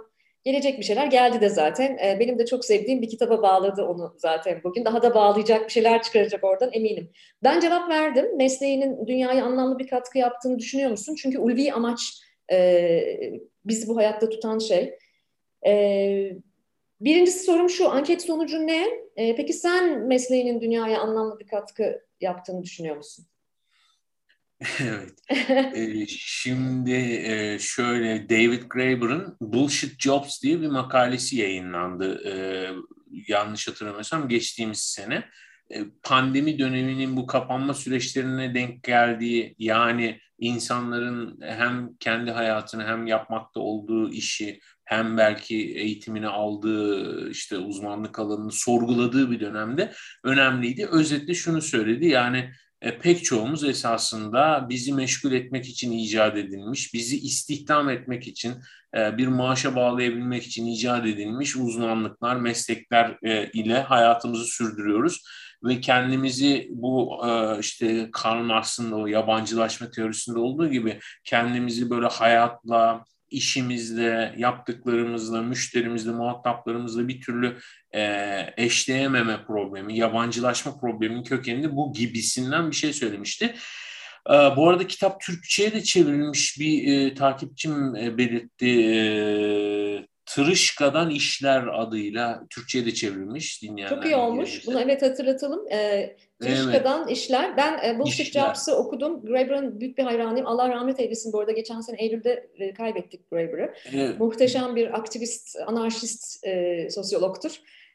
Gelecek 0.48 0.80
bir 0.80 0.84
şeyler 0.84 1.08
geldi 1.08 1.42
de 1.42 1.50
zaten. 1.50 1.98
E, 1.98 2.18
benim 2.20 2.40
de 2.40 2.46
çok 2.46 2.66
sevdiğim 2.66 3.02
bir 3.02 3.10
kitaba 3.10 3.42
bağladı 3.42 3.84
onu 3.84 4.16
zaten 4.18 4.62
bugün. 4.64 4.86
Daha 4.86 5.02
da 5.02 5.16
bağlayacak 5.16 5.66
bir 5.66 5.72
şeyler 5.72 6.02
çıkaracak 6.02 6.44
oradan 6.44 6.70
eminim. 6.74 7.12
Ben 7.44 7.60
cevap 7.60 7.90
verdim. 7.90 8.38
Mesleğinin 8.38 9.08
dünyaya 9.08 9.46
anlamlı 9.46 9.80
bir 9.80 9.88
katkı 9.88 10.18
yaptığını 10.18 10.60
düşünüyor 10.60 10.92
musun? 10.92 11.16
Çünkü 11.22 11.40
ulvi 11.40 11.74
amaç 11.74 12.00
e, 12.52 13.34
bizi 13.66 13.88
bu 13.88 13.98
hayatta 13.98 14.30
tutan 14.30 14.60
şey. 14.60 14.98
E, 15.66 16.32
birincisi 17.02 17.44
sorum 17.44 17.70
şu, 17.70 17.90
anket 17.90 18.22
sonucu 18.22 18.68
ne? 18.68 18.88
E, 19.16 19.36
peki 19.36 19.54
sen 19.54 20.08
mesleğinin 20.08 20.62
dünyaya 20.62 21.02
anlamlı 21.02 21.40
bir 21.40 21.48
katkı 21.48 22.02
yaptığını 22.22 22.64
düşünüyor 22.64 22.96
musun? 22.96 23.26
evet. 24.80 25.14
ee, 25.76 26.08
şimdi 26.08 26.94
e, 27.26 27.60
şöyle 27.60 28.30
David 28.30 28.64
Graeber'ın 28.70 29.38
Bullshit 29.42 30.02
Jobs 30.02 30.42
diye 30.42 30.62
bir 30.62 30.68
makalesi 30.68 31.38
yayınlandı. 31.38 32.22
Ee, 32.26 32.72
yanlış 33.28 33.68
hatırlamıyorsam 33.68 34.30
geçtiğimiz 34.30 34.80
sene. 34.80 35.24
Ee, 35.72 35.86
pandemi 36.04 36.60
döneminin 36.60 37.18
bu 37.18 37.28
kapanma 37.28 37.74
süreçlerine 37.74 38.56
denk 38.56 38.84
geldiği 38.84 39.56
yani 39.60 40.20
insanların 40.40 41.40
hem 41.42 41.96
kendi 42.00 42.32
hayatını 42.32 42.86
hem 42.86 43.08
yapmakta 43.08 43.60
olduğu 43.60 44.12
işi 44.12 44.60
hem 44.86 45.18
belki 45.18 45.56
eğitimini 45.56 46.28
aldığı 46.28 47.30
işte 47.30 47.58
uzmanlık 47.58 48.20
alanını 48.20 48.52
sorguladığı 48.52 49.32
bir 49.32 49.40
dönemde 49.40 49.94
önemliydi. 50.24 50.88
Özetle 50.92 51.34
şunu 51.34 51.62
söyledi 51.62 52.08
yani 52.08 52.52
e, 52.82 53.00
pek 53.00 53.24
çoğumuz 53.24 53.64
esasında 53.64 54.66
bizi 54.70 54.94
meşgul 54.94 55.32
etmek 55.32 55.66
için 55.66 55.92
icat 55.92 56.38
edilmiş, 56.38 56.94
bizi 56.94 57.18
istihdam 57.18 57.90
etmek 57.90 58.28
için, 58.28 58.54
e, 58.98 59.18
bir 59.18 59.28
maaşa 59.28 59.76
bağlayabilmek 59.76 60.44
için 60.44 60.66
icat 60.66 61.06
edilmiş 61.06 61.56
uzmanlıklar, 61.56 62.36
meslekler 62.36 63.18
e, 63.24 63.52
ile 63.52 63.82
hayatımızı 63.82 64.46
sürdürüyoruz. 64.46 65.24
Ve 65.64 65.82
kendimizi 65.82 66.68
bu 66.72 67.22
e, 67.28 67.60
işte 67.60 68.10
karma 68.12 68.56
aslında 68.56 68.96
o 68.96 69.08
yabancılaşma 69.08 69.90
teorisinde 69.92 70.40
olduğu 70.40 70.72
gibi 70.72 71.00
kendimizi 71.24 71.90
böyle 71.90 72.08
hayatla, 72.08 73.04
işimizle, 73.32 74.36
yaptıklarımızla, 74.38 75.42
müşterimizle, 75.42 76.12
muhataplarımızla 76.12 77.08
bir 77.08 77.22
türlü 77.22 77.58
e, 77.96 78.54
eşleyememe 78.58 79.46
problemi, 79.46 79.98
yabancılaşma 79.98 80.80
probleminin 80.80 81.24
kökeninde 81.24 81.76
bu 81.76 81.94
gibisinden 81.94 82.72
bir 82.72 82.76
şey 82.76 82.94
söylemişti. 82.94 83.46
E, 84.30 84.34
bu 84.34 84.70
arada 84.70 84.88
kitap 84.88 85.22
Türkçe'ye 85.22 85.74
de 85.74 85.84
çevrilmiş 85.84 86.60
bir 86.60 86.88
e, 86.88 87.14
takipçim 87.14 87.96
e, 87.96 88.18
belirtti. 88.18 88.68
E, 88.68 90.08
Tırışkadan 90.28 91.10
İşler 91.10 91.68
adıyla 91.68 92.44
Türkçe'ye 92.50 92.86
de 92.86 92.94
çevrilmiş 92.94 93.64
dinleyenler. 93.64 93.96
Çok 93.96 94.06
iyi 94.06 94.16
olmuş. 94.16 94.50
Gelmişler. 94.50 94.74
Bunu 94.74 94.82
evet 94.82 95.02
hatırlatalım. 95.02 95.72
Ee, 95.72 96.18
Tırışkadan 96.42 97.02
evet. 97.08 97.18
İşler. 97.18 97.58
Ben 97.58 97.80
e, 97.84 98.00
Bullshit 98.00 98.34
Jobs'ı 98.34 98.76
okudum. 98.76 99.26
Graeber'ın 99.26 99.80
büyük 99.80 99.98
bir 99.98 100.04
hayranıyım. 100.04 100.48
Allah 100.48 100.70
rahmet 100.70 101.00
eylesin 101.00 101.34
bu 101.34 101.40
arada. 101.40 101.52
Geçen 101.52 101.82
sene 101.82 101.98
Eylül'de 102.00 102.50
e, 102.60 102.74
kaybettik 102.74 103.32
Graeber'ı. 103.32 103.74
Evet. 103.94 104.20
Muhteşem 104.20 104.76
bir 104.76 104.98
aktivist, 104.98 105.56
anarşist 105.68 106.46
e, 106.48 106.88
sosyologtur. 106.90 107.52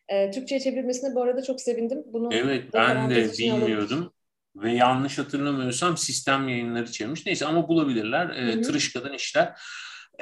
E, 0.08 0.30
Türkçe'ye 0.30 0.60
çevrilmesine 0.60 1.14
bu 1.14 1.22
arada 1.22 1.42
çok 1.42 1.60
sevindim. 1.60 1.98
Bunu 2.06 2.34
evet 2.34 2.64
ben 2.74 3.10
de 3.10 3.32
bilmiyordum. 3.38 3.98
Alalım. 3.98 4.12
Ve 4.56 4.72
yanlış 4.72 5.18
hatırlamıyorsam 5.18 5.96
sistem 5.96 6.48
yayınları 6.48 6.92
çevirmiş. 6.92 7.26
Neyse 7.26 7.46
ama 7.46 7.68
bulabilirler. 7.68 8.28
E, 8.28 8.60
Tırışkadan 8.62 9.12
İşler. 9.12 9.52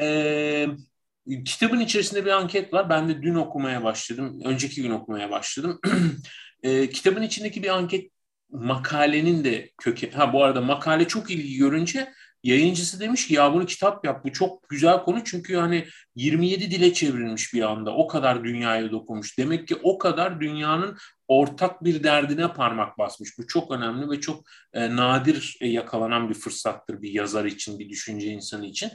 Eee 0.00 0.68
Kitabın 1.44 1.80
içerisinde 1.80 2.24
bir 2.24 2.30
anket 2.30 2.72
var. 2.72 2.90
Ben 2.90 3.08
de 3.08 3.22
dün 3.22 3.34
okumaya 3.34 3.84
başladım. 3.84 4.40
Önceki 4.44 4.82
gün 4.82 4.90
okumaya 4.90 5.30
başladım. 5.30 5.80
e, 6.62 6.90
kitabın 6.90 7.22
içindeki 7.22 7.62
bir 7.62 7.68
anket 7.68 8.10
makalenin 8.50 9.44
de 9.44 9.70
köke... 9.78 10.10
Ha 10.10 10.32
bu 10.32 10.44
arada 10.44 10.60
makale 10.60 11.08
çok 11.08 11.30
ilgi 11.30 11.56
görünce 11.56 12.12
yayıncısı 12.42 13.00
demiş 13.00 13.28
ki 13.28 13.34
ya 13.34 13.54
bunu 13.54 13.66
kitap 13.66 14.04
yap 14.04 14.24
bu 14.24 14.32
çok 14.32 14.68
güzel 14.68 15.02
konu 15.02 15.24
çünkü 15.24 15.56
hani 15.56 15.86
27 16.14 16.70
dile 16.70 16.92
çevrilmiş 16.92 17.54
bir 17.54 17.62
anda 17.62 17.94
o 17.94 18.06
kadar 18.06 18.44
dünyaya 18.44 18.90
dokunmuş. 18.90 19.38
Demek 19.38 19.68
ki 19.68 19.76
o 19.82 19.98
kadar 19.98 20.40
dünyanın 20.40 20.96
ortak 21.28 21.84
bir 21.84 22.02
derdine 22.02 22.52
parmak 22.52 22.98
basmış. 22.98 23.38
Bu 23.38 23.46
çok 23.46 23.70
önemli 23.70 24.10
ve 24.10 24.20
çok 24.20 24.44
e, 24.72 24.96
nadir 24.96 25.56
e, 25.60 25.68
yakalanan 25.68 26.28
bir 26.28 26.34
fırsattır 26.34 27.02
bir 27.02 27.10
yazar 27.10 27.44
için, 27.44 27.78
bir 27.78 27.88
düşünce 27.88 28.26
insanı 28.26 28.66
için. 28.66 28.90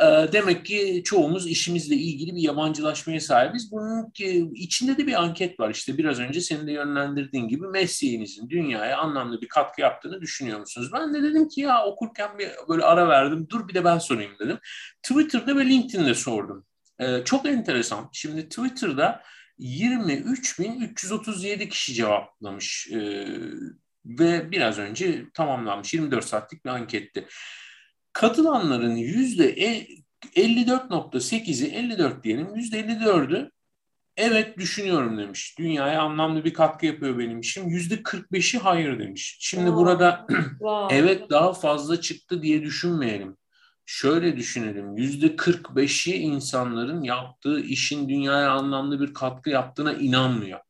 Ee, 0.00 0.28
demek 0.32 0.66
ki 0.66 1.02
çoğumuz 1.04 1.46
işimizle 1.46 1.94
ilgili 1.94 2.36
bir 2.36 2.40
yabancılaşmaya 2.40 3.20
sahibiz. 3.20 3.72
Bunun 3.72 4.10
ki 4.10 4.50
içinde 4.54 4.96
de 4.96 5.06
bir 5.06 5.22
anket 5.22 5.60
var 5.60 5.70
işte 5.70 5.98
biraz 5.98 6.20
önce 6.20 6.40
senin 6.40 6.66
de 6.66 6.72
yönlendirdiğin 6.72 7.48
gibi 7.48 7.66
mesleğinizin 7.66 8.50
dünyaya 8.50 8.98
anlamlı 8.98 9.40
bir 9.40 9.48
katkı 9.48 9.80
yaptığını 9.80 10.20
düşünüyor 10.20 10.60
musunuz? 10.60 10.90
Ben 10.92 11.14
de 11.14 11.22
dedim 11.22 11.48
ki 11.48 11.60
ya 11.60 11.84
okurken 11.84 12.38
bir 12.38 12.48
böyle 12.68 12.84
ara 12.84 13.08
verdim 13.08 13.46
dur 13.50 13.68
bir 13.68 13.74
de 13.74 13.84
ben 13.84 13.98
sorayım 13.98 14.32
dedim. 14.38 14.58
Twitter'da 15.02 15.56
ve 15.56 15.66
LinkedIn'de 15.66 16.14
sordum. 16.14 16.66
Ee, 17.00 17.24
çok 17.24 17.46
enteresan. 17.46 18.08
Şimdi 18.12 18.48
Twitter'da 18.48 19.22
23.337 19.58 21.68
kişi 21.68 21.94
cevaplamış 21.94 22.88
ee, 22.92 23.26
ve 24.04 24.50
biraz 24.50 24.78
önce 24.78 25.24
tamamlanmış 25.34 25.94
24 25.94 26.24
saatlik 26.24 26.64
bir 26.64 26.70
anketti 26.70 27.26
katılanların 28.14 28.96
yüzde 28.96 29.48
e, 29.48 29.86
54.8'i 30.36 31.66
54 31.66 32.24
diyelim 32.24 32.54
yüzde 32.54 32.80
54'ü 32.80 33.50
evet 34.16 34.58
düşünüyorum 34.58 35.18
demiş. 35.18 35.54
Dünyaya 35.58 36.02
anlamlı 36.02 36.44
bir 36.44 36.54
katkı 36.54 36.86
yapıyor 36.86 37.18
benim 37.18 37.40
işim. 37.40 37.68
Yüzde 37.68 37.94
45'i 37.94 38.58
hayır 38.58 38.98
demiş. 38.98 39.36
Şimdi 39.40 39.64
wow. 39.66 39.78
burada 39.78 40.26
evet 40.90 41.30
daha 41.30 41.52
fazla 41.52 42.00
çıktı 42.00 42.42
diye 42.42 42.62
düşünmeyelim. 42.62 43.36
Şöyle 43.86 44.36
düşünelim 44.36 44.96
yüzde 44.96 45.26
45'i 45.26 46.14
insanların 46.14 47.02
yaptığı 47.02 47.60
işin 47.60 48.08
dünyaya 48.08 48.50
anlamlı 48.50 49.00
bir 49.00 49.14
katkı 49.14 49.50
yaptığına 49.50 49.92
inanmıyor. 49.92 50.60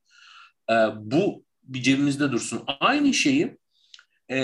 Ee, 0.70 0.74
bu 0.96 1.44
bir 1.62 1.83
cebimizde 1.83 2.33
dursun. 2.33 2.62
Aynı 2.80 3.14
şeyi 3.14 3.59
e, 4.30 4.37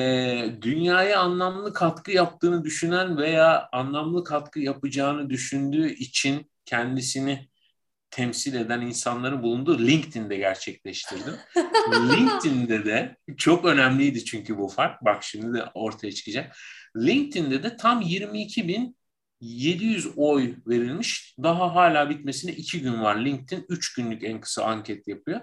dünyaya 0.62 1.20
anlamlı 1.20 1.72
katkı 1.72 2.10
yaptığını 2.10 2.64
düşünen 2.64 3.16
veya 3.16 3.68
anlamlı 3.72 4.24
katkı 4.24 4.60
yapacağını 4.60 5.30
düşündüğü 5.30 5.92
için 5.92 6.50
kendisini 6.64 7.50
temsil 8.10 8.54
eden 8.54 8.80
insanların 8.80 9.42
bulunduğu 9.42 9.78
LinkedIn'de 9.78 10.36
gerçekleştirdim. 10.36 11.34
LinkedIn'de 11.92 12.84
de 12.84 13.16
çok 13.36 13.64
önemliydi 13.64 14.24
çünkü 14.24 14.58
bu 14.58 14.68
fark. 14.68 15.04
Bak 15.04 15.24
şimdi 15.24 15.58
de 15.58 15.64
ortaya 15.74 16.12
çıkacak. 16.12 16.56
LinkedIn'de 16.96 17.62
de 17.62 17.76
tam 17.76 18.00
22 18.00 18.68
bin 18.68 18.96
700 19.40 20.08
oy 20.16 20.54
verilmiş. 20.66 21.34
Daha 21.42 21.74
hala 21.74 22.10
bitmesine 22.10 22.52
2 22.52 22.82
gün 22.82 23.02
var. 23.02 23.24
LinkedIn 23.24 23.66
3 23.68 23.94
günlük 23.94 24.24
en 24.24 24.40
kısa 24.40 24.64
anket 24.64 25.08
yapıyor. 25.08 25.40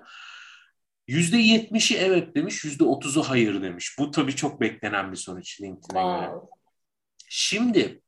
%70'i 1.07 1.97
evet 1.97 2.35
demiş, 2.35 2.65
%30'u 2.65 3.23
hayır 3.23 3.61
demiş. 3.61 3.95
Bu 3.99 4.11
tabii 4.11 4.35
çok 4.35 4.61
beklenen 4.61 5.11
bir 5.11 5.17
sonuç 5.17 5.61
LinkedIn'e 5.61 5.99
wow. 5.99 6.27
göre. 6.27 6.41
Şimdi 7.29 8.01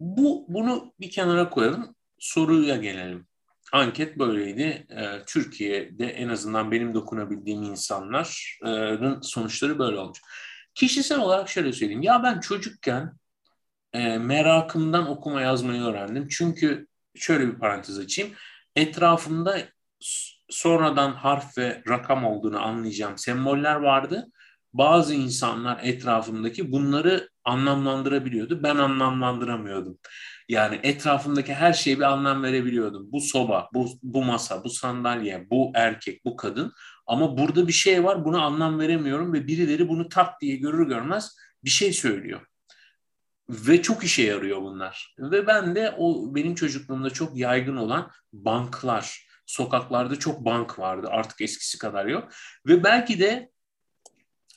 bu 0.00 0.46
bunu 0.48 0.94
bir 1.00 1.10
kenara 1.10 1.50
koyalım. 1.50 1.94
Soruya 2.18 2.76
gelelim. 2.76 3.26
Anket 3.72 4.18
böyleydi. 4.18 4.86
Ee, 4.90 5.24
Türkiye'de 5.26 6.06
en 6.06 6.28
azından 6.28 6.70
benim 6.70 6.94
dokunabildiğim 6.94 7.62
insanların 7.62 9.20
sonuçları 9.20 9.78
böyle 9.78 9.98
olmuş. 9.98 10.18
Kişisel 10.74 11.18
olarak 11.18 11.48
şöyle 11.48 11.72
söyleyeyim. 11.72 12.02
Ya 12.02 12.22
ben 12.22 12.40
çocukken 12.40 13.12
e, 13.92 14.18
merakımdan 14.18 15.08
okuma 15.08 15.40
yazmayı 15.40 15.82
öğrendim. 15.82 16.28
Çünkü 16.28 16.86
şöyle 17.14 17.48
bir 17.48 17.58
parantez 17.58 17.98
açayım. 17.98 18.32
Etrafımda 18.76 19.58
sonradan 20.50 21.12
harf 21.12 21.58
ve 21.58 21.82
rakam 21.88 22.24
olduğunu 22.24 22.62
anlayacağım 22.62 23.18
semboller 23.18 23.74
vardı. 23.74 24.26
Bazı 24.72 25.14
insanlar 25.14 25.80
etrafımdaki 25.82 26.72
bunları 26.72 27.28
anlamlandırabiliyordu. 27.44 28.62
Ben 28.62 28.76
anlamlandıramıyordum. 28.76 29.98
Yani 30.48 30.80
etrafımdaki 30.82 31.54
her 31.54 31.72
şeye 31.72 31.96
bir 31.96 32.02
anlam 32.02 32.42
verebiliyordum. 32.42 33.12
Bu 33.12 33.20
soba, 33.20 33.68
bu, 33.74 33.88
bu 34.02 34.24
masa, 34.24 34.64
bu 34.64 34.70
sandalye, 34.70 35.50
bu 35.50 35.72
erkek, 35.74 36.24
bu 36.24 36.36
kadın. 36.36 36.72
Ama 37.06 37.38
burada 37.38 37.68
bir 37.68 37.72
şey 37.72 38.04
var 38.04 38.24
buna 38.24 38.42
anlam 38.42 38.80
veremiyorum 38.80 39.32
ve 39.32 39.46
birileri 39.46 39.88
bunu 39.88 40.08
tak 40.08 40.40
diye 40.40 40.56
görür 40.56 40.88
görmez 40.88 41.36
bir 41.64 41.70
şey 41.70 41.92
söylüyor. 41.92 42.40
Ve 43.48 43.82
çok 43.82 44.04
işe 44.04 44.22
yarıyor 44.22 44.62
bunlar. 44.62 45.14
Ve 45.18 45.46
ben 45.46 45.74
de 45.74 45.94
o 45.98 46.34
benim 46.34 46.54
çocukluğumda 46.54 47.10
çok 47.10 47.36
yaygın 47.36 47.76
olan 47.76 48.10
banklar, 48.32 49.27
sokaklarda 49.48 50.18
çok 50.18 50.44
bank 50.44 50.78
vardı. 50.78 51.08
Artık 51.10 51.40
eskisi 51.40 51.78
kadar 51.78 52.06
yok. 52.06 52.28
Ve 52.66 52.84
belki 52.84 53.20
de 53.20 53.50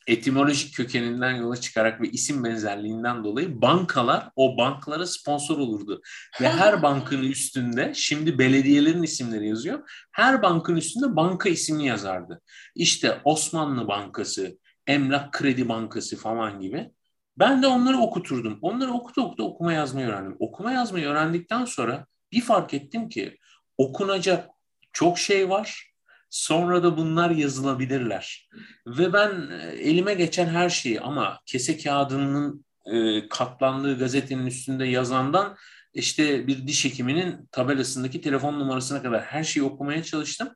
etimolojik 0.08 0.76
kökeninden 0.76 1.32
yola 1.32 1.56
çıkarak 1.58 2.02
ve 2.02 2.10
isim 2.10 2.44
benzerliğinden 2.44 3.24
dolayı 3.24 3.62
bankalar 3.62 4.30
o 4.36 4.58
banklara 4.58 5.06
sponsor 5.06 5.58
olurdu. 5.58 6.02
Ve 6.42 6.50
her 6.50 6.82
bankın 6.84 7.24
üstünde 7.24 7.92
şimdi 7.96 8.40
belediyelerin 8.40 9.04
isimleri 9.04 9.48
yazıyor. 9.48 9.90
Her 10.12 10.42
bankın 10.42 10.76
üstünde 10.76 11.16
banka 11.16 11.50
ismi 11.50 11.86
yazardı. 11.86 12.42
İşte 12.76 13.22
Osmanlı 13.24 13.88
Bankası, 13.88 14.58
Emlak 14.88 15.34
Kredi 15.34 15.70
Bankası 15.70 16.18
falan 16.18 16.60
gibi. 16.60 16.92
Ben 17.38 17.64
de 17.64 17.68
onları 17.68 17.98
okuturdum. 17.98 18.60
Onları 18.62 18.92
okutu 18.92 19.22
okutu 19.22 19.44
okuma 19.44 19.74
yazmayı 19.74 20.08
öğrendim. 20.08 20.36
Okuma 20.40 20.72
yazmayı 20.72 21.08
öğrendikten 21.08 21.66
sonra 21.66 22.06
bir 22.32 22.42
fark 22.42 22.74
ettim 22.74 23.10
ki 23.10 23.38
okunacak 23.78 24.50
çok 24.94 25.20
şey 25.20 25.50
var. 25.50 25.92
Sonra 26.30 26.84
da 26.84 26.98
bunlar 26.98 27.30
yazılabilirler. 27.30 28.50
Ve 28.88 29.14
ben 29.14 29.50
e, 29.52 29.68
elime 29.68 30.14
geçen 30.14 30.48
her 30.48 30.70
şeyi 30.70 31.02
ama 31.02 31.40
kese 31.46 31.78
kağıdının 31.78 32.66
e, 32.86 33.28
katlandığı 33.30 34.00
gazetenin 34.00 34.46
üstünde 34.46 34.86
yazandan 34.86 35.58
işte 35.94 36.48
bir 36.48 36.68
diş 36.68 36.86
hekiminin 36.86 37.50
tabelasındaki 37.52 38.22
telefon 38.22 38.60
numarasına 38.60 39.02
kadar 39.02 39.22
her 39.22 39.44
şeyi 39.44 39.64
okumaya 39.64 40.04
çalıştım. 40.04 40.54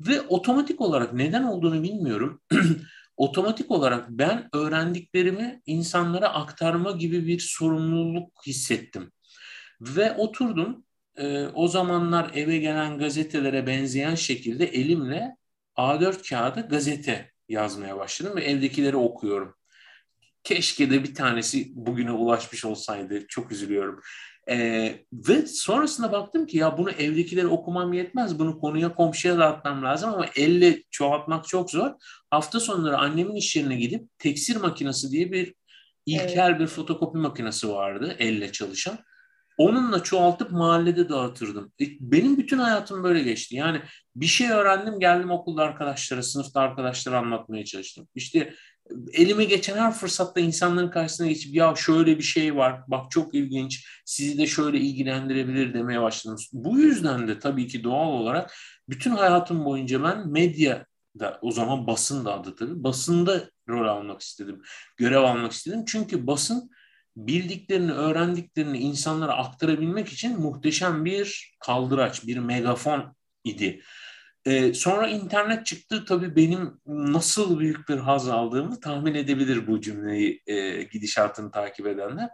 Ve 0.00 0.20
otomatik 0.20 0.80
olarak 0.80 1.12
neden 1.12 1.42
olduğunu 1.42 1.82
bilmiyorum. 1.82 2.40
otomatik 3.16 3.70
olarak 3.70 4.10
ben 4.10 4.48
öğrendiklerimi 4.52 5.62
insanlara 5.66 6.28
aktarma 6.28 6.90
gibi 6.92 7.26
bir 7.26 7.38
sorumluluk 7.38 8.46
hissettim. 8.46 9.12
Ve 9.80 10.12
oturdum 10.12 10.85
e, 11.16 11.46
o 11.54 11.68
zamanlar 11.68 12.30
eve 12.34 12.58
gelen 12.58 12.98
gazetelere 12.98 13.66
benzeyen 13.66 14.14
şekilde 14.14 14.66
elimle 14.66 15.36
A4 15.76 16.28
kağıda 16.28 16.60
gazete 16.60 17.30
yazmaya 17.48 17.96
başladım 17.96 18.36
ve 18.36 18.44
evdekileri 18.44 18.96
okuyorum. 18.96 19.54
Keşke 20.44 20.90
de 20.90 21.04
bir 21.04 21.14
tanesi 21.14 21.72
bugüne 21.74 22.12
ulaşmış 22.12 22.64
olsaydı. 22.64 23.26
Çok 23.28 23.52
üzülüyorum. 23.52 24.00
Ee, 24.48 25.04
ve 25.12 25.46
sonrasında 25.46 26.12
baktım 26.12 26.46
ki 26.46 26.58
ya 26.58 26.78
bunu 26.78 26.90
evdekileri 26.90 27.46
okumam 27.46 27.92
yetmez. 27.92 28.38
Bunu 28.38 28.60
konuya 28.60 28.94
komşuya 28.94 29.38
dağıtmam 29.38 29.82
lazım 29.82 30.14
ama 30.14 30.26
elle 30.36 30.82
çoğaltmak 30.90 31.48
çok 31.48 31.70
zor. 31.70 31.90
Hafta 32.30 32.60
sonları 32.60 32.98
annemin 32.98 33.34
iş 33.34 33.56
yerine 33.56 33.76
gidip 33.76 34.18
teksir 34.18 34.56
makinesi 34.56 35.10
diye 35.10 35.32
bir 35.32 35.54
ilkel 36.06 36.50
evet. 36.50 36.60
bir 36.60 36.66
fotokopi 36.66 37.18
makinesi 37.18 37.68
vardı 37.68 38.16
elle 38.18 38.52
çalışan. 38.52 38.98
Onunla 39.58 40.02
çoğaltıp 40.02 40.50
mahallede 40.50 41.08
dağıtırdım. 41.08 41.72
E, 41.80 41.84
benim 42.00 42.38
bütün 42.38 42.58
hayatım 42.58 43.04
böyle 43.04 43.22
geçti. 43.22 43.56
Yani 43.56 43.80
bir 44.16 44.26
şey 44.26 44.50
öğrendim 44.50 45.00
geldim 45.00 45.30
okulda 45.30 45.62
arkadaşlara, 45.62 46.22
sınıfta 46.22 46.60
arkadaşlara 46.60 47.18
anlatmaya 47.18 47.64
çalıştım. 47.64 48.08
İşte 48.14 48.54
elime 49.12 49.44
geçen 49.44 49.76
her 49.76 49.92
fırsatta 49.92 50.40
insanların 50.40 50.90
karşısına 50.90 51.26
geçip 51.26 51.54
ya 51.54 51.74
şöyle 51.76 52.18
bir 52.18 52.22
şey 52.22 52.56
var 52.56 52.82
bak 52.88 53.10
çok 53.10 53.34
ilginç 53.34 53.86
sizi 54.04 54.38
de 54.38 54.46
şöyle 54.46 54.78
ilgilendirebilir 54.78 55.74
demeye 55.74 56.02
başladım. 56.02 56.38
Bu 56.52 56.78
yüzden 56.78 57.28
de 57.28 57.38
tabii 57.38 57.68
ki 57.68 57.84
doğal 57.84 58.08
olarak 58.08 58.54
bütün 58.88 59.10
hayatım 59.10 59.64
boyunca 59.64 60.02
ben 60.02 60.28
medya 60.28 60.86
da 61.18 61.38
o 61.42 61.50
zaman 61.50 61.86
basın 61.86 62.24
da 62.24 62.34
adı 62.34 62.56
tabii 62.56 62.82
basında 62.84 63.50
rol 63.68 63.88
almak 63.88 64.20
istedim. 64.20 64.62
Görev 64.96 65.22
almak 65.22 65.52
istedim. 65.52 65.84
Çünkü 65.86 66.26
basın 66.26 66.70
bildiklerini, 67.16 67.92
öğrendiklerini 67.92 68.78
insanlara 68.78 69.36
aktarabilmek 69.36 70.08
için 70.08 70.40
muhteşem 70.40 71.04
bir 71.04 71.56
kaldıraç, 71.60 72.26
bir 72.26 72.36
megafon 72.36 73.16
idi. 73.44 73.82
Ee, 74.46 74.74
sonra 74.74 75.08
internet 75.08 75.66
çıktı. 75.66 76.04
Tabii 76.04 76.36
benim 76.36 76.80
nasıl 76.86 77.58
büyük 77.58 77.88
bir 77.88 77.96
haz 77.96 78.28
aldığımı 78.28 78.80
tahmin 78.80 79.14
edebilir 79.14 79.66
bu 79.66 79.80
cümleyi 79.80 80.42
e, 80.46 80.82
gidişatını 80.82 81.50
takip 81.50 81.86
edenler. 81.86 82.30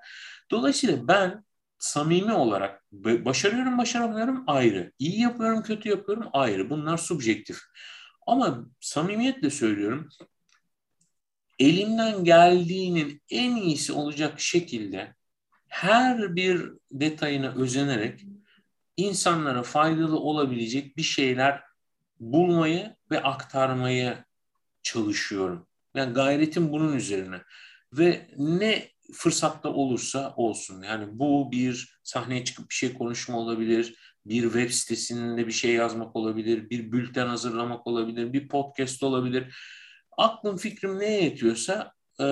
Dolayısıyla 0.50 1.08
ben 1.08 1.44
samimi 1.78 2.32
olarak 2.32 2.82
başarıyorum, 2.92 3.78
başaramıyorum 3.78 4.44
ayrı. 4.46 4.92
İyi 4.98 5.20
yapıyorum, 5.20 5.62
kötü 5.62 5.88
yapıyorum 5.88 6.28
ayrı. 6.32 6.70
Bunlar 6.70 6.96
subjektif. 6.96 7.58
Ama 8.26 8.66
samimiyetle 8.80 9.50
söylüyorum 9.50 10.08
elimden 11.62 12.24
geldiğinin 12.24 13.22
en 13.30 13.56
iyisi 13.56 13.92
olacak 13.92 14.40
şekilde 14.40 15.14
her 15.68 16.36
bir 16.36 16.70
detayına 16.92 17.54
özenerek 17.54 18.20
insanlara 18.96 19.62
faydalı 19.62 20.18
olabilecek 20.18 20.96
bir 20.96 21.02
şeyler 21.02 21.62
bulmayı 22.20 22.96
ve 23.10 23.22
aktarmayı 23.22 24.16
çalışıyorum. 24.82 25.66
Yani 25.94 26.12
gayretim 26.12 26.72
bunun 26.72 26.96
üzerine. 26.96 27.42
Ve 27.92 28.30
ne 28.38 28.88
fırsatta 29.12 29.68
olursa 29.68 30.34
olsun. 30.36 30.82
Yani 30.82 31.18
bu 31.18 31.52
bir 31.52 31.98
sahneye 32.02 32.44
çıkıp 32.44 32.70
bir 32.70 32.74
şey 32.74 32.94
konuşma 32.94 33.38
olabilir, 33.38 33.94
bir 34.26 34.42
web 34.42 34.70
sitesinde 34.70 35.46
bir 35.46 35.52
şey 35.52 35.72
yazmak 35.72 36.16
olabilir, 36.16 36.70
bir 36.70 36.92
bülten 36.92 37.26
hazırlamak 37.26 37.86
olabilir, 37.86 38.32
bir 38.32 38.48
podcast 38.48 39.02
olabilir 39.02 39.54
aklım 40.16 40.56
fikrim 40.56 40.98
neye 40.98 41.24
yetiyorsa 41.24 41.92
e, 42.20 42.26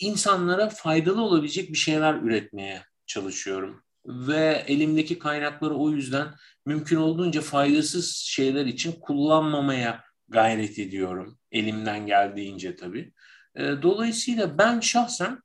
insanlara 0.00 0.68
faydalı 0.68 1.22
olabilecek 1.22 1.70
bir 1.70 1.78
şeyler 1.78 2.14
üretmeye 2.14 2.82
çalışıyorum. 3.06 3.82
Ve 4.06 4.64
elimdeki 4.66 5.18
kaynakları 5.18 5.74
o 5.74 5.90
yüzden 5.90 6.28
mümkün 6.66 6.96
olduğunca 6.96 7.40
faydasız 7.40 8.16
şeyler 8.16 8.66
için 8.66 8.92
kullanmamaya 8.92 10.04
gayret 10.28 10.78
ediyorum. 10.78 11.38
Elimden 11.52 12.06
geldiğince 12.06 12.76
tabii. 12.76 13.12
E, 13.56 13.62
dolayısıyla 13.82 14.58
ben 14.58 14.80
şahsen 14.80 15.40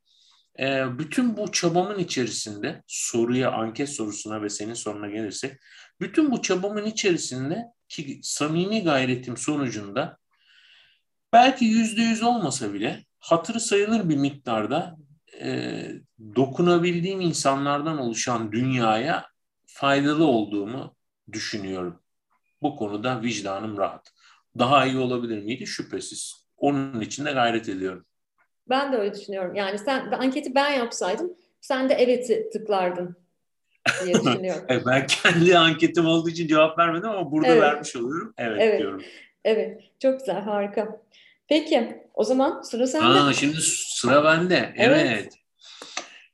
e, 0.60 1.00
bütün 1.00 1.38
bu 1.38 1.52
çabamın 1.52 2.00
içerisinde 2.00 2.84
soruya, 2.88 3.52
anket 3.52 3.90
sorusuna 3.90 4.42
ve 4.42 4.50
senin 4.50 4.74
soruna 4.74 5.08
gelirsek, 5.08 5.58
bütün 6.00 6.32
bu 6.32 6.42
çabamın 6.42 6.86
içerisinde 6.86 7.64
ki 7.90 8.20
samimi 8.24 8.84
gayretim 8.84 9.38
sonucunda 9.38 10.18
belki 11.34 11.66
yüzde 11.66 12.02
yüz 12.02 12.24
olmasa 12.24 12.74
bile 12.74 13.06
hatırı 13.20 13.60
sayılır 13.60 14.10
bir 14.10 14.18
miktarda 14.18 14.98
e, 15.42 15.84
dokunabildiğim 16.36 17.22
insanlardan 17.22 17.98
oluşan 17.98 18.52
dünyaya 18.52 19.26
faydalı 19.66 20.26
olduğumu 20.26 20.96
düşünüyorum. 21.32 22.00
Bu 22.62 22.76
konuda 22.76 23.22
vicdanım 23.22 23.78
rahat. 23.78 24.12
Daha 24.60 24.86
iyi 24.86 24.98
olabilir 24.98 25.44
miydi? 25.44 25.68
Şüphesiz. 25.68 26.46
Onun 26.58 27.02
için 27.02 27.26
de 27.26 27.32
gayret 27.32 27.70
ediyorum. 27.70 28.06
Ben 28.70 28.94
de 28.94 28.98
öyle 28.98 29.14
düşünüyorum. 29.14 29.56
Yani 29.56 29.80
sen 29.80 30.12
anketi 30.12 30.56
ben 30.56 30.70
yapsaydım 30.70 31.34
sen 31.62 31.90
de 31.90 31.94
evet 31.94 32.54
tıklardın 32.54 33.16
diye 34.06 34.16
düşünüyorum. 34.26 34.84
ben 34.88 35.08
kendi 35.08 35.58
anketim 35.58 36.06
olduğu 36.06 36.30
için 36.30 36.48
cevap 36.48 36.80
vermedim 36.80 37.10
ama 37.10 37.32
burada 37.32 37.48
evet. 37.48 37.62
vermiş 37.62 37.96
oluyorum. 37.96 38.34
Evet, 38.38 38.58
evet 38.62 38.80
diyorum. 38.80 39.02
Evet. 39.46 39.82
Çok 40.00 40.20
güzel. 40.20 40.42
Harika. 40.42 41.02
Peki. 41.52 42.02
O 42.14 42.24
zaman 42.24 42.62
sıra 42.62 42.88
sende. 42.88 43.06
Aa, 43.06 43.34
şimdi 43.34 43.58
sıra 43.62 44.24
bende. 44.24 44.74
Evet. 44.78 45.06
evet. 45.08 45.34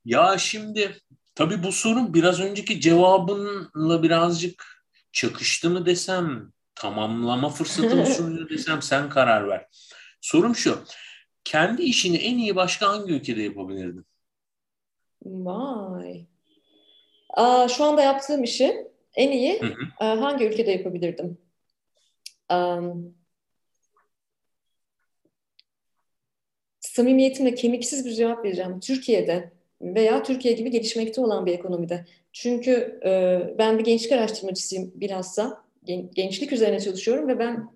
Ya 0.06 0.38
şimdi 0.38 0.98
tabii 1.36 1.64
bu 1.64 1.72
sorun 1.72 2.14
biraz 2.14 2.40
önceki 2.40 2.82
cevabınla 2.82 4.04
birazcık 4.04 4.84
çakıştı 5.12 5.70
mı 5.70 5.86
desem, 5.86 6.52
tamamlama 6.76 7.50
fırsatı 7.50 7.96
mı 7.96 8.06
sunuyor 8.18 8.50
desem 8.50 8.82
sen 8.82 9.10
karar 9.10 9.48
ver. 9.48 9.66
Sorum 10.22 10.56
şu, 10.56 10.84
kendi 11.44 11.84
işini 11.84 12.18
en 12.18 12.38
iyi 12.38 12.56
başka 12.56 12.90
hangi 12.90 13.14
ülkede 13.14 13.42
yapabilirdin? 13.42 14.06
Vay. 15.26 16.26
Aa, 17.30 17.68
şu 17.68 17.84
anda 17.84 18.02
yaptığım 18.02 18.44
işi 18.44 18.88
en 19.16 19.32
iyi 19.32 19.62
hı 19.62 19.66
hı. 19.66 20.06
hangi 20.06 20.46
ülkede 20.46 20.72
yapabilirdim? 20.72 21.38
Um, 22.52 23.17
samimiyetimle 26.98 27.56
kemiksiz 27.56 28.06
bir 28.06 28.12
cevap 28.12 28.46
vereceğim. 28.46 28.80
Türkiye'de 28.80 29.52
veya 29.82 30.24
Türkiye 30.24 30.54
gibi 30.54 30.72
gelişmekte 30.72 31.22
olan 31.22 31.46
bir 31.46 31.54
ekonomide. 31.54 32.06
Çünkü 32.34 33.00
e, 33.06 33.42
ben 33.58 33.80
bir 33.80 33.84
gençlik 33.84 34.12
araştırmacısıyım 34.12 34.92
bilhassa. 34.96 35.64
Gen, 35.84 36.10
gençlik 36.16 36.54
üzerine 36.54 36.80
çalışıyorum 36.80 37.28
ve 37.28 37.40
ben 37.40 37.70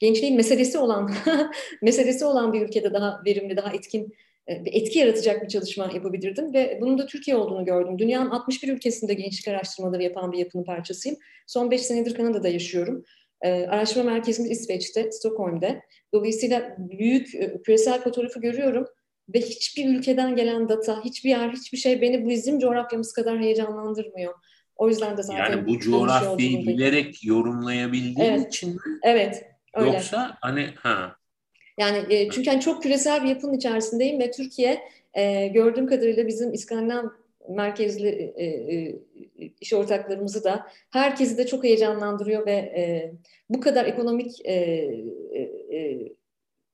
gençliğin 0.00 0.36
meselesi 0.36 0.78
olan 0.78 1.10
meselesi 1.82 2.24
olan 2.24 2.52
bir 2.52 2.60
ülkede 2.60 2.92
daha 2.92 3.22
verimli, 3.26 3.56
daha 3.56 3.72
etkin 3.72 4.14
e, 4.48 4.64
bir 4.64 4.74
etki 4.74 4.98
yaratacak 4.98 5.42
bir 5.42 5.48
çalışma 5.48 5.90
yapabilirdim 5.94 6.54
ve 6.54 6.78
bunun 6.80 6.98
da 6.98 7.06
Türkiye 7.06 7.36
olduğunu 7.36 7.64
gördüm. 7.64 7.98
Dünyanın 7.98 8.30
61 8.30 8.68
ülkesinde 8.68 9.14
gençlik 9.14 9.48
araştırmaları 9.48 10.02
yapan 10.02 10.32
bir 10.32 10.38
yapının 10.38 10.64
parçasıyım. 10.64 11.18
Son 11.46 11.70
5 11.70 11.82
senedir 11.82 12.14
Kanada'da 12.14 12.48
yaşıyorum. 12.48 13.04
Ee, 13.42 13.66
araştırma 13.66 14.10
merkezimiz 14.10 14.50
İsveç'te, 14.50 15.12
Stockholm'de. 15.12 15.82
Dolayısıyla 16.14 16.76
büyük 16.78 17.34
e, 17.34 17.62
küresel 17.62 18.00
fotoğrafı 18.00 18.40
görüyorum 18.40 18.86
ve 19.34 19.40
hiçbir 19.40 19.88
ülkeden 19.88 20.36
gelen 20.36 20.68
data, 20.68 21.04
hiçbir 21.04 21.30
yer, 21.30 21.50
hiçbir 21.50 21.78
şey 21.78 22.02
beni 22.02 22.28
bizim 22.28 22.58
coğrafyamız 22.58 23.12
kadar 23.12 23.38
heyecanlandırmıyor. 23.38 24.34
O 24.76 24.88
yüzden 24.88 25.16
de 25.16 25.22
zaten 25.22 25.50
yani 25.50 25.66
bu 25.66 25.78
coğrafyayı 25.78 26.66
bilerek 26.66 27.24
yorumlayabildiğin 27.24 28.30
evet. 28.30 28.54
için 28.54 28.70
mi? 28.70 28.80
Evet. 29.02 29.44
Öyle. 29.74 29.90
Yoksa 29.90 30.36
hani 30.40 30.66
ha. 30.76 31.16
Yani 31.78 32.14
e, 32.14 32.30
çünkü 32.30 32.50
hani 32.50 32.60
çok 32.60 32.82
küresel 32.82 33.24
bir 33.24 33.28
yapının 33.28 33.54
içerisindeyim 33.54 34.20
ve 34.20 34.30
Türkiye 34.30 34.82
e, 35.14 35.48
gördüğüm 35.48 35.86
kadarıyla 35.86 36.26
bizim 36.26 36.52
İskandinav 36.52 37.04
merkezli 37.48 38.08
e, 38.36 38.44
e, 38.44 39.00
iş 39.60 39.72
ortaklarımızı 39.72 40.44
da 40.44 40.66
herkesi 40.90 41.38
de 41.38 41.46
çok 41.46 41.64
heyecanlandırıyor 41.64 42.46
ve 42.46 42.52
e, 42.52 43.12
bu 43.48 43.60
kadar 43.60 43.84
ekonomik 43.84 44.46
e, 44.46 44.52
e, 44.52 45.40
e 45.76 46.08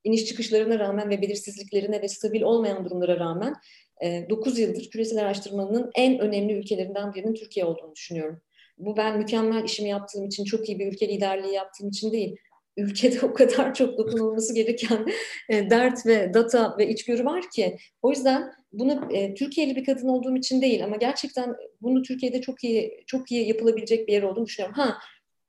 iniş 0.04 0.24
çıkışlarına 0.24 0.78
rağmen 0.78 1.10
ve 1.10 1.22
belirsizliklerine 1.22 2.02
ve 2.02 2.08
stabil 2.08 2.42
olmayan 2.42 2.84
durumlara 2.84 3.18
rağmen 3.18 3.54
e, 4.02 4.26
9 4.30 4.58
yıldır 4.58 4.90
küresel 4.90 5.18
araştırmanın 5.18 5.90
en 5.94 6.18
önemli 6.18 6.52
ülkelerinden 6.52 7.14
birinin 7.14 7.34
Türkiye 7.34 7.66
olduğunu 7.66 7.94
düşünüyorum. 7.94 8.40
Bu 8.78 8.96
ben 8.96 9.18
mükemmel 9.18 9.64
işimi 9.64 9.88
yaptığım 9.88 10.26
için, 10.26 10.44
çok 10.44 10.68
iyi 10.68 10.78
bir 10.78 10.92
ülke 10.92 11.08
liderliği 11.08 11.54
yaptığım 11.54 11.88
için 11.88 12.12
değil. 12.12 12.36
Ülkede 12.76 13.16
o 13.26 13.34
kadar 13.34 13.74
çok 13.74 13.98
dokunulması 13.98 14.54
gereken 14.54 15.06
e, 15.48 15.70
dert 15.70 16.06
ve 16.06 16.34
data 16.34 16.78
ve 16.78 16.88
içgörü 16.88 17.24
var 17.24 17.50
ki. 17.50 17.76
O 18.02 18.10
yüzden 18.10 18.52
bunu 18.72 19.08
e, 19.12 19.34
Türkiye'li 19.34 19.76
bir 19.76 19.84
kadın 19.84 20.08
olduğum 20.08 20.36
için 20.36 20.62
değil 20.62 20.84
ama 20.84 20.96
gerçekten 20.96 21.56
bunu 21.80 22.02
Türkiye'de 22.02 22.40
çok 22.40 22.64
iyi 22.64 23.04
çok 23.06 23.32
iyi 23.32 23.48
yapılabilecek 23.48 24.08
bir 24.08 24.12
yer 24.12 24.22
olduğunu 24.22 24.46
düşünüyorum. 24.46 24.76
Ha 24.76 24.98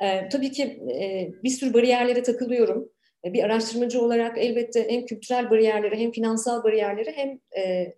e, 0.01 0.29
tabii 0.29 0.51
ki 0.51 0.63
e, 1.01 1.29
bir 1.43 1.49
sürü 1.49 1.73
bariyerlere 1.73 2.23
takılıyorum 2.23 2.89
bir 3.33 3.43
araştırmacı 3.43 4.01
olarak 4.01 4.37
elbette 4.37 4.91
hem 4.91 5.05
kültürel 5.05 5.49
bariyerlere 5.49 5.99
hem 5.99 6.11
finansal 6.11 6.63
bariyerlere 6.63 7.11
hem 7.11 7.39
e, 7.51 7.61
e, 7.61 7.95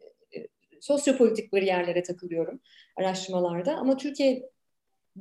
sosyopolitik 0.81 1.53
bariyerlere 1.53 2.03
takılıyorum 2.03 2.59
araştırmalarda. 2.95 3.75
Ama 3.75 3.97
Türkiye 3.97 4.49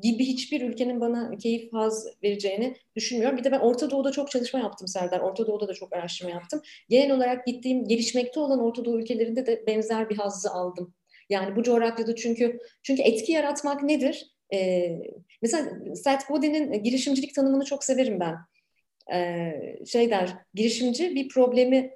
gibi 0.03 0.25
hiçbir 0.25 0.61
ülkenin 0.61 1.01
bana 1.01 1.37
keyif 1.37 1.73
haz 1.73 2.07
vereceğini 2.23 2.77
düşünmüyorum. 2.97 3.39
Bir 3.39 3.45
de 3.45 3.53
ben 3.53 3.61
Orta 3.61 3.91
Doğu'da 3.91 4.13
çok 4.13 4.31
çalışma 4.31 4.59
yaptım 4.59 4.89
Serdar. 4.89 5.21
Orta 5.21 5.47
Doğu'da 5.47 5.69
da 5.69 5.75
çok 5.75 5.93
araştırma 5.93 6.31
yaptım. 6.31 6.63
Genel 6.89 7.17
olarak 7.17 7.47
gittiğim 7.47 7.89
gelişmekte 7.89 8.41
olan 8.41 8.61
Orta 8.61 8.85
Doğu 8.85 9.01
ülkelerinde 9.01 9.47
de 9.47 9.65
benzer 9.67 10.11
bir 10.11 10.17
hazzı 10.17 10.51
aldım. 10.51 10.95
Yani 11.31 11.57
bu 11.57 11.63
coğrafyada 11.63 12.15
çünkü 12.15 12.59
çünkü 12.83 13.03
etki 13.03 13.33
yaratmak 13.33 13.83
nedir? 13.83 14.37
Ee, 14.55 14.99
mesela 15.43 15.71
Seth 15.95 16.29
Godin'in 16.29 16.83
girişimcilik 16.83 17.35
tanımını 17.35 17.65
çok 17.65 17.85
severim 17.85 18.21
ben 18.21 18.37
e, 19.13 19.53
şey 19.87 20.11
der, 20.11 20.37
girişimci 20.55 21.15
bir 21.15 21.29
problemi 21.29 21.91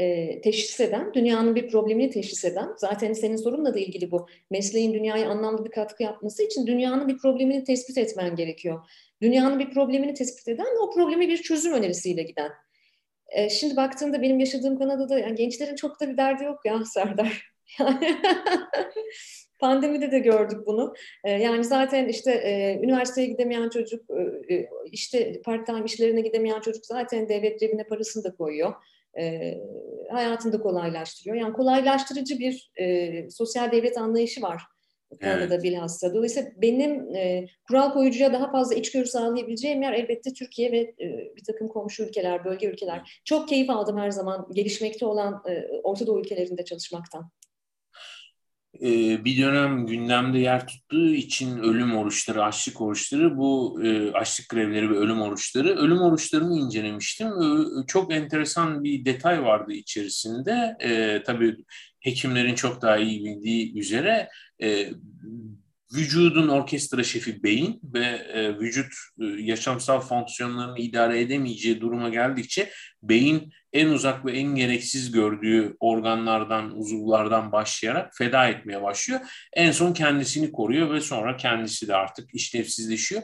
e, 0.00 0.40
teşhis 0.40 0.80
eden, 0.80 1.14
dünyanın 1.14 1.54
bir 1.54 1.68
problemini 1.68 2.10
teşhis 2.10 2.44
eden, 2.44 2.68
zaten 2.76 3.12
senin 3.12 3.36
sorunla 3.36 3.74
da 3.74 3.78
ilgili 3.78 4.10
bu. 4.10 4.26
Mesleğin 4.50 4.94
dünyaya 4.94 5.28
anlamlı 5.30 5.64
bir 5.64 5.70
katkı 5.70 6.02
yapması 6.02 6.42
için 6.42 6.66
dünyanın 6.66 7.08
bir 7.08 7.18
problemini 7.18 7.64
tespit 7.64 7.98
etmen 7.98 8.36
gerekiyor. 8.36 8.80
Dünyanın 9.22 9.58
bir 9.58 9.70
problemini 9.70 10.14
tespit 10.14 10.48
eden 10.48 10.82
o 10.82 10.90
problemi 10.90 11.28
bir 11.28 11.36
çözüm 11.36 11.72
önerisiyle 11.72 12.22
giden. 12.22 12.50
E, 13.28 13.50
şimdi 13.50 13.76
baktığında 13.76 14.22
benim 14.22 14.40
yaşadığım 14.40 14.78
Kanada'da 14.78 15.18
yani 15.18 15.34
gençlerin 15.34 15.76
çok 15.76 16.00
da 16.00 16.08
bir 16.08 16.16
derdi 16.16 16.44
yok 16.44 16.60
ya 16.64 16.84
Serdar. 16.84 17.50
Pandemide 19.58 20.12
de 20.12 20.18
gördük 20.18 20.66
bunu. 20.66 20.94
E, 21.24 21.30
yani 21.30 21.64
zaten 21.64 22.08
işte 22.08 22.32
e, 22.32 22.80
üniversiteye 22.82 23.26
gidemeyen 23.26 23.68
çocuk, 23.68 24.10
e, 24.10 24.54
e, 24.54 24.70
işte 24.92 25.42
part-time 25.42 25.84
işlerine 25.84 26.20
gidemeyen 26.20 26.60
çocuk 26.60 26.86
zaten 26.86 27.28
devlet 27.28 27.60
cebine 27.60 27.84
parasını 27.84 28.24
da 28.24 28.34
koyuyor. 28.34 28.74
E, 29.18 29.54
hayatını 30.10 30.52
da 30.52 30.60
kolaylaştırıyor. 30.60 31.36
Yani 31.36 31.52
kolaylaştırıcı 31.52 32.38
bir 32.38 32.70
e, 32.76 33.30
sosyal 33.30 33.72
devlet 33.72 33.98
anlayışı 33.98 34.42
var 34.42 34.62
Kanada'da 35.20 35.54
evet. 35.54 35.64
bilhassa. 35.64 36.14
Dolayısıyla 36.14 36.50
benim 36.56 37.14
e, 37.14 37.46
kural 37.68 37.92
koyucuya 37.92 38.32
daha 38.32 38.50
fazla 38.50 38.74
içgörü 38.74 39.06
sağlayabileceğim 39.06 39.82
yer 39.82 39.92
elbette 39.92 40.32
Türkiye 40.32 40.72
ve 40.72 40.78
e, 40.78 41.34
bir 41.36 41.44
takım 41.44 41.68
komşu 41.68 42.02
ülkeler, 42.02 42.44
bölge 42.44 42.66
ülkeler. 42.66 43.20
Çok 43.24 43.48
keyif 43.48 43.70
aldım 43.70 43.98
her 43.98 44.10
zaman 44.10 44.48
gelişmekte 44.54 45.06
olan 45.06 45.42
e, 45.48 45.80
Orta 45.82 46.06
Doğu 46.06 46.20
ülkelerinde 46.20 46.64
çalışmaktan. 46.64 47.30
Ee, 48.82 49.24
bir 49.24 49.42
dönem 49.42 49.86
gündemde 49.86 50.38
yer 50.38 50.66
tuttuğu 50.66 51.10
için 51.14 51.58
ölüm 51.58 51.96
oruçları, 51.96 52.44
açlık 52.44 52.80
oruçları, 52.80 53.36
bu 53.36 53.80
e, 53.84 54.12
açlık 54.12 54.48
grevleri 54.48 54.90
ve 54.90 54.94
ölüm 54.94 55.22
oruçları, 55.22 55.68
ölüm 55.68 55.98
oruçlarını 55.98 56.58
incelemiştim. 56.58 57.30
Çok 57.86 58.12
enteresan 58.12 58.84
bir 58.84 59.04
detay 59.04 59.42
vardı 59.42 59.72
içerisinde. 59.72 60.76
E, 60.80 61.22
tabii 61.22 61.56
hekimlerin 62.00 62.54
çok 62.54 62.82
daha 62.82 62.96
iyi 62.96 63.24
bildiği 63.24 63.78
üzere 63.78 64.28
e, 64.62 64.90
vücudun 65.94 66.48
orkestra 66.48 67.04
şefi 67.04 67.42
beyin 67.42 67.80
ve 67.84 68.06
e, 68.06 68.58
vücut 68.58 68.92
e, 69.20 69.24
yaşamsal 69.24 70.00
fonksiyonlarını 70.00 70.78
idare 70.78 71.20
edemeyeceği 71.20 71.80
duruma 71.80 72.08
geldikçe 72.08 72.70
beyin 73.02 73.52
en 73.72 73.86
uzak 73.86 74.24
ve 74.24 74.32
en 74.32 74.54
gereksiz 74.54 75.12
gördüğü 75.12 75.76
organlardan, 75.80 76.78
uzuvlardan 76.78 77.52
başlayarak 77.52 78.16
feda 78.16 78.46
etmeye 78.48 78.82
başlıyor. 78.82 79.20
En 79.52 79.72
son 79.72 79.92
kendisini 79.92 80.52
koruyor 80.52 80.94
ve 80.94 81.00
sonra 81.00 81.36
kendisi 81.36 81.88
de 81.88 81.96
artık 81.96 82.34
işlevsizleşiyor. 82.34 83.22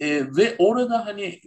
E, 0.00 0.08
ve 0.36 0.54
orada 0.58 1.06
hani 1.06 1.40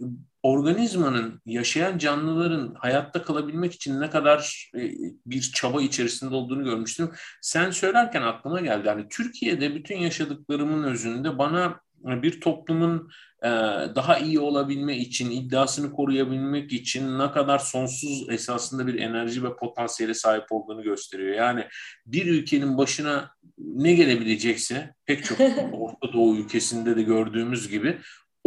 organizmanın, 0.48 1.40
yaşayan 1.46 1.98
canlıların 1.98 2.74
hayatta 2.78 3.22
kalabilmek 3.22 3.74
için 3.74 4.00
ne 4.00 4.10
kadar 4.10 4.70
e, 4.74 4.80
bir 5.26 5.52
çaba 5.54 5.82
içerisinde 5.82 6.34
olduğunu 6.34 6.64
görmüştüm. 6.64 7.10
Sen 7.40 7.70
söylerken 7.70 8.22
aklıma 8.22 8.60
geldi. 8.60 8.88
Hani 8.88 9.08
Türkiye'de 9.08 9.74
bütün 9.74 9.98
yaşadıklarımın 9.98 10.82
özünde 10.82 11.38
bana 11.38 11.80
bir 12.04 12.40
toplumun 12.40 13.10
e, 13.42 13.48
daha 13.94 14.18
iyi 14.18 14.40
olabilme 14.40 14.96
için, 14.96 15.30
iddiasını 15.30 15.92
koruyabilmek 15.92 16.72
için 16.72 17.18
ne 17.18 17.32
kadar 17.32 17.58
sonsuz 17.58 18.30
esasında 18.30 18.86
bir 18.86 18.94
enerji 18.94 19.44
ve 19.44 19.56
potansiyele 19.56 20.14
sahip 20.14 20.44
olduğunu 20.50 20.82
gösteriyor. 20.82 21.34
Yani 21.34 21.64
bir 22.06 22.26
ülkenin 22.26 22.78
başına 22.78 23.30
ne 23.58 23.94
gelebilecekse 23.94 24.94
pek 25.06 25.24
çok 25.24 25.40
Orta 25.72 26.12
Doğu 26.12 26.36
ülkesinde 26.36 26.96
de 26.96 27.02
gördüğümüz 27.02 27.68
gibi 27.68 27.98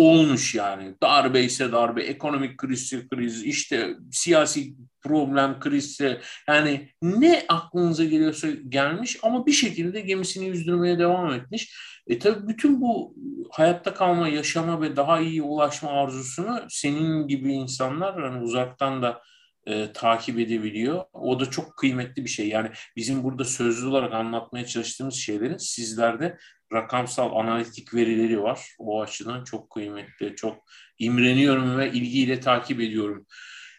olmuş 0.02 0.56
yani. 0.56 0.96
Darbe 1.04 1.44
ise 1.44 1.72
darbe, 1.72 2.04
ekonomik 2.04 2.58
kriz 2.58 3.10
kriz, 3.10 3.44
işte 3.44 3.96
siyasi 4.12 4.74
problem 5.02 5.60
krizse 5.60 6.22
yani 6.48 6.90
ne 7.02 7.46
aklınıza 7.50 8.04
geliyorsa 8.04 8.48
gelmiş 8.70 9.18
ama 9.24 9.46
bir 9.46 9.52
şekilde 9.52 10.02
gemisini 10.02 10.46
yüzdürmeye 10.46 11.00
devam 11.00 11.34
etmiş. 11.34 11.76
E 12.08 12.20
tabi 12.20 12.48
bütün 12.48 12.82
bu 12.82 13.16
hayatta 13.52 13.94
kalma, 13.94 14.28
yaşama 14.28 14.82
ve 14.82 14.96
daha 14.96 15.20
iyi 15.20 15.42
ulaşma 15.42 15.90
arzusunu 15.90 16.60
senin 16.70 17.28
gibi 17.28 17.54
insanlar 17.54 18.22
hani 18.22 18.44
uzaktan 18.44 19.02
da 19.02 19.22
e, 19.68 19.94
takip 19.94 20.40
edebiliyor. 20.40 21.04
O 21.14 21.40
da 21.40 21.50
çok 21.50 21.78
kıymetli 21.78 22.24
bir 22.24 22.30
şey. 22.30 22.48
Yani 22.48 22.70
bizim 22.96 23.24
burada 23.24 23.46
sözlü 23.46 23.88
olarak 23.88 24.14
anlatmaya 24.14 24.66
çalıştığımız 24.66 25.16
şeylerin 25.16 25.58
sizlerde 25.58 26.38
rakamsal 26.74 27.36
analitik 27.36 27.94
verileri 27.94 28.42
var. 28.42 28.76
O 28.80 29.02
açıdan 29.02 29.44
çok 29.44 29.70
kıymetli, 29.70 30.36
çok 30.36 30.64
imreniyorum 31.00 31.78
ve 31.78 31.92
ilgiyle 31.92 32.40
takip 32.40 32.82
ediyorum. 32.82 33.26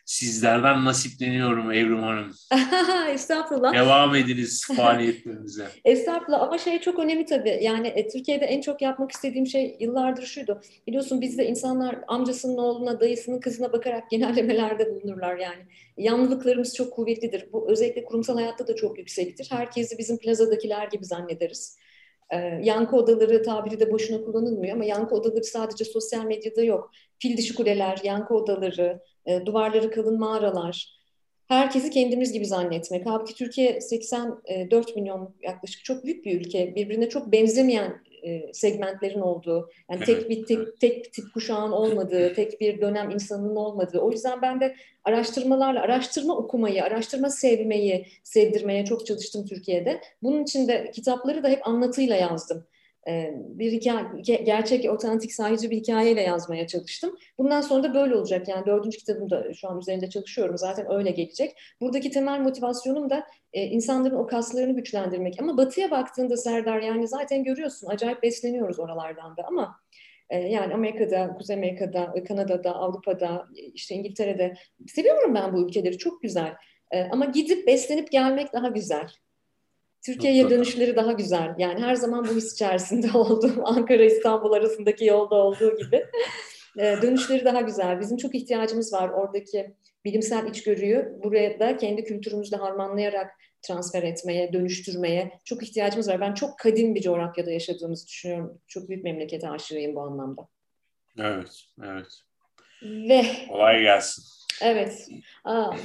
Sizlerden 0.05 0.85
nasipleniyorum 0.85 1.73
Evrim 1.73 2.03
Hanım. 2.03 2.33
Estağfurullah. 3.11 3.75
Devam 3.75 4.15
ediniz 4.15 4.67
faaliyetlerinize. 4.77 5.67
Estağfurullah 5.85 6.43
ama 6.43 6.59
şey 6.59 6.81
çok 6.81 6.99
önemli 6.99 7.27
tabii. 7.27 7.59
Yani 7.62 7.88
e, 7.88 8.09
Türkiye'de 8.09 8.45
en 8.45 8.61
çok 8.61 8.83
yapmak 8.83 9.12
istediğim 9.12 9.47
şey 9.47 9.77
yıllardır 9.81 10.27
şuydu. 10.27 10.61
Biliyorsun 10.87 11.21
bizde 11.21 11.47
insanlar 11.47 11.99
amcasının 12.09 12.57
oğluna, 12.57 13.01
dayısının 13.01 13.41
kızına 13.41 13.73
bakarak 13.73 14.11
genellemelerde 14.11 14.91
bulunurlar 14.91 15.37
yani. 15.37 15.62
Yanlılıklarımız 15.97 16.75
çok 16.75 16.93
kuvvetlidir. 16.93 17.53
Bu 17.53 17.71
özellikle 17.71 18.05
kurumsal 18.05 18.35
hayatta 18.35 18.67
da 18.67 18.77
çok 18.77 18.99
yüksektir. 18.99 19.49
Herkesi 19.51 19.99
bizim 19.99 20.19
plazadakiler 20.19 20.88
gibi 20.88 21.05
zannederiz. 21.05 21.77
Ee, 22.33 22.61
yankı 22.62 22.97
odaları 22.97 23.42
tabiri 23.42 23.81
de 23.81 23.92
boşuna 23.92 24.25
kullanılmıyor 24.25 24.75
ama 24.75 24.85
yankı 24.85 25.14
odaları 25.14 25.45
sadece 25.45 25.85
sosyal 25.85 26.25
medyada 26.25 26.62
yok. 26.62 26.90
Fil 27.18 27.37
dişi 27.37 27.55
kuleler, 27.55 28.01
yankı 28.05 28.35
odaları, 28.35 29.01
e, 29.27 29.47
duvarları 29.47 29.90
kalın 29.90 30.18
mağaralar. 30.18 31.03
Herkesi 31.49 31.90
kendimiz 31.90 32.33
gibi 32.33 32.47
zannetmek. 32.47 33.07
Halbuki 33.07 33.35
Türkiye 33.35 33.81
84 33.81 34.97
milyon 34.97 35.35
yaklaşık 35.42 35.85
çok 35.85 36.05
büyük 36.05 36.25
bir 36.25 36.40
ülke. 36.40 36.75
Birbirine 36.75 37.09
çok 37.09 37.33
benzemeyen 37.33 38.03
e, 38.23 38.53
segmentlerin 38.53 39.21
olduğu, 39.21 39.71
yani 39.91 40.05
tek 40.05 40.31
bir 40.31 40.47
tek, 40.47 40.81
tek 40.81 41.13
tip 41.13 41.35
kuşağın 41.35 41.73
olmadığı, 41.73 42.35
tek 42.35 42.61
bir 42.61 42.81
dönem 42.81 43.11
insanın 43.11 43.57
olmadığı. 43.57 43.99
O 43.99 44.11
yüzden 44.11 44.43
ben 44.43 44.61
de 44.61 44.77
araştırmalarla, 45.05 45.81
araştırma 45.81 46.37
okumayı, 46.37 46.85
araştırma 46.85 47.31
sevmeyi 47.31 48.07
sevdirmeye 48.25 48.85
çok 48.85 49.07
çalıştım 49.07 49.47
Türkiye'de. 49.47 50.01
Bunun 50.23 50.43
için 50.43 50.69
de 50.69 50.91
kitapları 50.91 51.43
da 51.43 51.49
hep 51.49 51.67
anlatıyla 51.67 52.17
yazdım. 52.17 52.65
Ee, 53.09 53.35
bir 53.37 53.73
hikaye, 53.73 54.07
gerçek, 54.23 54.91
otantik, 54.91 55.35
sahici 55.35 55.71
bir 55.71 55.77
hikayeyle 55.77 56.21
yazmaya 56.21 56.67
çalıştım. 56.67 57.17
Bundan 57.38 57.61
sonra 57.61 57.83
da 57.83 57.95
böyle 57.95 58.15
olacak. 58.17 58.49
Yani 58.49 58.67
dördüncü 58.67 58.99
kitabımda 58.99 59.55
şu 59.55 59.69
an 59.69 59.79
üzerinde 59.79 60.11
çalışıyorum. 60.11 60.59
Zaten 60.59 60.93
öyle 60.93 61.11
gelecek. 61.11 61.57
Buradaki 61.81 62.11
temel 62.11 62.41
motivasyonum 62.41 63.11
da 63.11 63.27
e, 63.53 63.65
insanların 63.65 64.15
o 64.15 64.27
kaslarını 64.27 64.77
güçlendirmek. 64.77 65.35
Ama 65.41 65.57
batıya 65.57 65.91
baktığında 65.91 66.37
Serdar 66.37 66.81
yani 66.83 67.09
zaten 67.09 67.45
görüyorsun 67.45 67.87
acayip 67.87 68.23
besleniyoruz 68.23 68.79
oralardan 68.79 69.37
da 69.37 69.43
ama 69.47 69.77
e, 70.31 70.38
yani 70.38 70.75
Amerika'da, 70.75 71.35
Kuzey 71.38 71.57
Amerika'da, 71.57 72.15
Kanada'da, 72.29 72.75
Avrupa'da, 72.75 73.47
işte 73.75 73.95
İngiltere'de 73.95 74.55
seviyorum 74.87 75.35
ben 75.35 75.53
bu 75.53 75.67
ülkeleri 75.67 75.99
çok 75.99 76.23
güzel. 76.23 76.55
E, 76.91 77.03
ama 77.03 77.25
gidip 77.25 77.67
beslenip 77.67 78.11
gelmek 78.11 78.53
daha 78.53 78.69
güzel. 78.69 79.09
Türkiye'ye 80.05 80.51
dönüşleri 80.51 80.97
daha 80.97 81.12
güzel. 81.12 81.55
Yani 81.59 81.81
her 81.81 81.95
zaman 81.95 82.25
bu 82.25 82.35
his 82.35 82.53
içerisinde 82.53 83.11
oldum. 83.19 83.61
Ankara 83.65 84.03
İstanbul 84.05 84.53
arasındaki 84.53 85.05
yolda 85.05 85.35
olduğu 85.35 85.77
gibi. 85.77 86.07
Ee, 86.79 86.97
dönüşleri 87.03 87.45
daha 87.45 87.61
güzel. 87.61 88.01
Bizim 88.01 88.17
çok 88.17 88.35
ihtiyacımız 88.35 88.93
var 88.93 89.09
oradaki 89.09 89.75
bilimsel 90.05 90.47
içgörüyü 90.47 91.19
buraya 91.25 91.61
da 91.61 91.77
kendi 91.77 92.05
kültürümüzle 92.05 92.57
harmanlayarak 92.57 93.31
transfer 93.62 94.03
etmeye, 94.03 94.53
dönüştürmeye 94.53 95.41
çok 95.45 95.62
ihtiyacımız 95.62 96.09
var. 96.09 96.21
Ben 96.21 96.35
çok 96.35 96.59
kadim 96.59 96.95
bir 96.95 97.03
coğrafyada 97.03 97.51
yaşadığımızı 97.51 98.07
düşünüyorum. 98.07 98.61
Çok 98.69 98.88
büyük 98.88 99.05
memlekete 99.05 99.49
aşığıyım 99.49 99.95
bu 99.95 100.01
anlamda. 100.01 100.49
Evet, 101.19 101.65
evet. 101.83 102.23
Ve 102.83 103.25
kolay 103.49 103.83
gelsin. 103.83 104.25
Evet. 104.62 105.09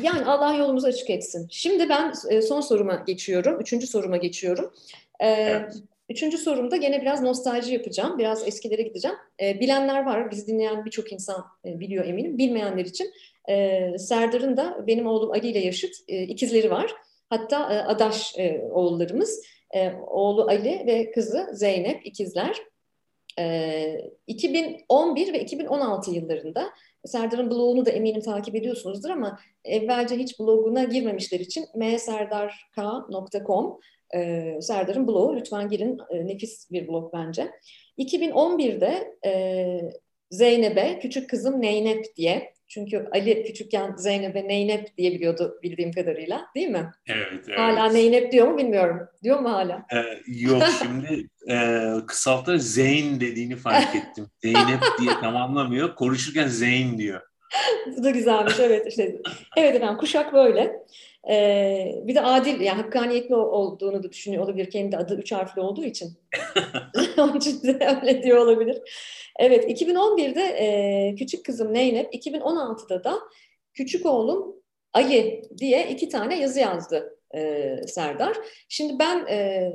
Yani 0.01 0.25
Allah 0.25 0.53
yolumuzu 0.53 0.87
açık 0.87 1.09
etsin. 1.09 1.47
Şimdi 1.51 1.89
ben 1.89 2.13
e, 2.29 2.41
son 2.41 2.61
soruma 2.61 2.95
geçiyorum. 2.95 3.59
Üçüncü 3.59 3.87
soruma 3.87 4.17
geçiyorum. 4.17 4.73
E, 5.19 5.27
evet. 5.27 5.73
Üçüncü 6.09 6.37
sorumda 6.37 6.77
gene 6.77 7.01
biraz 7.01 7.21
nostalji 7.21 7.73
yapacağım. 7.73 8.17
Biraz 8.17 8.47
eskilere 8.47 8.81
gideceğim. 8.81 9.17
E, 9.41 9.59
bilenler 9.59 10.05
var. 10.05 10.31
Biz 10.31 10.47
dinleyen 10.47 10.85
birçok 10.85 11.11
insan 11.11 11.45
biliyor 11.65 12.05
eminim. 12.05 12.37
Bilmeyenler 12.37 12.85
için 12.85 13.13
Serdar'ın 13.97 14.57
da 14.57 14.87
benim 14.87 15.07
oğlum 15.07 15.31
Ali 15.31 15.47
ile 15.47 15.59
yaşıt 15.59 15.95
ikizleri 16.07 16.71
var. 16.71 16.93
Hatta 17.29 17.67
adaş 17.67 18.35
oğullarımız. 18.71 19.43
Oğlu 20.07 20.47
Ali 20.47 20.83
ve 20.87 21.11
kızı 21.11 21.49
Zeynep 21.53 22.05
ikizler. 22.05 22.61
2011 24.27 25.33
ve 25.33 25.39
2016 25.39 26.11
yıllarında 26.11 26.69
Serdar'ın 27.05 27.51
blogunu 27.51 27.86
da 27.86 27.89
eminim 27.89 28.21
takip 28.21 28.55
ediyorsunuzdur 28.55 29.10
ama 29.10 29.39
evvelce 29.65 30.15
hiç 30.15 30.39
bloguna 30.39 30.83
girmemişler 30.83 31.39
için 31.39 31.65
mserdark.com 31.75 33.79
e, 34.15 34.53
Serdar'ın 34.62 35.07
blogu. 35.07 35.36
Lütfen 35.36 35.69
girin. 35.69 35.99
E, 36.10 36.27
nefis 36.27 36.71
bir 36.71 36.88
blog 36.88 37.13
bence. 37.13 37.51
2011'de 37.97 39.13
e, 39.25 39.81
Zeynep'e 40.31 40.99
küçük 40.99 41.29
kızım 41.29 41.62
Neynep 41.62 42.15
diye 42.15 42.53
çünkü 42.67 43.08
Ali 43.12 43.43
küçükken 43.43 43.95
Zeynep'e 43.95 44.47
Neynep 44.47 44.97
diye 44.97 45.12
biliyordu 45.12 45.60
bildiğim 45.63 45.91
kadarıyla 45.91 46.47
değil 46.56 46.67
mi? 46.67 46.91
Evet. 47.08 47.27
evet. 47.47 47.60
Hala 47.60 47.91
Neynep 47.91 48.32
diyor 48.32 48.47
mu 48.47 48.58
bilmiyorum. 48.58 48.99
Diyor 49.23 49.39
mu 49.39 49.51
hala? 49.51 49.86
Ee, 49.93 50.03
yok 50.27 50.63
şimdi 50.84 51.27
e, 51.49 51.88
kısaltı 52.08 52.60
Zeyn 52.60 53.19
dediğini 53.19 53.56
fark 53.56 53.95
ettim. 53.95 54.27
Zeynep 54.43 54.82
diye 54.99 55.12
tamamlamıyor. 55.21 55.95
Konuşurken 55.95 56.47
Zeyn 56.47 56.97
diyor. 56.97 57.21
Bu 57.97 58.03
da 58.03 58.10
güzelmiş 58.10 58.60
evet. 58.60 58.88
Işte, 58.88 59.15
evet 59.58 59.75
efendim 59.75 59.97
kuşak 59.97 60.34
böyle. 60.34 60.73
Ee, 61.30 62.01
bir 62.03 62.15
de 62.15 62.21
adil 62.21 62.62
yani 62.62 62.82
hakkaniyetli 62.82 63.36
olduğunu 63.36 64.03
da 64.03 64.12
düşünüyor 64.12 64.43
olabilir. 64.43 64.69
Kendi 64.69 64.97
adı 64.97 65.15
üç 65.15 65.32
harfli 65.32 65.62
olduğu 65.62 65.84
için. 65.84 66.17
Onun 67.17 67.36
için 67.36 67.63
de 67.63 67.99
öyle 68.01 68.23
diyor 68.23 68.38
olabilir. 68.38 68.82
Evet 69.39 69.82
2011'de 69.82 70.41
e, 70.41 71.15
küçük 71.15 71.45
kızım 71.45 71.73
Neynep, 71.73 72.13
2016'da 72.13 73.03
da 73.03 73.19
küçük 73.73 74.06
oğlum 74.06 74.56
Ali 74.93 75.41
diye 75.58 75.89
iki 75.89 76.10
tane 76.10 76.39
yazı 76.39 76.60
yazdı 76.60 77.17
e, 77.36 77.82
Serdar. 77.88 78.38
Şimdi 78.69 78.99
ben 78.99 79.25
e, 79.30 79.71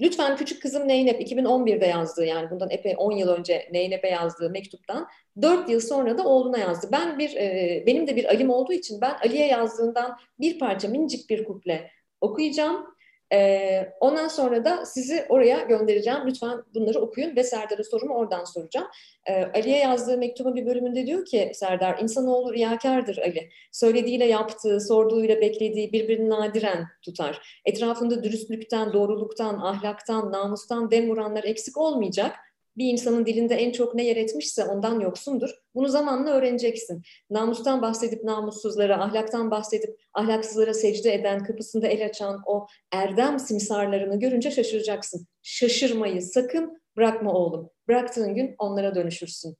lütfen 0.00 0.36
küçük 0.36 0.62
kızım 0.62 0.88
Neynep 0.88 1.20
2011'de 1.20 1.86
yazdığı 1.86 2.24
yani 2.24 2.50
bundan 2.50 2.70
epey 2.70 2.94
10 2.98 3.12
yıl 3.12 3.28
önce 3.28 3.68
Neynep'e 3.72 4.08
yazdığı 4.08 4.50
mektuptan 4.50 5.08
4 5.42 5.68
yıl 5.68 5.80
sonra 5.80 6.18
da 6.18 6.24
oğluna 6.24 6.58
yazdı. 6.58 6.88
Ben 6.92 7.18
bir 7.18 7.36
e, 7.36 7.82
benim 7.86 8.06
de 8.06 8.16
bir 8.16 8.24
Ali'm 8.24 8.50
olduğu 8.50 8.72
için 8.72 9.00
ben 9.00 9.14
Ali'ye 9.24 9.46
yazdığından 9.46 10.18
bir 10.40 10.58
parça 10.58 10.88
minicik 10.88 11.30
bir 11.30 11.44
kuple 11.44 11.90
okuyacağım. 12.20 12.93
Ee, 13.34 13.92
ondan 14.00 14.28
sonra 14.28 14.64
da 14.64 14.86
sizi 14.86 15.26
oraya 15.28 15.60
göndereceğim. 15.60 16.20
Lütfen 16.26 16.62
bunları 16.74 17.00
okuyun 17.00 17.36
ve 17.36 17.42
Serdar'a 17.44 17.84
sorumu 17.84 18.14
oradan 18.14 18.44
soracağım. 18.44 18.86
Ee, 19.26 19.44
Ali'ye 19.54 19.78
yazdığı 19.78 20.18
mektubun 20.18 20.54
bir 20.54 20.66
bölümünde 20.66 21.06
diyor 21.06 21.24
ki 21.24 21.50
Serdar, 21.54 21.98
insanoğlu 21.98 22.52
riyakardır 22.52 23.18
Ali. 23.18 23.48
Söylediğiyle 23.72 24.24
yaptığı, 24.24 24.80
sorduğuyla 24.80 25.40
beklediği 25.40 25.92
birbirini 25.92 26.30
nadiren 26.30 26.86
tutar. 27.02 27.60
Etrafında 27.64 28.24
dürüstlükten, 28.24 28.92
doğruluktan, 28.92 29.58
ahlaktan, 29.58 30.32
namustan 30.32 30.90
dem 30.90 31.10
vuranlar 31.10 31.44
eksik 31.44 31.76
olmayacak 31.76 32.36
bir 32.76 32.92
insanın 32.92 33.26
dilinde 33.26 33.54
en 33.54 33.72
çok 33.72 33.94
ne 33.94 34.04
yer 34.04 34.16
etmişse 34.16 34.64
ondan 34.64 35.00
yoksundur. 35.00 35.50
Bunu 35.74 35.88
zamanla 35.88 36.30
öğreneceksin. 36.30 37.02
Namustan 37.30 37.82
bahsedip 37.82 38.24
namussuzlara, 38.24 39.02
ahlaktan 39.04 39.50
bahsedip 39.50 40.00
ahlaksızlara 40.14 40.74
secde 40.74 41.14
eden, 41.14 41.44
kapısında 41.44 41.88
el 41.88 42.04
açan 42.04 42.42
o 42.46 42.66
erdem 42.92 43.38
simsarlarını 43.38 44.18
görünce 44.18 44.50
şaşıracaksın. 44.50 45.26
Şaşırmayı 45.42 46.22
sakın 46.22 46.82
bırakma 46.96 47.32
oğlum. 47.32 47.70
Bıraktığın 47.88 48.34
gün 48.34 48.54
onlara 48.58 48.94
dönüşürsün 48.94 49.56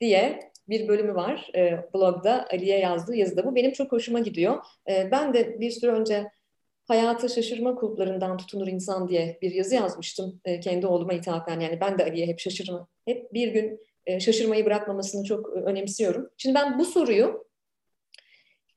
diye 0.00 0.52
bir 0.68 0.88
bölümü 0.88 1.14
var 1.14 1.50
e, 1.54 1.84
blogda 1.94 2.46
Ali'ye 2.52 2.78
yazdığı 2.78 3.16
yazıda. 3.16 3.44
Bu 3.44 3.54
benim 3.54 3.72
çok 3.72 3.92
hoşuma 3.92 4.18
gidiyor. 4.18 4.64
E, 4.90 5.08
ben 5.10 5.34
de 5.34 5.60
bir 5.60 5.70
süre 5.70 5.90
önce 5.90 6.30
hayata 6.88 7.28
şaşırma 7.28 7.74
kulplarından 7.74 8.36
tutunur 8.36 8.66
insan 8.66 9.08
diye 9.08 9.38
bir 9.42 9.50
yazı 9.50 9.74
yazmıştım 9.74 10.40
e, 10.44 10.60
kendi 10.60 10.86
oğluma 10.86 11.12
ithafen. 11.12 11.60
Yani 11.60 11.80
ben 11.80 11.98
de 11.98 12.04
Ali'ye 12.04 12.26
hep 12.26 12.40
şaşırma, 12.40 12.88
hep 13.04 13.34
bir 13.34 13.48
gün 13.48 13.80
e, 14.06 14.20
şaşırmayı 14.20 14.64
bırakmamasını 14.64 15.24
çok 15.24 15.56
e, 15.56 15.60
önemsiyorum. 15.60 16.30
Şimdi 16.36 16.54
ben 16.54 16.78
bu 16.78 16.84
soruyu 16.84 17.46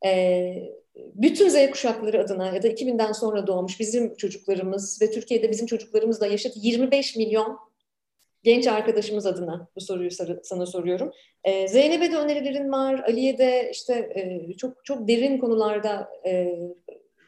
e, 0.05 0.53
bütün 0.95 1.49
Z 1.49 1.71
kuşakları 1.71 2.21
adına 2.21 2.55
ya 2.55 2.63
da 2.63 2.67
2000'den 2.67 3.11
sonra 3.11 3.47
doğmuş 3.47 3.79
bizim 3.79 4.15
çocuklarımız 4.15 5.01
ve 5.01 5.11
Türkiye'de 5.11 5.51
bizim 5.51 5.67
çocuklarımız 5.67 6.21
da 6.21 6.27
yaşadı 6.27 6.53
25 6.55 7.15
milyon 7.15 7.59
genç 8.43 8.67
arkadaşımız 8.67 9.25
adına 9.25 9.67
bu 9.75 9.81
soruyu 9.81 10.09
sana 10.43 10.65
soruyorum. 10.65 11.11
Ee, 11.43 11.67
Zeynep'e 11.67 12.11
de 12.11 12.17
önerilerin 12.17 12.71
var, 12.71 12.99
Ali'ye 12.99 13.37
de 13.37 13.69
işte 13.71 13.93
e, 13.93 14.53
çok 14.57 14.85
çok 14.85 15.07
derin 15.07 15.37
konularda 15.37 16.09
e, 16.25 16.57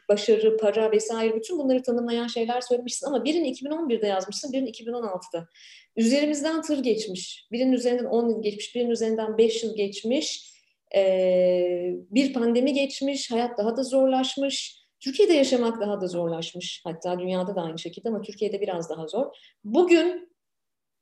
başarı, 0.08 0.56
para 0.56 0.92
vesaire 0.92 1.36
bütün 1.36 1.58
bunları 1.58 1.82
tanımlayan 1.82 2.26
şeyler 2.26 2.60
söylemişsin 2.60 3.06
ama 3.06 3.24
birini 3.24 3.50
2011'de 3.52 4.06
yazmışsın, 4.06 4.52
birini 4.52 4.70
2016'da. 4.70 5.48
Üzerimizden 5.96 6.62
tır 6.62 6.82
geçmiş, 6.82 7.48
birinin 7.52 7.72
üzerinden 7.72 8.04
10 8.04 8.28
yıl 8.28 8.42
geçmiş, 8.42 8.74
birinin 8.74 8.90
üzerinden 8.90 9.38
5 9.38 9.64
yıl 9.64 9.76
geçmiş. 9.76 10.54
Ee, 10.96 11.94
bir 12.10 12.32
pandemi 12.32 12.72
geçmiş, 12.72 13.30
hayat 13.30 13.58
daha 13.58 13.76
da 13.76 13.82
zorlaşmış. 13.82 14.84
Türkiye'de 15.00 15.32
yaşamak 15.32 15.80
daha 15.80 16.00
da 16.00 16.06
zorlaşmış. 16.06 16.80
Hatta 16.84 17.18
dünyada 17.18 17.56
da 17.56 17.62
aynı 17.62 17.78
şekilde 17.78 18.08
ama 18.08 18.22
Türkiye'de 18.22 18.60
biraz 18.60 18.90
daha 18.90 19.06
zor. 19.06 19.26
Bugün 19.64 20.34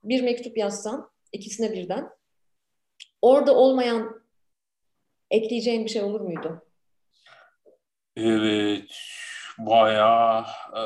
bir 0.05 0.23
mektup 0.23 0.59
yazsam 0.59 1.11
ikisine 1.33 1.73
birden 1.73 2.09
orada 3.23 3.57
olmayan 3.57 4.23
ekleyeceğin 5.31 5.85
bir 5.85 5.91
şey 5.91 6.03
olur 6.03 6.21
muydu? 6.21 6.72
Evet, 8.17 8.91
bayağı 9.59 10.45
e, 10.77 10.85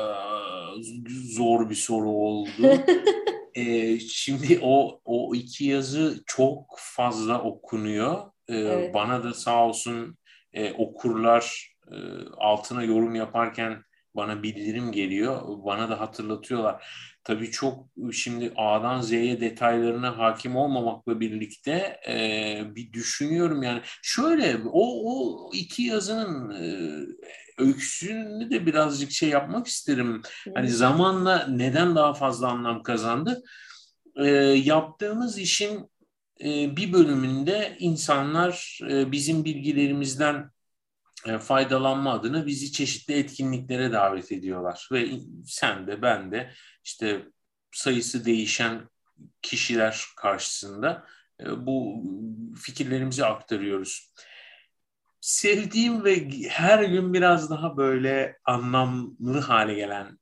zor 1.09 1.69
bir 1.69 1.75
soru 1.75 2.09
oldu. 2.09 2.83
e, 3.55 3.99
şimdi 3.99 4.59
o 4.61 5.01
o 5.05 5.35
iki 5.35 5.65
yazı 5.65 6.23
çok 6.25 6.75
fazla 6.77 7.41
okunuyor. 7.41 8.31
E, 8.47 8.55
evet. 8.55 8.93
Bana 8.93 9.23
da 9.23 9.33
sağ 9.33 9.65
olsun 9.65 10.17
e, 10.53 10.73
okurlar 10.73 11.75
e, 11.91 11.95
altına 12.37 12.83
yorum 12.83 13.15
yaparken 13.15 13.83
bana 14.17 14.43
bildirim 14.43 14.91
geliyor. 14.91 15.41
Bana 15.65 15.89
da 15.89 15.99
hatırlatıyorlar. 15.99 16.87
Tabii 17.23 17.51
çok 17.51 17.85
şimdi 18.11 18.53
A'dan 18.55 19.01
Z'ye 19.01 19.41
detaylarına 19.41 20.17
hakim 20.17 20.55
olmamakla 20.55 21.19
birlikte 21.19 21.99
e, 22.07 22.75
bir 22.75 22.93
düşünüyorum 22.93 23.63
yani. 23.63 23.81
Şöyle 24.01 24.57
o, 24.71 25.11
o 25.11 25.49
iki 25.53 25.83
yazının 25.83 26.49
e, 26.49 26.65
öyküsünü 27.57 28.51
de 28.51 28.65
birazcık 28.65 29.11
şey 29.11 29.29
yapmak 29.29 29.67
isterim. 29.67 30.21
Hani 30.55 30.69
zamanla 30.69 31.47
neden 31.47 31.95
daha 31.95 32.13
fazla 32.13 32.47
anlam 32.47 32.83
kazandı? 32.83 33.43
E, 34.15 34.27
yaptığımız 34.63 35.37
işin 35.37 35.89
bir 36.41 36.93
bölümünde 36.93 37.75
insanlar 37.79 38.79
bizim 38.89 39.45
bilgilerimizden 39.45 40.51
faydalanma 41.39 42.13
adına 42.13 42.45
bizi 42.45 42.71
çeşitli 42.71 43.13
etkinliklere 43.13 43.91
davet 43.91 44.31
ediyorlar 44.31 44.89
ve 44.91 45.09
sen 45.45 45.87
de 45.87 46.01
ben 46.01 46.31
de 46.31 46.51
işte 46.83 47.25
sayısı 47.71 48.25
değişen 48.25 48.89
kişiler 49.41 50.05
karşısında 50.15 51.05
e, 51.39 51.65
bu 51.65 52.03
fikirlerimizi 52.61 53.25
aktarıyoruz. 53.25 54.13
Sevdiğim 55.21 56.03
ve 56.05 56.29
her 56.49 56.83
gün 56.83 57.13
biraz 57.13 57.49
daha 57.49 57.77
böyle 57.77 58.37
anlamlı 58.45 59.39
hale 59.39 59.73
gelen 59.73 60.19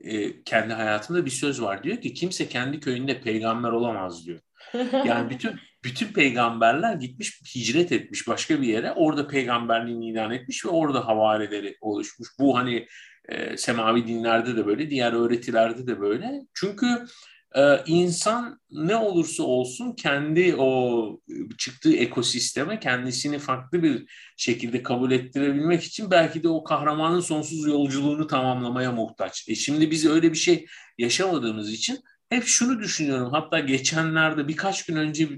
e, 0.00 0.42
kendi 0.42 0.74
hayatımda 0.74 1.26
bir 1.26 1.30
söz 1.30 1.62
var. 1.62 1.82
Diyor 1.82 1.96
ki 2.00 2.14
kimse 2.14 2.48
kendi 2.48 2.80
köyünde 2.80 3.20
peygamber 3.20 3.70
olamaz 3.70 4.26
diyor. 4.26 4.40
Yani 5.04 5.30
bütün 5.30 5.60
bütün 5.84 6.12
peygamberler 6.12 6.94
gitmiş 6.94 7.40
hicret 7.54 7.92
etmiş 7.92 8.28
başka 8.28 8.62
bir 8.62 8.66
yere 8.66 8.92
orada 8.92 9.28
peygamberliğini 9.28 10.10
ilan 10.10 10.30
etmiş 10.30 10.64
ve 10.64 10.68
orada 10.68 11.06
havarileri 11.06 11.76
oluşmuş. 11.80 12.28
Bu 12.38 12.58
hani 12.58 12.86
e, 13.28 13.56
semavi 13.56 14.06
dinlerde 14.06 14.56
de 14.56 14.66
böyle 14.66 14.90
diğer 14.90 15.12
öğretilerde 15.12 15.86
de 15.86 16.00
böyle. 16.00 16.40
Çünkü 16.54 17.06
e, 17.54 17.82
insan 17.86 18.60
ne 18.70 18.96
olursa 18.96 19.42
olsun 19.42 19.92
kendi 19.92 20.54
o 20.58 21.20
çıktığı 21.58 21.96
ekosisteme 21.96 22.80
kendisini 22.80 23.38
farklı 23.38 23.82
bir 23.82 24.06
şekilde 24.36 24.82
kabul 24.82 25.10
ettirebilmek 25.10 25.84
için 25.84 26.10
belki 26.10 26.42
de 26.42 26.48
o 26.48 26.64
kahramanın 26.64 27.20
sonsuz 27.20 27.66
yolculuğunu 27.66 28.26
tamamlamaya 28.26 28.92
muhtaç. 28.92 29.48
E 29.48 29.54
şimdi 29.54 29.90
biz 29.90 30.06
öyle 30.06 30.32
bir 30.32 30.38
şey 30.38 30.66
yaşamadığımız 30.98 31.72
için 31.72 31.98
hep 32.30 32.44
şunu 32.46 32.80
düşünüyorum. 32.80 33.32
Hatta 33.32 33.58
geçenlerde 33.58 34.48
birkaç 34.48 34.86
gün 34.86 34.96
önce 34.96 35.28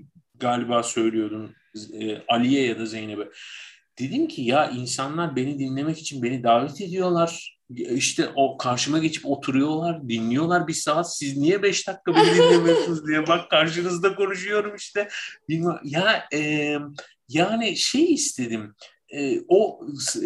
galiba 0.40 0.82
söylüyordun 0.82 1.54
e, 2.00 2.22
Ali'ye 2.28 2.66
ya 2.66 2.78
da 2.78 2.86
Zeynep'e. 2.86 3.28
Dedim 3.98 4.28
ki 4.28 4.42
ya 4.42 4.70
insanlar 4.70 5.36
beni 5.36 5.58
dinlemek 5.58 5.98
için 5.98 6.22
beni 6.22 6.42
davet 6.42 6.80
ediyorlar. 6.80 7.60
İşte 7.70 8.28
o 8.34 8.58
karşıma 8.58 8.98
geçip 8.98 9.26
oturuyorlar, 9.26 10.08
dinliyorlar 10.08 10.68
bir 10.68 10.72
saat. 10.72 11.16
Siz 11.16 11.36
niye 11.36 11.62
beş 11.62 11.88
dakika 11.88 12.14
beni 12.14 12.34
dinlemiyorsunuz 12.34 13.06
diye 13.06 13.26
bak 13.26 13.50
karşınızda 13.50 14.14
konuşuyorum 14.14 14.76
işte. 14.76 15.08
Bilmiyorum. 15.48 15.80
Ya 15.84 16.28
e, 16.34 16.76
yani 17.28 17.76
şey 17.76 18.12
istedim 18.12 18.74
e, 19.10 19.40
o 19.48 19.80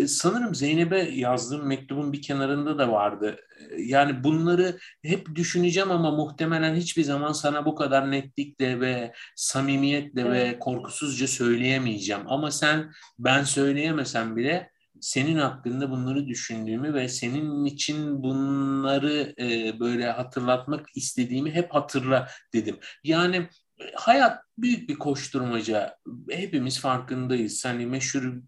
sanırım 0.07 0.55
Zeynep'e 0.55 0.99
yazdığım 0.99 1.67
mektubun 1.67 2.13
bir 2.13 2.23
kenarında 2.23 2.79
da 2.79 2.93
vardı. 2.93 3.37
Yani 3.79 4.25
bunları 4.25 4.79
hep 5.03 5.35
düşüneceğim 5.35 5.91
ama 5.91 6.11
muhtemelen 6.11 6.75
hiçbir 6.75 7.03
zaman 7.03 7.33
sana 7.33 7.67
bu 7.67 7.75
kadar 7.75 8.11
netlikle 8.11 8.81
ve 8.81 9.13
samimiyetle 9.37 10.21
evet. 10.21 10.55
ve 10.55 10.59
korkusuzca 10.59 11.29
söyleyemeyeceğim. 11.29 12.23
Ama 12.27 12.51
sen 12.51 12.93
ben 13.19 13.45
söyleyemesem 13.45 14.37
bile 14.37 14.71
senin 15.01 15.37
hakkında 15.37 15.91
bunları 15.91 16.27
düşündüğümü 16.27 16.95
ve 16.95 17.09
senin 17.09 17.65
için 17.65 18.23
bunları 18.23 19.35
e, 19.39 19.81
böyle 19.81 20.11
hatırlatmak 20.11 20.87
istediğimi 20.95 21.51
hep 21.51 21.75
hatırla 21.75 22.29
dedim. 22.53 22.77
Yani 23.05 23.37
e, 23.81 23.85
hayat 23.95 24.39
büyük 24.59 24.89
bir 24.89 24.95
koşturmaca. 24.95 25.97
Hepimiz 26.31 26.81
farkındayız. 26.81 27.65
Hani 27.65 27.87
meşhur 27.87 28.43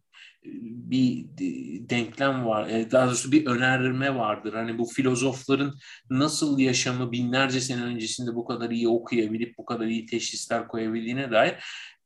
bir 0.63 1.25
denklem 1.91 2.47
var, 2.47 2.69
e, 2.69 2.91
daha 2.91 3.07
doğrusu 3.07 3.33
bir 3.33 3.47
önerme 3.47 4.15
vardır. 4.15 4.55
Hani 4.55 4.79
bu 4.79 4.85
filozofların 4.85 5.75
nasıl 6.11 6.59
yaşamı 6.59 7.13
binlerce 7.13 7.61
sene 7.61 7.83
öncesinde 7.83 8.35
bu 8.35 8.45
kadar 8.45 8.71
iyi 8.71 8.89
okuyabilip 8.89 9.59
bu 9.59 9.65
kadar 9.65 9.87
iyi 9.87 10.07
teşhisler 10.07 10.69
koyabildiğine 10.69 11.31
dair 11.31 11.55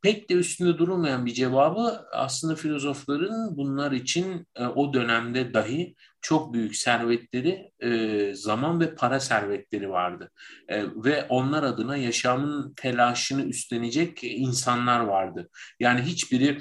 pek 0.02 0.30
de 0.30 0.34
üstünde 0.34 0.78
durulmayan 0.78 1.26
bir 1.26 1.34
cevabı 1.34 2.06
aslında 2.12 2.54
filozofların 2.54 3.56
bunlar 3.56 3.92
için 3.92 4.46
e, 4.56 4.64
o 4.64 4.94
dönemde 4.94 5.54
dahi 5.54 5.94
çok 6.22 6.54
büyük 6.54 6.76
servetleri, 6.76 7.70
e, 7.80 8.32
zaman 8.34 8.80
ve 8.80 8.94
para 8.94 9.20
servetleri 9.20 9.90
vardı. 9.90 10.30
Ve 11.04 11.26
onlar 11.28 11.62
adına 11.62 11.96
yaşamın 11.96 12.74
telaşını 12.76 13.42
üstlenecek 13.42 14.18
insanlar 14.22 15.00
vardı. 15.00 15.48
Yani 15.80 16.00
hiçbiri 16.00 16.58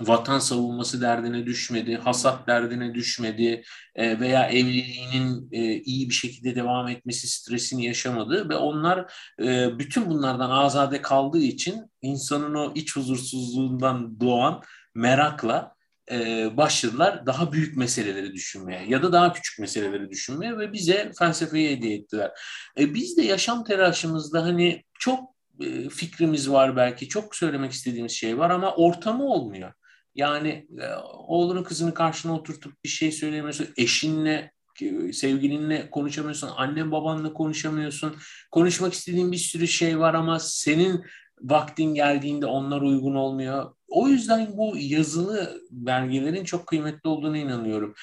vatan 0.00 0.38
savunması 0.38 1.00
derdine 1.00 1.46
düşmedi, 1.46 1.96
hasat 1.96 2.46
derdine 2.46 2.94
düşmedi 2.94 3.62
e, 3.94 4.20
veya 4.20 4.48
evliliğinin 4.48 5.48
e, 5.52 5.74
iyi 5.74 6.08
bir 6.08 6.14
şekilde 6.14 6.54
devam 6.54 6.88
etmesi 6.88 7.28
stresini 7.28 7.84
yaşamadı 7.84 8.48
ve 8.48 8.56
onlar 8.56 9.12
e, 9.42 9.78
bütün 9.78 10.10
bunlardan 10.10 10.50
azade 10.50 11.02
kaldığı 11.02 11.42
için 11.42 11.90
insanın 12.02 12.54
o 12.54 12.72
iç 12.74 12.96
huzursuzluğundan 12.96 14.20
doğan 14.20 14.62
merakla 14.94 15.74
e, 16.10 16.48
başladılar 16.56 17.26
daha 17.26 17.52
büyük 17.52 17.76
meseleleri 17.76 18.32
düşünmeye 18.32 18.84
ya 18.88 19.02
da 19.02 19.12
daha 19.12 19.32
küçük 19.32 19.58
meseleleri 19.58 20.10
düşünmeye 20.10 20.58
ve 20.58 20.72
bize 20.72 21.12
felsefeyi 21.18 21.76
hediye 21.76 21.96
ettiler. 21.96 22.30
E, 22.78 22.94
biz 22.94 23.16
de 23.16 23.22
yaşam 23.22 23.64
telaşımızda 23.64 24.42
hani 24.42 24.84
çok 24.98 25.30
e, 25.60 25.88
fikrimiz 25.88 26.50
var 26.50 26.76
belki, 26.76 27.08
çok 27.08 27.36
söylemek 27.36 27.72
istediğimiz 27.72 28.12
şey 28.12 28.38
var 28.38 28.50
ama 28.50 28.74
ortamı 28.74 29.24
olmuyor. 29.24 29.72
Yani 30.14 30.66
e, 30.80 30.86
oğlunu 31.26 31.64
kızını 31.64 31.94
karşına 31.94 32.34
oturtup 32.34 32.84
bir 32.84 32.88
şey 32.88 33.12
söyleyemiyorsun. 33.12 33.68
Eşinle 33.76 34.52
e, 34.82 35.12
sevgilinle 35.12 35.90
konuşamıyorsun, 35.90 36.48
annen 36.56 36.92
babanla 36.92 37.32
konuşamıyorsun. 37.32 38.16
Konuşmak 38.50 38.92
istediğin 38.92 39.32
bir 39.32 39.36
sürü 39.36 39.68
şey 39.68 39.98
var 39.98 40.14
ama 40.14 40.38
senin 40.38 41.04
vaktin 41.40 41.94
geldiğinde 41.94 42.46
onlar 42.46 42.82
uygun 42.82 43.14
olmuyor. 43.14 43.74
O 43.88 44.08
yüzden 44.08 44.56
bu 44.56 44.74
yazılı 44.76 45.60
belgelerin 45.70 46.44
çok 46.44 46.66
kıymetli 46.66 47.08
olduğuna 47.08 47.38
inanıyorum. 47.38 47.94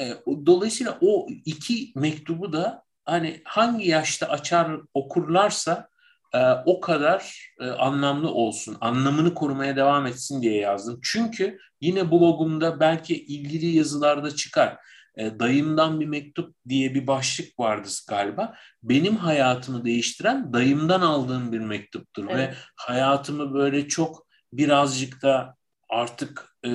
E, 0.00 0.12
dolayısıyla 0.46 0.98
o 1.00 1.26
iki 1.44 1.92
mektubu 1.94 2.52
da 2.52 2.82
hani 3.04 3.40
hangi 3.44 3.88
yaşta 3.88 4.26
açar 4.26 4.80
okurlarsa 4.94 5.88
e, 6.34 6.38
o 6.66 6.80
kadar 6.80 7.50
e, 7.60 7.66
anlamlı 7.66 8.30
olsun, 8.30 8.76
anlamını 8.80 9.34
korumaya 9.34 9.76
devam 9.76 10.06
etsin 10.06 10.42
diye 10.42 10.56
yazdım. 10.60 11.00
Çünkü 11.02 11.58
yine 11.80 12.10
blogumda 12.10 12.80
belki 12.80 13.24
ilgili 13.24 13.66
yazılarda 13.66 14.30
çıkar. 14.34 14.76
e, 15.16 15.38
dayımdan 15.38 16.00
bir 16.00 16.06
mektup 16.06 16.54
diye 16.68 16.94
bir 16.94 17.06
başlık 17.06 17.58
vardı 17.58 17.88
galiba. 18.08 18.54
Benim 18.82 19.16
hayatımı 19.16 19.84
değiştiren 19.84 20.52
dayımdan 20.52 21.00
aldığım 21.00 21.52
bir 21.52 21.60
mektuptur 21.60 22.24
evet. 22.30 22.36
ve 22.36 22.54
hayatımı 22.76 23.54
böyle 23.54 23.88
çok 23.88 24.26
birazcık 24.52 25.22
da 25.22 25.56
artık 25.88 26.56
e, 26.64 26.70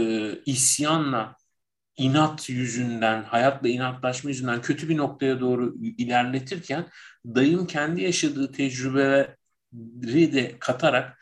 isyanla 0.45 1.35
inat 1.97 2.49
yüzünden, 2.49 3.23
hayatla 3.23 3.69
inatlaşma 3.69 4.29
yüzünden 4.29 4.61
kötü 4.61 4.89
bir 4.89 4.97
noktaya 4.97 5.39
doğru 5.39 5.75
ilerletirken 5.97 6.87
dayım 7.25 7.67
kendi 7.67 8.01
yaşadığı 8.01 8.51
tecrübeleri 8.51 9.27
de 9.73 10.55
katarak 10.59 11.17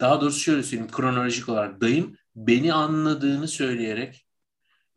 daha 0.00 0.20
doğrusu 0.20 0.40
şöyle 0.40 0.62
söyleyeyim 0.62 0.90
kronolojik 0.92 1.48
olarak 1.48 1.80
dayım 1.80 2.16
beni 2.36 2.72
anladığını 2.72 3.48
söyleyerek 3.48 4.26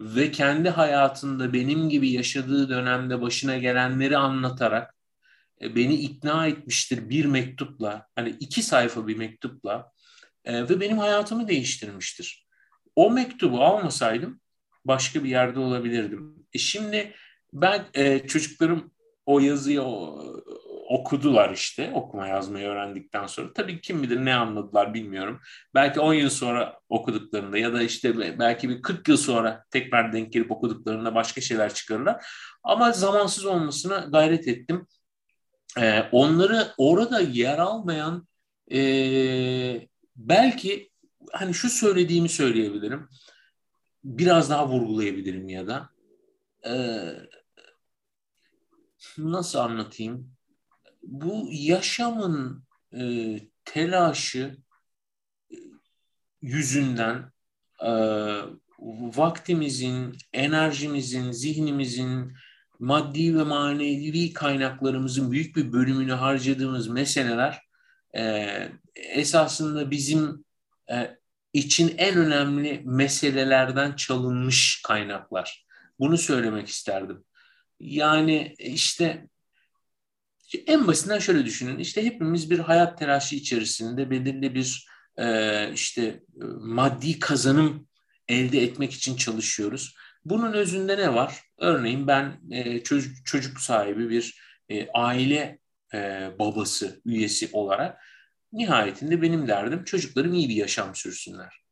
ve 0.02 0.32
kendi 0.32 0.70
hayatında 0.70 1.54
benim 1.54 1.90
gibi 1.90 2.10
yaşadığı 2.12 2.70
dönemde 2.70 3.22
başına 3.22 3.58
gelenleri 3.58 4.18
anlatarak 4.18 4.96
e, 5.62 5.76
beni 5.76 5.96
ikna 5.96 6.48
etmiştir 6.48 7.10
bir 7.10 7.26
mektupla 7.26 8.08
hani 8.16 8.30
iki 8.30 8.64
sayfa 8.64 9.08
bir 9.08 9.18
mektupla 9.18 9.92
e, 10.46 10.70
ve 10.70 10.80
benim 10.80 10.98
hayatımı 10.98 11.48
değiştirmiştir. 11.48 12.48
O 12.96 13.12
mektubu 13.12 13.64
almasaydım 13.64 14.42
başka 14.86 15.24
bir 15.24 15.30
yerde 15.30 15.60
olabilirdim. 15.60 16.48
E 16.54 16.58
şimdi 16.58 17.14
ben 17.54 17.86
e, 17.94 18.28
çocuklarım 18.28 18.92
o 19.26 19.40
yazıyı 19.40 19.82
o, 19.82 20.24
okudular 20.94 21.50
işte 21.50 21.92
okuma 21.94 22.28
yazmayı 22.28 22.68
öğrendikten 22.68 23.28
sonra. 23.28 23.54
Tabii 23.54 23.82
kim 23.82 24.04
bilir 24.04 24.26
ne 24.26 24.36
anladılar 24.36 24.94
bilmiyorum. 24.94 25.42
Belki 25.74 26.00
10 26.00 26.14
yıl 26.14 26.30
sonra 26.30 26.80
okuduklarında 26.90 27.58
ya 27.58 27.74
da 27.74 27.82
işte 27.82 28.40
belki 28.40 28.70
bir 28.70 28.82
40 28.82 29.08
yıl 29.08 29.18
sonra 29.18 29.66
tekrar 29.72 30.14
denk 30.14 30.34
gelip 30.34 30.52
okuduklarında 30.52 31.16
başka 31.16 31.42
şeyler 31.42 31.74
çıkarırlar. 31.74 32.26
Ama 32.64 32.92
zamansız 32.92 33.46
olmasına 33.46 33.98
gayret 33.98 34.48
ettim. 34.48 34.88
Ee, 35.78 36.04
onları 36.12 36.68
orada 36.78 37.20
yer 37.20 37.58
almayan 37.58 38.28
e, 38.72 38.80
belki 40.16 40.90
hani 41.32 41.54
şu 41.54 41.70
söylediğimi 41.70 42.30
söyleyebilirim. 42.30 43.10
Biraz 44.04 44.50
daha 44.50 44.68
vurgulayabilirim 44.68 45.50
ya 45.50 45.68
da. 45.68 45.90
Ee, 46.68 47.14
nasıl 49.18 49.60
anlatayım? 49.60 50.33
Bu 51.04 51.50
yaşamın 51.52 52.64
e, 52.98 53.40
telaşı 53.66 54.58
e, 55.52 55.58
yüzünden 56.42 57.32
e, 57.82 57.90
vaktimizin, 59.16 60.18
enerjimizin, 60.34 61.32
zihnimizin, 61.32 62.34
maddi 62.80 63.38
ve 63.38 63.44
manevi 63.44 64.34
kaynaklarımızın 64.34 65.32
büyük 65.32 65.56
bir 65.56 65.72
bölümünü 65.72 66.12
harcadığımız 66.12 66.88
meseleler 66.88 67.62
e, 68.16 68.48
esasında 68.96 69.92
bizim 69.92 70.46
e, 70.92 71.18
için 71.54 71.94
en 71.98 72.18
önemli 72.18 72.82
meselelerden 72.86 73.96
çalınmış 73.96 74.82
kaynaklar. 74.82 75.66
Bunu 76.00 76.18
söylemek 76.18 76.68
isterdim. 76.68 77.24
Yani 77.80 78.56
işte 78.60 79.28
en 80.68 80.88
basitinden 80.88 81.20
şöyle 81.20 81.46
düşünün. 81.46 81.80
İşte 81.80 82.06
hepimiz 82.06 82.50
bir 82.50 82.60
hayat 82.60 83.00
telaşı 83.00 83.36
içerisinde 83.36 84.10
belirli 84.10 84.56
bir 84.56 84.88
e, 85.18 85.72
işte 85.74 86.02
e, 86.04 86.44
maddi 86.60 87.20
kazanım 87.20 87.88
elde 88.28 88.64
etmek 88.64 88.94
için 88.94 89.16
çalışıyoruz. 89.16 89.96
Bunun 90.26 90.54
özünde 90.54 90.98
ne 90.98 91.14
var? 91.14 91.42
Örneğin 91.58 92.08
ben 92.08 92.40
e, 92.52 92.84
çocuk, 92.84 93.26
çocuk 93.26 93.60
sahibi 93.60 94.10
bir 94.10 94.42
e, 94.70 94.88
aile 94.94 95.60
e, 95.94 96.30
babası, 96.40 97.02
üyesi 97.06 97.50
olarak 97.54 97.98
nihayetinde 98.54 99.22
benim 99.22 99.48
derdim 99.48 99.84
çocuklarım 99.84 100.34
iyi 100.34 100.50
bir 100.50 100.56
yaşam 100.56 100.96
sürsünler. 100.96 101.64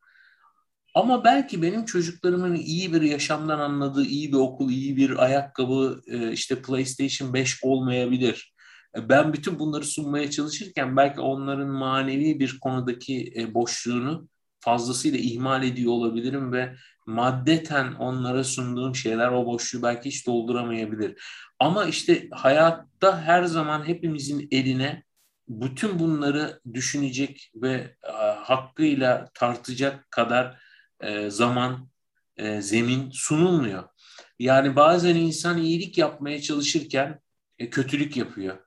Ama 0.95 1.23
belki 1.23 1.61
benim 1.61 1.85
çocuklarımın 1.85 2.55
iyi 2.55 2.93
bir 2.93 3.01
yaşamdan 3.01 3.59
anladığı 3.59 4.05
iyi 4.05 4.31
bir 4.31 4.37
okul, 4.37 4.69
iyi 4.69 4.97
bir 4.97 5.23
ayakkabı, 5.23 6.01
e, 6.07 6.31
işte 6.31 6.61
PlayStation 6.61 7.33
5 7.33 7.63
olmayabilir. 7.63 8.53
Ben 8.95 9.33
bütün 9.33 9.59
bunları 9.59 9.85
sunmaya 9.85 10.31
çalışırken 10.31 10.97
belki 10.97 11.21
onların 11.21 11.67
manevi 11.67 12.39
bir 12.39 12.59
konudaki 12.59 13.33
e, 13.35 13.53
boşluğunu 13.53 14.27
fazlasıyla 14.59 15.19
ihmal 15.19 15.63
ediyor 15.63 15.91
olabilirim 15.91 16.53
ve 16.53 16.75
maddeten 17.05 17.93
onlara 17.93 18.43
sunduğum 18.43 18.95
şeyler 18.95 19.27
o 19.27 19.45
boşluğu 19.45 19.83
belki 19.83 20.09
hiç 20.09 20.27
dolduramayabilir. 20.27 21.23
Ama 21.59 21.85
işte 21.85 22.27
hayatta 22.31 23.21
her 23.21 23.43
zaman 23.43 23.87
hepimizin 23.87 24.47
eline 24.51 25.03
bütün 25.47 25.99
bunları 25.99 26.61
düşünecek 26.73 27.51
ve 27.55 27.95
e, 28.03 28.11
hakkıyla 28.37 29.29
tartacak 29.33 30.11
kadar 30.11 30.61
e, 30.99 31.29
zaman, 31.29 31.91
zemin 32.59 33.09
sunulmuyor. 33.13 33.83
Yani 34.39 34.75
bazen 34.75 35.15
insan 35.15 35.57
iyilik 35.57 35.97
yapmaya 35.97 36.41
çalışırken 36.41 37.19
kötülük 37.71 38.17
yapıyor. 38.17 38.57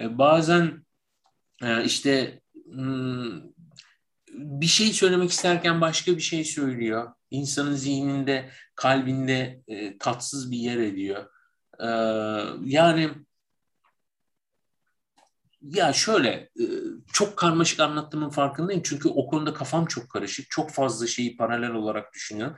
E, 0.00 0.18
bazen 0.18 0.84
e, 1.62 1.84
işte 1.84 2.40
hmm, 2.64 3.42
bir 4.32 4.66
şey 4.66 4.92
söylemek 4.92 5.30
isterken 5.30 5.80
başka 5.80 6.16
bir 6.16 6.20
şey 6.20 6.44
söylüyor. 6.44 7.12
İnsanın 7.30 7.74
zihninde, 7.74 8.50
kalbinde 8.74 9.62
e, 9.68 9.98
tatsız 9.98 10.50
bir 10.50 10.58
yer 10.58 10.78
ediyor. 10.78 11.30
yani 12.64 13.10
ya 15.62 15.92
şöyle 15.92 16.50
çok 17.12 17.36
karmaşık 17.36 17.80
anlattığımın 17.80 18.30
farkındayım 18.30 18.82
çünkü 18.84 19.08
o 19.08 19.26
konuda 19.26 19.54
kafam 19.54 19.86
çok 19.86 20.10
karışık. 20.10 20.50
Çok 20.50 20.70
fazla 20.70 21.06
şeyi 21.06 21.36
paralel 21.36 21.70
olarak 21.70 22.14
düşünüyorum. 22.14 22.56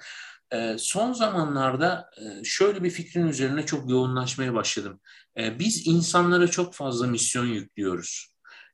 Son 0.78 1.12
zamanlarda 1.12 2.10
şöyle 2.44 2.84
bir 2.84 2.90
fikrin 2.90 3.28
üzerine 3.28 3.66
çok 3.66 3.90
yoğunlaşmaya 3.90 4.54
başladım. 4.54 5.00
biz 5.36 5.86
insanlara 5.86 6.48
çok 6.48 6.74
fazla 6.74 7.06
misyon 7.06 7.46
yüklüyoruz. 7.46 8.28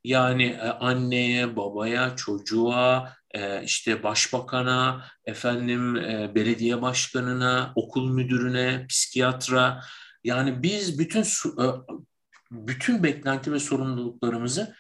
Yani 0.05 0.61
anneye, 0.61 1.57
babaya, 1.57 2.17
çocuğa, 2.17 3.13
işte 3.65 4.03
başbakana, 4.03 5.05
efendim 5.25 5.95
belediye 6.35 6.83
başkanına, 6.83 7.73
okul 7.75 8.11
müdürüne, 8.11 8.87
psikiyatra. 8.89 9.83
Yani 10.25 10.63
biz 10.63 10.99
bütün 10.99 11.25
bütün 12.51 13.03
beklenti 13.03 13.53
ve 13.53 13.59
sorumluluklarımızı 13.59 14.75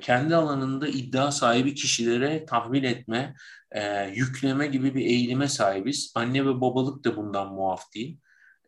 kendi 0.00 0.36
alanında 0.36 0.88
iddia 0.88 1.30
sahibi 1.32 1.74
kişilere 1.74 2.46
tahvil 2.46 2.84
etme, 2.84 3.34
e, 3.74 4.10
yükleme 4.14 4.66
gibi 4.66 4.94
bir 4.94 5.04
eğilime 5.04 5.48
sahibiz. 5.48 6.12
Anne 6.14 6.46
ve 6.46 6.60
babalık 6.60 7.04
da 7.04 7.16
bundan 7.16 7.54
muaf 7.54 7.94
değil. 7.94 8.18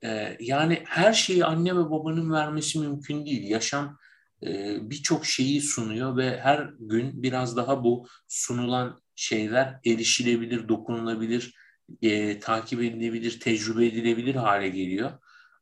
E, 0.04 0.36
yani 0.40 0.82
her 0.86 1.12
şeyi 1.12 1.44
anne 1.44 1.76
ve 1.76 1.90
babanın 1.90 2.32
vermesi 2.32 2.78
mümkün 2.78 3.26
değil. 3.26 3.50
Yaşam 3.50 3.98
e, 4.42 4.78
birçok 4.90 5.26
şeyi 5.26 5.60
sunuyor 5.60 6.16
ve 6.16 6.40
her 6.40 6.70
gün 6.78 7.22
biraz 7.22 7.56
daha 7.56 7.84
bu 7.84 8.06
sunulan 8.28 9.00
şeyler 9.14 9.80
erişilebilir, 9.86 10.68
dokunulabilir, 10.68 11.54
e, 12.02 12.40
takip 12.40 12.80
edilebilir, 12.80 13.40
tecrübe 13.40 13.86
edilebilir 13.86 14.34
hale 14.34 14.68
geliyor. 14.68 15.10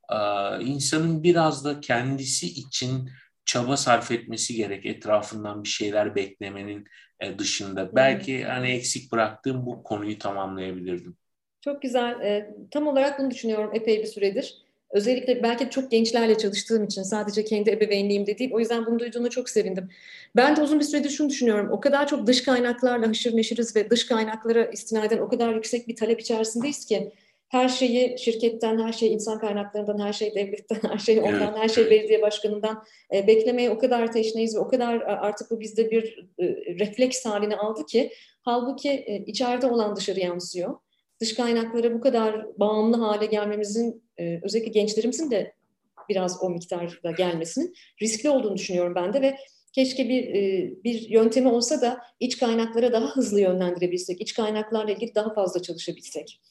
E, 0.09 0.17
insanın 0.63 1.23
biraz 1.23 1.65
da 1.65 1.79
kendisi 1.81 2.47
için 2.47 3.09
çaba 3.45 3.77
sarf 3.77 4.11
etmesi 4.11 4.55
gerek 4.55 4.85
etrafından 4.85 5.63
bir 5.63 5.69
şeyler 5.69 6.15
beklemenin 6.15 6.85
e, 7.19 7.39
dışında. 7.39 7.95
Belki 7.95 8.43
hani 8.43 8.71
eksik 8.71 9.11
bıraktığım 9.11 9.65
bu 9.65 9.83
konuyu 9.83 10.19
tamamlayabilirdim. 10.19 11.17
Çok 11.61 11.81
güzel. 11.81 12.21
E, 12.21 12.55
tam 12.71 12.87
olarak 12.87 13.19
bunu 13.19 13.31
düşünüyorum 13.31 13.71
epey 13.73 13.99
bir 13.99 14.07
süredir. 14.07 14.65
Özellikle 14.89 15.43
belki 15.43 15.69
çok 15.69 15.91
gençlerle 15.91 16.37
çalıştığım 16.37 16.83
için 16.83 17.03
sadece 17.03 17.43
kendi 17.43 17.69
ebeveynliğimde 17.69 18.37
değil. 18.37 18.51
O 18.53 18.59
yüzden 18.59 18.85
bunu 18.85 18.99
duyduğuna 18.99 19.29
çok 19.29 19.49
sevindim. 19.49 19.89
Ben 20.35 20.55
de 20.55 20.61
uzun 20.61 20.79
bir 20.79 20.85
süredir 20.85 21.09
şunu 21.09 21.29
düşünüyorum. 21.29 21.69
O 21.71 21.79
kadar 21.79 22.07
çok 22.07 22.27
dış 22.27 22.43
kaynaklarla 22.43 23.07
haşır 23.07 23.37
neşiriz 23.37 23.75
ve 23.75 23.89
dış 23.89 24.05
kaynaklara 24.05 24.65
istinaden 24.65 25.17
o 25.17 25.29
kadar 25.29 25.53
yüksek 25.53 25.87
bir 25.87 25.95
talep 25.95 26.21
içerisindeyiz 26.21 26.85
ki 26.85 27.11
her 27.49 27.69
şeyi 27.69 28.19
şirketten, 28.19 28.79
her 28.79 28.93
şeyi 28.93 29.11
insan 29.11 29.39
kaynaklarından, 29.39 29.99
her 29.99 30.13
şeyi 30.13 30.35
devletten, 30.35 30.79
her 30.89 30.97
şeyi 30.97 31.21
ondan, 31.21 31.41
evet, 31.41 31.57
her 31.57 31.69
şeyi 31.69 31.89
belediye 31.89 32.21
başkanından 32.21 32.83
e, 33.13 33.27
beklemeye 33.27 33.69
o 33.69 33.77
kadar 33.77 34.11
teşneyiz 34.11 34.55
ve 34.55 34.59
o 34.59 34.67
kadar 34.67 35.01
artık 35.01 35.51
bu 35.51 35.59
bizde 35.59 35.91
bir 35.91 36.27
e, 36.39 36.45
refleks 36.79 37.25
haline 37.25 37.55
aldı 37.55 37.85
ki 37.85 38.11
halbuki 38.41 38.89
e, 38.89 39.23
içeride 39.25 39.67
olan 39.67 39.95
dışarı 39.95 40.19
yansıyor. 40.19 40.75
Dış 41.21 41.35
kaynaklara 41.35 41.93
bu 41.93 42.01
kadar 42.01 42.59
bağımlı 42.59 42.97
hale 42.97 43.25
gelmemizin 43.25 44.03
e, 44.19 44.39
özellikle 44.43 44.71
gençlerimizin 44.71 45.31
de 45.31 45.53
biraz 46.09 46.43
o 46.43 46.49
miktarda 46.49 47.11
gelmesinin 47.11 47.73
riskli 48.01 48.29
olduğunu 48.29 48.57
düşünüyorum 48.57 48.95
ben 48.95 49.13
de 49.13 49.21
ve 49.21 49.37
keşke 49.73 50.09
bir 50.09 50.27
e, 50.35 50.73
bir 50.83 51.09
yöntemi 51.09 51.47
olsa 51.47 51.81
da 51.81 52.01
iç 52.19 52.37
kaynaklara 52.37 52.93
daha 52.93 53.15
hızlı 53.15 53.41
yönlendirebilsek, 53.41 54.21
iç 54.21 54.33
kaynaklarla 54.33 54.91
ilgili 54.91 55.15
daha 55.15 55.33
fazla 55.33 55.61
çalışabilsek. 55.61 56.41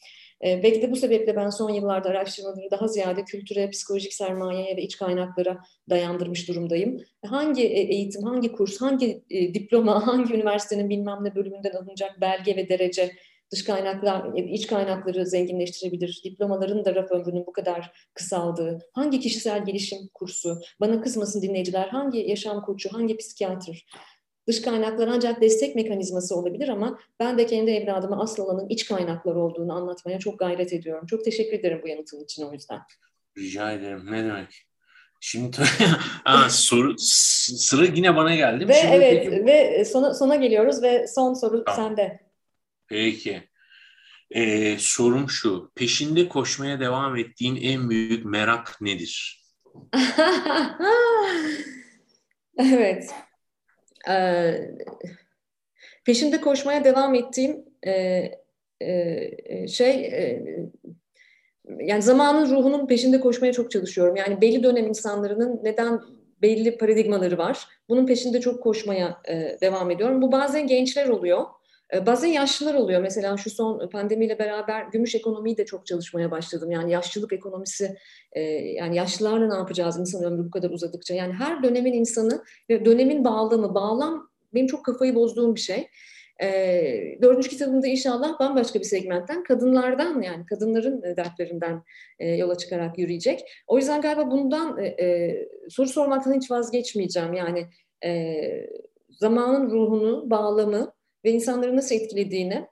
E, 0.44 0.62
belki 0.62 0.82
de 0.82 0.90
bu 0.90 0.96
sebeple 0.96 1.36
ben 1.36 1.50
son 1.50 1.70
yıllarda 1.70 2.08
araştırmaları 2.08 2.70
daha 2.70 2.88
ziyade 2.88 3.24
kültüre, 3.24 3.70
psikolojik 3.70 4.14
sermayeye 4.14 4.76
ve 4.76 4.82
iç 4.82 4.96
kaynaklara 4.96 5.58
dayandırmış 5.90 6.48
durumdayım. 6.48 7.00
Hangi 7.26 7.62
e, 7.62 7.80
eğitim, 7.80 8.22
hangi 8.22 8.52
kurs, 8.52 8.80
hangi 8.80 9.24
e, 9.30 9.54
diploma, 9.54 10.06
hangi 10.06 10.34
üniversitenin 10.34 10.90
bilmem 10.90 11.18
ne 11.24 11.34
bölümünden 11.34 11.72
alınacak 11.72 12.20
belge 12.20 12.56
ve 12.56 12.68
derece 12.68 13.10
dış 13.52 13.64
kaynaklar, 13.64 14.34
iç 14.34 14.66
kaynakları 14.66 15.26
zenginleştirebilir, 15.26 16.20
diplomaların 16.24 16.84
da 16.84 16.94
raf 16.94 17.12
ömrünün 17.12 17.46
bu 17.46 17.52
kadar 17.52 17.92
kısaldığı, 18.14 18.78
hangi 18.92 19.20
kişisel 19.20 19.64
gelişim 19.64 19.98
kursu, 20.14 20.60
bana 20.80 21.00
kızmasın 21.00 21.42
dinleyiciler, 21.42 21.88
hangi 21.88 22.18
yaşam 22.18 22.62
koçu, 22.62 22.92
hangi 22.92 23.16
psikiyatr, 23.16 23.86
dış 24.46 24.62
kaynaklar 24.62 25.08
ancak 25.08 25.40
destek 25.40 25.76
mekanizması 25.76 26.36
olabilir 26.36 26.68
ama 26.68 26.98
ben 27.20 27.38
de 27.38 27.46
kendi 27.46 27.70
evladıma 27.70 28.22
asıl 28.22 28.42
alanın 28.42 28.68
iç 28.68 28.86
kaynaklar 28.86 29.34
olduğunu 29.34 29.72
anlatmaya 29.72 30.18
çok 30.18 30.38
gayret 30.38 30.72
ediyorum. 30.72 31.06
Çok 31.06 31.24
teşekkür 31.24 31.58
ederim 31.58 31.80
bu 31.82 31.88
yanıtın 31.88 32.24
için 32.24 32.42
o 32.42 32.52
yüzden. 32.52 32.80
Rica 33.38 33.72
ederim. 33.72 34.06
Ne 34.10 34.24
demek? 34.24 34.66
Şimdi 35.20 35.56
Aa, 36.24 36.50
soru 36.50 36.94
sıra 36.98 37.84
yine 37.84 38.16
bana 38.16 38.34
geldi. 38.34 38.68
Ve 38.68 38.74
Şimdi 38.74 38.94
evet 38.94 39.26
peki... 39.30 39.46
ve 39.46 39.84
sona 39.84 40.14
sona 40.14 40.36
geliyoruz 40.36 40.82
ve 40.82 41.06
son 41.06 41.34
soru 41.34 41.64
tamam. 41.64 41.88
sende. 41.88 42.20
Peki. 42.88 43.48
Ee, 44.30 44.76
sorum 44.78 45.30
şu. 45.30 45.72
Peşinde 45.74 46.28
koşmaya 46.28 46.80
devam 46.80 47.16
ettiğin 47.16 47.56
en 47.56 47.90
büyük 47.90 48.24
merak 48.24 48.80
nedir? 48.80 49.44
evet. 52.58 53.10
Ee, 54.08 54.70
peşinde 56.04 56.40
koşmaya 56.40 56.84
devam 56.84 57.14
ettiğim 57.14 57.64
e, 57.86 58.24
e, 58.80 59.68
şey 59.68 60.04
e, 60.04 60.42
yani 61.80 62.02
zamanın 62.02 62.50
ruhunun 62.50 62.86
peşinde 62.86 63.20
koşmaya 63.20 63.52
çok 63.52 63.70
çalışıyorum. 63.70 64.16
Yani 64.16 64.40
belli 64.40 64.62
dönem 64.62 64.86
insanların 64.86 65.60
neden 65.62 66.00
belli 66.42 66.78
paradigmaları 66.78 67.38
var. 67.38 67.68
Bunun 67.88 68.06
peşinde 68.06 68.40
çok 68.40 68.62
koşmaya 68.62 69.20
e, 69.28 69.58
devam 69.60 69.90
ediyorum. 69.90 70.22
Bu 70.22 70.32
bazen 70.32 70.66
gençler 70.66 71.08
oluyor. 71.08 71.44
E, 71.92 72.06
bazen 72.06 72.28
yaşlılar 72.28 72.74
oluyor. 72.74 73.00
Mesela 73.00 73.36
şu 73.36 73.50
son 73.50 73.88
pandemiyle 73.88 74.38
beraber 74.38 74.84
gümüş 74.84 75.14
ekonomiyi 75.14 75.56
de 75.56 75.64
çok 75.64 75.86
çalışmaya 75.86 76.30
başladım. 76.30 76.70
Yani 76.70 76.92
yaşlılık 76.92 77.32
ekonomisi, 77.32 77.96
e, 78.32 78.40
yani 78.50 78.96
yaşlılarla 78.96 79.48
ne 79.48 79.54
yapacağız 79.54 79.98
insan 79.98 80.24
ömrü 80.24 80.46
bu 80.46 80.50
kadar 80.50 80.70
uzadıkça. 80.70 81.14
Yani 81.14 81.32
her 81.32 81.62
dönemin 81.62 81.92
insanı 81.92 82.42
ve 82.70 82.84
dönemin 82.84 83.24
bağlamı, 83.24 83.74
bağlam 83.74 84.30
benim 84.54 84.66
çok 84.66 84.84
kafayı 84.84 85.14
bozduğum 85.14 85.54
bir 85.54 85.60
şey. 85.60 85.88
E, 86.42 86.48
dördüncü 87.22 87.48
kitabımda 87.48 87.86
inşallah 87.86 88.40
bambaşka 88.40 88.78
bir 88.78 88.84
segmentten, 88.84 89.44
kadınlardan 89.44 90.22
yani 90.22 90.46
kadınların 90.46 91.02
dertlerinden 91.02 91.82
yola 92.20 92.58
çıkarak 92.58 92.98
yürüyecek. 92.98 93.40
O 93.66 93.78
yüzden 93.78 94.00
galiba 94.00 94.30
bundan 94.30 94.78
soru 95.68 95.88
sormaktan 95.88 96.34
hiç 96.34 96.50
vazgeçmeyeceğim. 96.50 97.32
Yani 97.32 97.66
zamanın 99.10 99.70
ruhunu, 99.70 100.30
bağlamı, 100.30 100.92
ve 101.24 101.30
insanları 101.30 101.76
nasıl 101.76 101.94
etkilediğini 101.94 102.66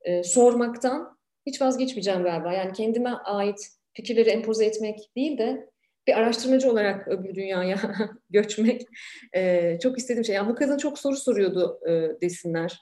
e, 0.00 0.22
sormaktan 0.22 1.18
hiç 1.46 1.62
vazgeçmeyeceğim 1.62 2.22
galiba. 2.22 2.52
Yani 2.52 2.72
kendime 2.72 3.10
ait 3.10 3.58
fikirleri 3.92 4.28
empoze 4.28 4.64
etmek 4.64 4.98
değil 5.16 5.38
de 5.38 5.70
bir 6.06 6.18
araştırmacı 6.18 6.70
olarak 6.70 7.08
öbür 7.08 7.34
dünyaya 7.34 7.78
göçmek 8.30 8.86
e, 9.34 9.78
çok 9.82 9.98
istediğim 9.98 10.24
şey. 10.24 10.34
Yani 10.34 10.48
bu 10.48 10.54
kadın 10.54 10.78
çok 10.78 10.98
soru 10.98 11.16
soruyordu 11.16 11.80
e, 11.88 12.20
desinler. 12.20 12.78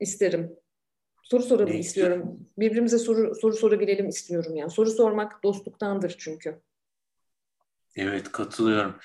İsterim. 0.00 0.56
Soru 1.22 1.42
soralım 1.42 1.72
ne 1.72 1.78
istiyorum. 1.78 2.48
Birbirimize 2.58 2.98
soru 2.98 3.34
soru 3.34 3.56
sorabilelim 3.56 4.08
istiyorum 4.08 4.56
yani. 4.56 4.70
Soru 4.70 4.90
sormak 4.90 5.42
dostluktandır 5.42 6.14
çünkü. 6.18 6.60
Evet 7.96 8.32
katılıyorum 8.32 8.96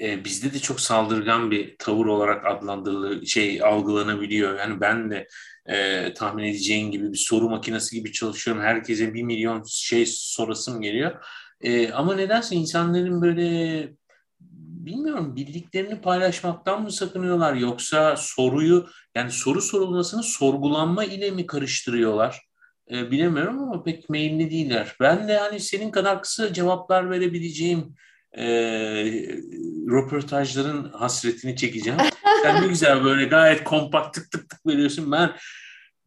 e, 0.00 0.24
bizde 0.24 0.52
de 0.52 0.58
çok 0.58 0.80
saldırgan 0.80 1.50
bir 1.50 1.76
tavır 1.78 2.06
olarak 2.06 2.46
adlandırılır, 2.46 3.26
şey 3.26 3.62
algılanabiliyor. 3.62 4.58
Yani 4.58 4.80
ben 4.80 5.10
de 5.10 5.28
e, 5.66 6.14
tahmin 6.14 6.44
edeceğin 6.44 6.90
gibi 6.90 7.12
bir 7.12 7.18
soru 7.18 7.50
makinesi 7.50 7.96
gibi 7.96 8.12
çalışıyorum. 8.12 8.62
Herkese 8.62 9.14
bir 9.14 9.22
milyon 9.22 9.62
şey 9.66 10.04
sorasım 10.06 10.80
geliyor. 10.80 11.24
E, 11.60 11.92
ama 11.92 12.14
nedense 12.14 12.56
insanların 12.56 13.22
böyle 13.22 13.88
bilmiyorum 14.84 15.36
bildiklerini 15.36 16.00
paylaşmaktan 16.00 16.82
mı 16.82 16.92
sakınıyorlar 16.92 17.54
yoksa 17.54 18.16
soruyu 18.16 18.86
yani 19.14 19.30
soru 19.30 19.60
sorulmasını 19.60 20.22
sorgulanma 20.22 21.04
ile 21.04 21.30
mi 21.30 21.46
karıştırıyorlar? 21.46 22.40
E, 22.90 23.10
bilemiyorum 23.10 23.58
ama 23.58 23.82
pek 23.82 24.10
meyilli 24.10 24.50
değiller. 24.50 24.96
Ben 25.00 25.28
de 25.28 25.38
hani 25.38 25.60
senin 25.60 25.90
kadar 25.90 26.22
kısa 26.22 26.52
cevaplar 26.52 27.10
verebileceğim 27.10 27.94
e, 28.38 28.46
röportajların 29.90 30.92
hasretini 30.92 31.56
çekeceğim. 31.56 31.98
Sen 32.42 32.62
ne 32.62 32.66
güzel 32.66 33.04
böyle 33.04 33.24
gayet 33.24 33.64
kompakt 33.64 34.14
tık 34.14 34.30
tık 34.30 34.50
tık 34.50 34.66
veriyorsun. 34.66 35.12
Ben 35.12 35.30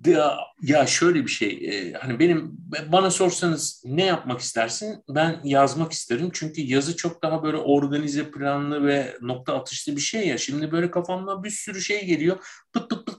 ya, 0.05 0.37
ya 0.61 0.87
şöyle 0.87 1.23
bir 1.23 1.31
şey 1.31 1.49
e, 1.49 1.93
hani 1.93 2.19
benim 2.19 2.57
bana 2.91 3.11
sorsanız 3.11 3.83
ne 3.85 4.05
yapmak 4.05 4.39
istersin 4.39 5.03
ben 5.09 5.41
yazmak 5.43 5.91
isterim 5.91 6.29
çünkü 6.33 6.61
yazı 6.61 6.95
çok 6.95 7.23
daha 7.23 7.43
böyle 7.43 7.57
organize 7.57 8.31
planlı 8.31 8.87
ve 8.87 9.17
nokta 9.21 9.59
atışlı 9.59 9.95
bir 9.95 10.01
şey 10.01 10.27
ya 10.27 10.37
şimdi 10.37 10.71
böyle 10.71 10.91
kafamda 10.91 11.43
bir 11.43 11.49
sürü 11.49 11.81
şey 11.81 12.05
geliyor 12.05 12.37
pıt 12.73 12.89
pıt 12.89 13.05
pıt 13.05 13.16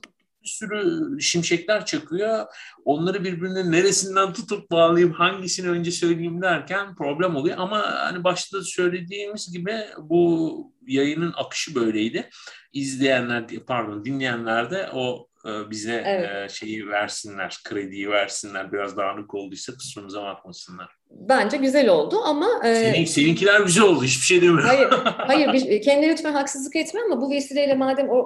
bir 0.49 0.67
sürü 0.67 1.21
şimşekler 1.21 1.87
çakıyor. 1.87 2.47
Onları 2.85 3.25
birbirine 3.25 3.71
neresinden 3.71 4.33
tutup 4.33 4.71
bağlayayım, 4.71 5.13
hangisini 5.13 5.71
önce 5.71 5.91
söyleyeyim 5.91 6.43
derken 6.43 6.95
problem 6.95 7.37
oluyor. 7.37 7.57
Ama 7.59 7.83
hani 7.83 8.25
başta 8.25 8.63
söylediğimiz 8.63 9.53
gibi 9.53 9.75
bu 9.99 10.73
yayının 10.87 11.33
akışı 11.37 11.75
böyleydi. 11.75 12.31
İzleyenler, 12.73 13.47
pardon 13.67 14.05
dinleyenler 14.05 14.71
de 14.71 14.91
o 14.93 15.28
bize 15.45 16.03
evet. 16.07 16.51
E, 16.51 16.55
şeyi 16.55 16.89
versinler, 16.89 17.57
krediyi 17.65 18.11
versinler. 18.11 18.73
Biraz 18.73 18.97
dağınık 18.97 19.35
olduysa 19.35 19.73
kusurumuza 19.73 20.23
bakmasınlar. 20.23 20.89
Bence 21.11 21.57
güzel 21.57 21.89
oldu 21.89 22.21
ama... 22.25 22.49
E, 22.65 22.75
Senin, 22.75 23.05
seninkiler 23.05 23.61
güzel 23.61 23.85
oldu. 23.85 24.05
Hiçbir 24.05 24.27
şey 24.27 24.43
demiyorum. 24.43 24.65
Hayır, 24.65 24.89
hayır 25.05 25.53
bir, 25.53 25.83
kendine 25.83 26.11
lütfen 26.11 26.33
haksızlık 26.33 26.77
etme 26.77 27.01
ama 27.07 27.21
bu 27.21 27.31
vesileyle 27.31 27.75
madem 27.75 28.09
o, 28.11 28.17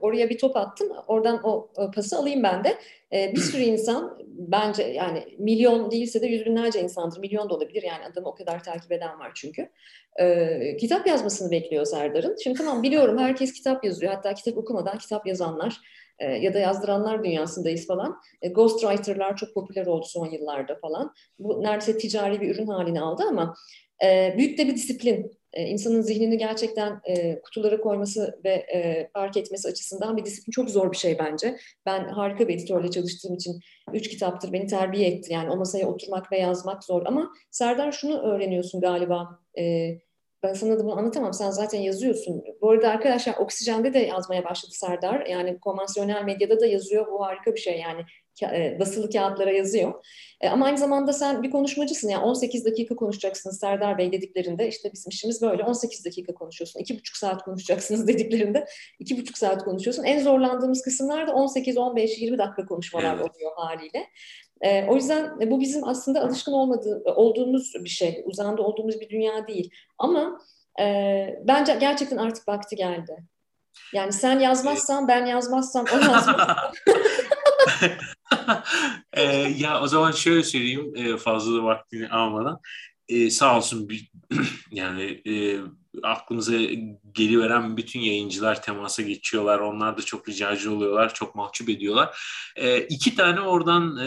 oraya 0.00 0.30
bir 0.30 0.38
top 0.38 0.56
attın, 0.56 0.92
oradan 1.06 1.40
o, 1.44 1.70
o 1.76 1.90
pası 1.90 2.16
alayım 2.18 2.42
ben 2.42 2.64
de. 2.64 2.78
Bir 3.12 3.40
sürü 3.40 3.62
insan 3.62 4.18
bence 4.38 4.82
yani 4.82 5.24
milyon 5.38 5.90
değilse 5.90 6.22
de 6.22 6.26
yüz 6.26 6.46
binlerce 6.46 6.80
insandır. 6.80 7.18
Milyon 7.18 7.50
da 7.50 7.54
olabilir 7.54 7.82
yani 7.82 8.04
adamı 8.04 8.28
o 8.28 8.34
kadar 8.34 8.64
takip 8.64 8.92
eden 8.92 9.18
var 9.18 9.32
çünkü. 9.34 9.68
Ee, 10.20 10.76
kitap 10.76 11.06
yazmasını 11.06 11.50
bekliyor 11.50 11.84
Serdar'ın. 11.84 12.36
Şimdi 12.44 12.58
tamam 12.58 12.82
biliyorum 12.82 13.18
herkes 13.18 13.52
kitap 13.52 13.84
yazıyor. 13.84 14.12
Hatta 14.12 14.34
kitap 14.34 14.58
okumadan 14.58 14.98
kitap 14.98 15.26
yazanlar 15.26 15.80
e, 16.18 16.24
ya 16.26 16.54
da 16.54 16.58
yazdıranlar 16.58 17.24
dünyasındayız 17.24 17.86
falan. 17.86 18.20
E, 18.42 18.48
ghostwriter'lar 18.48 19.36
çok 19.36 19.54
popüler 19.54 19.86
oldu 19.86 20.06
son 20.08 20.30
yıllarda 20.30 20.78
falan. 20.82 21.12
Bu 21.38 21.62
neredeyse 21.62 21.98
ticari 21.98 22.40
bir 22.40 22.54
ürün 22.54 22.66
halini 22.66 23.00
aldı 23.00 23.22
ama 23.28 23.54
e, 24.04 24.34
büyük 24.38 24.58
de 24.58 24.66
bir 24.66 24.74
disiplin. 24.74 25.32
E, 25.52 25.62
insanın 25.62 26.00
zihnini 26.00 26.38
gerçekten 26.38 27.00
e, 27.04 27.40
kutulara 27.40 27.80
koyması 27.80 28.40
ve 28.44 28.50
e, 28.50 29.10
fark 29.12 29.36
etmesi 29.36 29.68
açısından 29.68 30.16
bir 30.16 30.24
disiplin 30.24 30.50
çok 30.50 30.70
zor 30.70 30.92
bir 30.92 30.96
şey 30.96 31.18
bence. 31.18 31.58
Ben 31.86 32.08
harika 32.08 32.48
bir 32.48 32.54
editörle 32.54 32.90
çalıştığım 32.90 33.34
için 33.34 33.60
üç 33.92 34.08
kitaptır 34.08 34.52
beni 34.52 34.66
terbiye 34.66 35.08
etti. 35.08 35.32
Yani 35.32 35.50
o 35.50 35.56
masaya 35.56 35.86
oturmak 35.86 36.32
ve 36.32 36.38
yazmak 36.38 36.84
zor 36.84 37.06
ama 37.06 37.32
Serdar 37.50 37.92
şunu 37.92 38.22
öğreniyorsun 38.22 38.80
galiba. 38.80 39.40
E, 39.58 39.92
ben 40.46 40.52
sana 40.52 40.78
da 40.78 40.84
bunu 40.84 40.98
anlatamam. 40.98 41.32
Sen 41.32 41.50
zaten 41.50 41.80
yazıyorsun. 41.80 42.44
Bu 42.60 42.70
arada 42.70 42.88
arkadaşlar 42.88 43.34
Oksijen'de 43.34 43.94
de 43.94 43.98
yazmaya 43.98 44.44
başladı 44.44 44.72
Serdar. 44.74 45.26
Yani 45.26 45.60
konvansiyonel 45.60 46.24
medyada 46.24 46.60
da 46.60 46.66
yazıyor. 46.66 47.06
Bu 47.12 47.24
harika 47.24 47.54
bir 47.54 47.60
şey 47.60 47.78
yani. 47.78 48.00
E, 48.42 48.76
basılı 48.80 49.10
kağıtlara 49.10 49.50
yazıyor. 49.50 50.04
E, 50.40 50.48
ama 50.48 50.66
aynı 50.66 50.78
zamanda 50.78 51.12
sen 51.12 51.42
bir 51.42 51.50
konuşmacısın. 51.50 52.08
Yani 52.08 52.24
18 52.24 52.64
dakika 52.64 52.96
konuşacaksınız 52.96 53.60
Serdar 53.60 53.98
Bey 53.98 54.12
dediklerinde. 54.12 54.68
işte 54.68 54.92
bizim 54.92 55.10
işimiz 55.10 55.42
böyle. 55.42 55.64
18 55.64 56.04
dakika 56.04 56.34
konuşuyorsun. 56.34 56.80
2,5 56.80 57.18
saat 57.18 57.42
konuşacaksınız 57.42 58.08
dediklerinde 58.08 58.66
2,5 59.00 59.38
saat 59.38 59.64
konuşuyorsun. 59.64 60.04
En 60.04 60.22
zorlandığımız 60.22 60.82
kısımlar 60.82 61.26
da 61.26 61.32
18, 61.32 61.76
15, 61.76 62.18
20 62.18 62.38
dakika 62.38 62.66
konuşmalar 62.66 63.14
oluyor 63.14 63.52
haliyle. 63.56 64.06
E, 64.60 64.84
o 64.84 64.94
yüzden 64.94 65.40
e, 65.40 65.50
bu 65.50 65.60
bizim 65.60 65.88
aslında 65.88 66.20
alışkın 66.20 66.52
olmadığı, 66.52 67.02
olduğumuz 67.04 67.72
bir 67.74 67.88
şey, 67.88 68.22
uzanda 68.26 68.62
olduğumuz 68.62 69.00
bir 69.00 69.08
dünya 69.08 69.48
değil. 69.48 69.70
Ama 69.98 70.40
e, 70.80 70.84
bence 71.44 71.76
gerçekten 71.80 72.16
artık 72.16 72.48
vakti 72.48 72.76
geldi. 72.76 73.16
Yani 73.92 74.12
sen 74.12 74.40
yazmazsan, 74.40 75.08
ben 75.08 75.26
yazmazsam 75.26 75.86
o 75.94 75.96
yazmaz. 75.96 76.72
e, 79.12 79.22
ya 79.56 79.80
o 79.82 79.86
zaman 79.86 80.12
şöyle 80.12 80.42
söyleyeyim 80.42 80.92
e, 80.96 81.16
fazla 81.16 81.58
da 81.58 81.64
vaktini 81.64 82.08
almadan. 82.08 82.60
E, 83.08 83.30
sağ 83.30 83.56
olsun 83.56 83.88
bir, 83.88 84.10
yani 84.70 85.22
e, 85.26 85.60
aklımıza 86.02 86.52
geliveren 87.12 87.76
bütün 87.76 88.00
yayıncılar 88.00 88.62
temasa 88.62 89.02
geçiyorlar. 89.02 89.58
Onlar 89.58 89.98
da 89.98 90.02
çok 90.02 90.28
ricacı 90.28 90.72
oluyorlar, 90.72 91.14
çok 91.14 91.34
mahcup 91.34 91.68
ediyorlar. 91.68 92.18
E, 92.56 92.80
iki 92.80 93.14
tane 93.14 93.40
oradan 93.40 93.98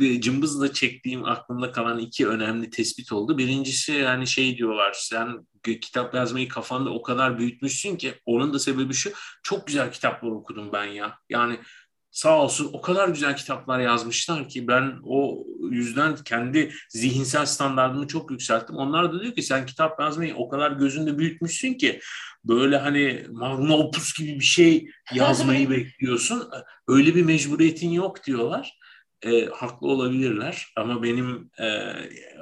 e, 0.00 0.20
cımbızla 0.20 0.72
çektiğim 0.72 1.24
aklımda 1.24 1.72
kalan 1.72 1.98
iki 1.98 2.28
önemli 2.28 2.70
tespit 2.70 3.12
oldu. 3.12 3.38
Birincisi 3.38 3.92
yani 3.92 4.26
şey 4.26 4.56
diyorlar, 4.56 4.92
sen 4.92 5.46
kitap 5.62 6.14
yazmayı 6.14 6.48
kafanda 6.48 6.90
o 6.90 7.02
kadar 7.02 7.38
büyütmüşsün 7.38 7.96
ki 7.96 8.14
onun 8.26 8.54
da 8.54 8.58
sebebi 8.58 8.94
şu, 8.94 9.12
çok 9.42 9.66
güzel 9.66 9.92
kitaplar 9.92 10.30
okudum 10.30 10.72
ben 10.72 10.84
ya. 10.84 11.18
Yani 11.28 11.58
sağ 12.10 12.42
olsun 12.42 12.70
o 12.72 12.80
kadar 12.80 13.08
güzel 13.08 13.36
kitaplar 13.36 13.80
yazmışlar 13.80 14.48
ki 14.48 14.68
ben 14.68 14.98
o 15.04 15.46
yüzden 15.70 16.16
kendi 16.16 16.72
zihinsel 16.88 17.46
standartımı 17.46 18.06
çok 18.06 18.30
yükselttim. 18.30 18.76
Onlar 18.76 19.12
da 19.12 19.20
diyor 19.20 19.34
ki 19.34 19.42
sen 19.42 19.66
kitap 19.66 20.00
yazmayı 20.00 20.34
o 20.36 20.48
kadar 20.48 20.72
gözünde 20.72 21.18
büyütmüşsün 21.18 21.74
ki 21.74 22.00
böyle 22.44 22.78
hani 22.78 23.26
magnum 23.30 23.70
opus 23.70 24.18
gibi 24.18 24.34
bir 24.34 24.44
şey 24.44 24.90
yazmayı 25.14 25.70
bekliyorsun. 25.70 26.50
Öyle 26.88 27.14
bir 27.14 27.22
mecburiyetin 27.22 27.90
yok 27.90 28.24
diyorlar. 28.24 28.80
E, 29.22 29.46
haklı 29.46 29.88
olabilirler 29.88 30.72
ama 30.76 31.02
benim 31.02 31.50
e, 31.60 31.94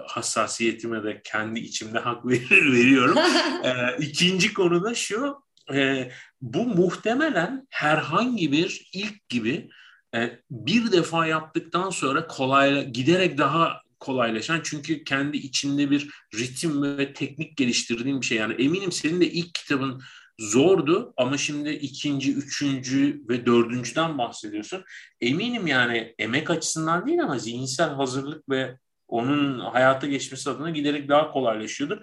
hassasiyetime 0.07 1.05
de 1.05 1.21
kendi 1.25 1.61
içimde 1.61 1.99
hak 1.99 2.27
verir, 2.29 2.73
veriyorum. 2.73 3.19
e, 3.65 3.97
ikinci 3.99 4.55
konu 4.55 4.85
da 4.85 4.95
şu, 4.95 5.37
e, 5.75 6.11
bu 6.41 6.67
muhtemelen 6.67 7.67
herhangi 7.71 8.53
bir 8.53 8.91
ilk 8.95 9.29
gibi 9.29 9.69
e, 10.15 10.41
bir 10.51 10.93
defa 10.93 11.27
yaptıktan 11.27 11.91
sonra 11.91 12.27
kolay 12.27 12.91
giderek 12.91 13.39
daha 13.39 13.81
kolaylaşan 14.01 14.61
çünkü 14.65 15.05
kendi 15.05 15.37
içinde 15.37 15.91
bir 15.91 16.11
ritim 16.35 16.83
ve 16.83 17.13
teknik 17.13 17.57
geliştirdiğin 17.57 18.21
bir 18.21 18.27
şey. 18.27 18.39
Yani 18.39 18.55
eminim 18.55 18.93
senin 18.93 19.21
de 19.21 19.31
ilk 19.31 19.55
kitabın 19.55 20.03
zordu 20.39 21.15
ama 21.17 21.39
şimdi 21.39 21.71
ikinci, 21.71 22.35
üçüncü 22.35 23.23
ve 23.29 23.47
dördüncüden 23.47 24.19
bahsediyorsun. 24.19 24.85
Eminim 25.21 25.67
yani 25.67 26.15
emek 26.19 26.51
açısından 26.51 27.07
değil 27.07 27.23
ama 27.23 27.39
zihinsel 27.39 27.91
hazırlık 27.91 28.49
ve 28.49 28.79
onun 29.09 29.59
hayata 29.59 30.07
geçmesi 30.07 30.51
adına 30.51 30.71
giderek 30.71 31.09
daha 31.09 31.33
kolaylaşıyordur. 31.33 31.97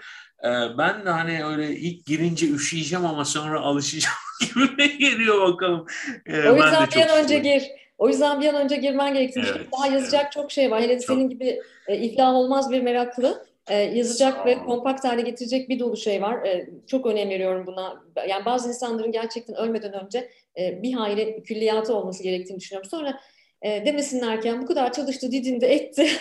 Ee, 0.43 0.77
ben 0.77 1.05
de 1.05 1.09
hani 1.09 1.45
öyle 1.45 1.75
ilk 1.75 2.05
girince 2.05 2.49
üşüyeceğim 2.49 3.05
ama 3.05 3.25
sonra 3.25 3.61
alışacağım 3.61 4.15
gibi 4.41 4.97
geliyor 4.97 5.53
bakalım. 5.53 5.85
Ee, 6.25 6.49
o 6.49 6.55
yüzden 6.55 6.87
bir 6.95 7.01
an 7.01 7.23
önce 7.23 7.39
gir. 7.39 7.63
O 7.97 8.09
yüzden 8.09 8.41
bir 8.41 8.47
an 8.47 8.55
önce 8.55 8.75
girmen 8.75 9.13
gerektiğini 9.13 9.45
evet, 9.55 9.67
Daha 9.71 9.87
yazacak 9.87 10.21
evet. 10.23 10.31
çok 10.31 10.51
şey 10.51 10.71
var. 10.71 10.81
Hele 10.81 10.99
çok. 10.99 11.15
senin 11.15 11.29
gibi 11.29 11.61
e, 11.87 11.97
iflah 11.97 12.33
olmaz 12.33 12.71
bir 12.71 12.81
meraklı. 12.81 13.45
E, 13.69 13.75
yazacak 13.77 14.45
ve 14.45 14.57
kompakt 14.57 15.03
hale 15.03 15.21
getirecek 15.21 15.69
bir 15.69 15.79
dolu 15.79 15.97
şey 15.97 16.21
var. 16.21 16.45
E, 16.45 16.69
çok 16.87 17.05
önem 17.05 17.29
veriyorum 17.29 17.65
buna. 17.67 18.03
Yani 18.29 18.45
bazı 18.45 18.69
insanların 18.69 19.11
gerçekten 19.11 19.55
ölmeden 19.55 19.93
önce 20.05 20.29
e, 20.59 20.83
bir 20.83 20.93
hayli 20.93 21.43
külliyatı 21.43 21.95
olması 21.95 22.23
gerektiğini 22.23 22.59
düşünüyorum. 22.59 22.89
Sonra 22.89 23.19
e, 23.61 23.85
demesinlerken 23.85 24.61
bu 24.61 24.65
kadar 24.65 24.93
çalıştı, 24.93 25.31
didindi, 25.31 25.65
etti. 25.65 26.07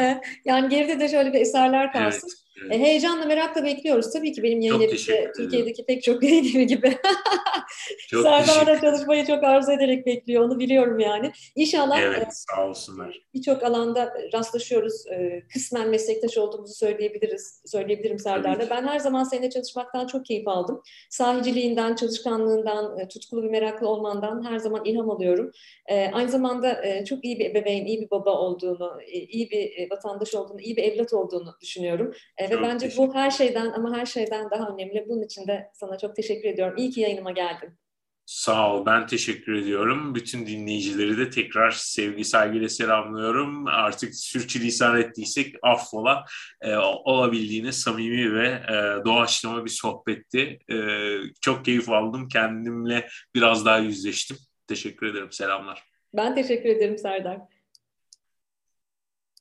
E, 0.00 0.20
yani 0.44 0.68
geride 0.68 1.00
de 1.00 1.08
şöyle 1.08 1.32
bir 1.32 1.40
eserler 1.40 1.92
kalsın. 1.92 2.28
Evet. 2.28 2.41
Evet. 2.66 2.72
E, 2.72 2.78
heyecanla, 2.78 3.24
merakla 3.24 3.64
bekliyoruz. 3.64 4.12
Tabii 4.12 4.32
ki 4.32 4.42
benim 4.42 4.60
yayın 4.60 4.80
evimde 4.80 5.32
Türkiye'deki 5.36 5.86
pek 5.86 6.02
çok 6.02 6.22
yayın 6.22 6.44
evi 6.44 6.66
gibi. 6.66 6.96
çok 8.08 8.22
Serdar 8.22 8.66
da 8.66 8.80
çalışmayı 8.80 9.26
çok 9.26 9.44
arzu 9.44 9.72
ederek 9.72 10.06
bekliyor. 10.06 10.44
Onu 10.44 10.58
biliyorum 10.58 10.98
yani. 10.98 11.32
İnşallah 11.56 12.00
evet, 12.00 12.26
e, 12.26 12.30
sağ 12.30 12.68
olsunlar. 12.68 13.20
birçok 13.34 13.62
alanda 13.62 14.14
rastlaşıyoruz. 14.32 15.06
E, 15.06 15.42
kısmen 15.52 15.88
meslektaş 15.88 16.38
olduğumuzu 16.38 16.74
söyleyebiliriz. 16.74 17.62
Söyleyebilirim 17.66 18.18
Serdar'la. 18.18 18.70
Ben 18.70 18.86
her 18.86 18.98
zaman 18.98 19.24
seninle 19.24 19.50
çalışmaktan 19.50 20.06
çok 20.06 20.26
keyif 20.26 20.48
aldım. 20.48 20.82
Sahiciliğinden, 21.10 21.94
çalışkanlığından, 21.94 23.08
tutkulu 23.08 23.42
bir 23.42 23.50
meraklı 23.50 23.88
olmandan 23.88 24.44
her 24.50 24.58
zaman 24.58 24.84
ilham 24.84 25.10
alıyorum. 25.10 25.50
Aynı 26.12 26.30
zamanda 26.30 26.82
çok 27.04 27.24
iyi 27.24 27.38
bir 27.38 27.50
ebeveyn, 27.50 27.86
iyi 27.86 28.00
bir 28.00 28.10
baba 28.10 28.38
olduğunu, 28.38 29.02
iyi 29.08 29.50
bir 29.50 29.90
vatandaş 29.90 30.34
olduğunu, 30.34 30.60
iyi 30.60 30.76
bir 30.76 30.82
evlat 30.82 31.12
olduğunu 31.12 31.56
düşünüyorum. 31.60 32.12
Ve 32.58 32.62
bence 32.62 32.92
bu 32.96 33.14
her 33.14 33.30
şeyden 33.30 33.72
ama 33.72 33.96
her 33.96 34.06
şeyden 34.06 34.50
daha 34.50 34.68
önemli. 34.68 35.06
Bunun 35.08 35.22
için 35.22 35.46
de 35.46 35.70
sana 35.74 35.98
çok 35.98 36.16
teşekkür 36.16 36.48
ediyorum. 36.48 36.76
İyi 36.76 36.90
ki 36.90 37.00
yayınıma 37.00 37.30
geldin. 37.30 37.78
Sağ 38.26 38.74
ol, 38.74 38.86
ben 38.86 39.06
teşekkür 39.06 39.54
ediyorum. 39.54 40.14
Bütün 40.14 40.46
dinleyicileri 40.46 41.18
de 41.18 41.30
tekrar 41.30 41.70
sevgi, 41.70 42.24
saygıyla 42.24 42.68
selamlıyorum. 42.68 43.66
Artık 43.66 44.14
sürçülisan 44.14 45.00
ettiysek 45.00 45.54
affola. 45.62 46.24
E, 46.60 46.76
olabildiğine 46.76 47.72
samimi 47.72 48.34
ve 48.34 48.48
e, 48.48 49.04
doğaçlama 49.04 49.64
bir 49.64 49.70
sohbetti. 49.70 50.58
E, 50.72 50.76
çok 51.40 51.64
keyif 51.64 51.88
aldım. 51.88 52.28
Kendimle 52.28 53.08
biraz 53.34 53.66
daha 53.66 53.78
yüzleştim. 53.78 54.36
Teşekkür 54.66 55.06
ederim. 55.06 55.32
Selamlar. 55.32 55.82
Ben 56.14 56.34
teşekkür 56.34 56.68
ederim 56.68 56.98
Serdar. 56.98 57.38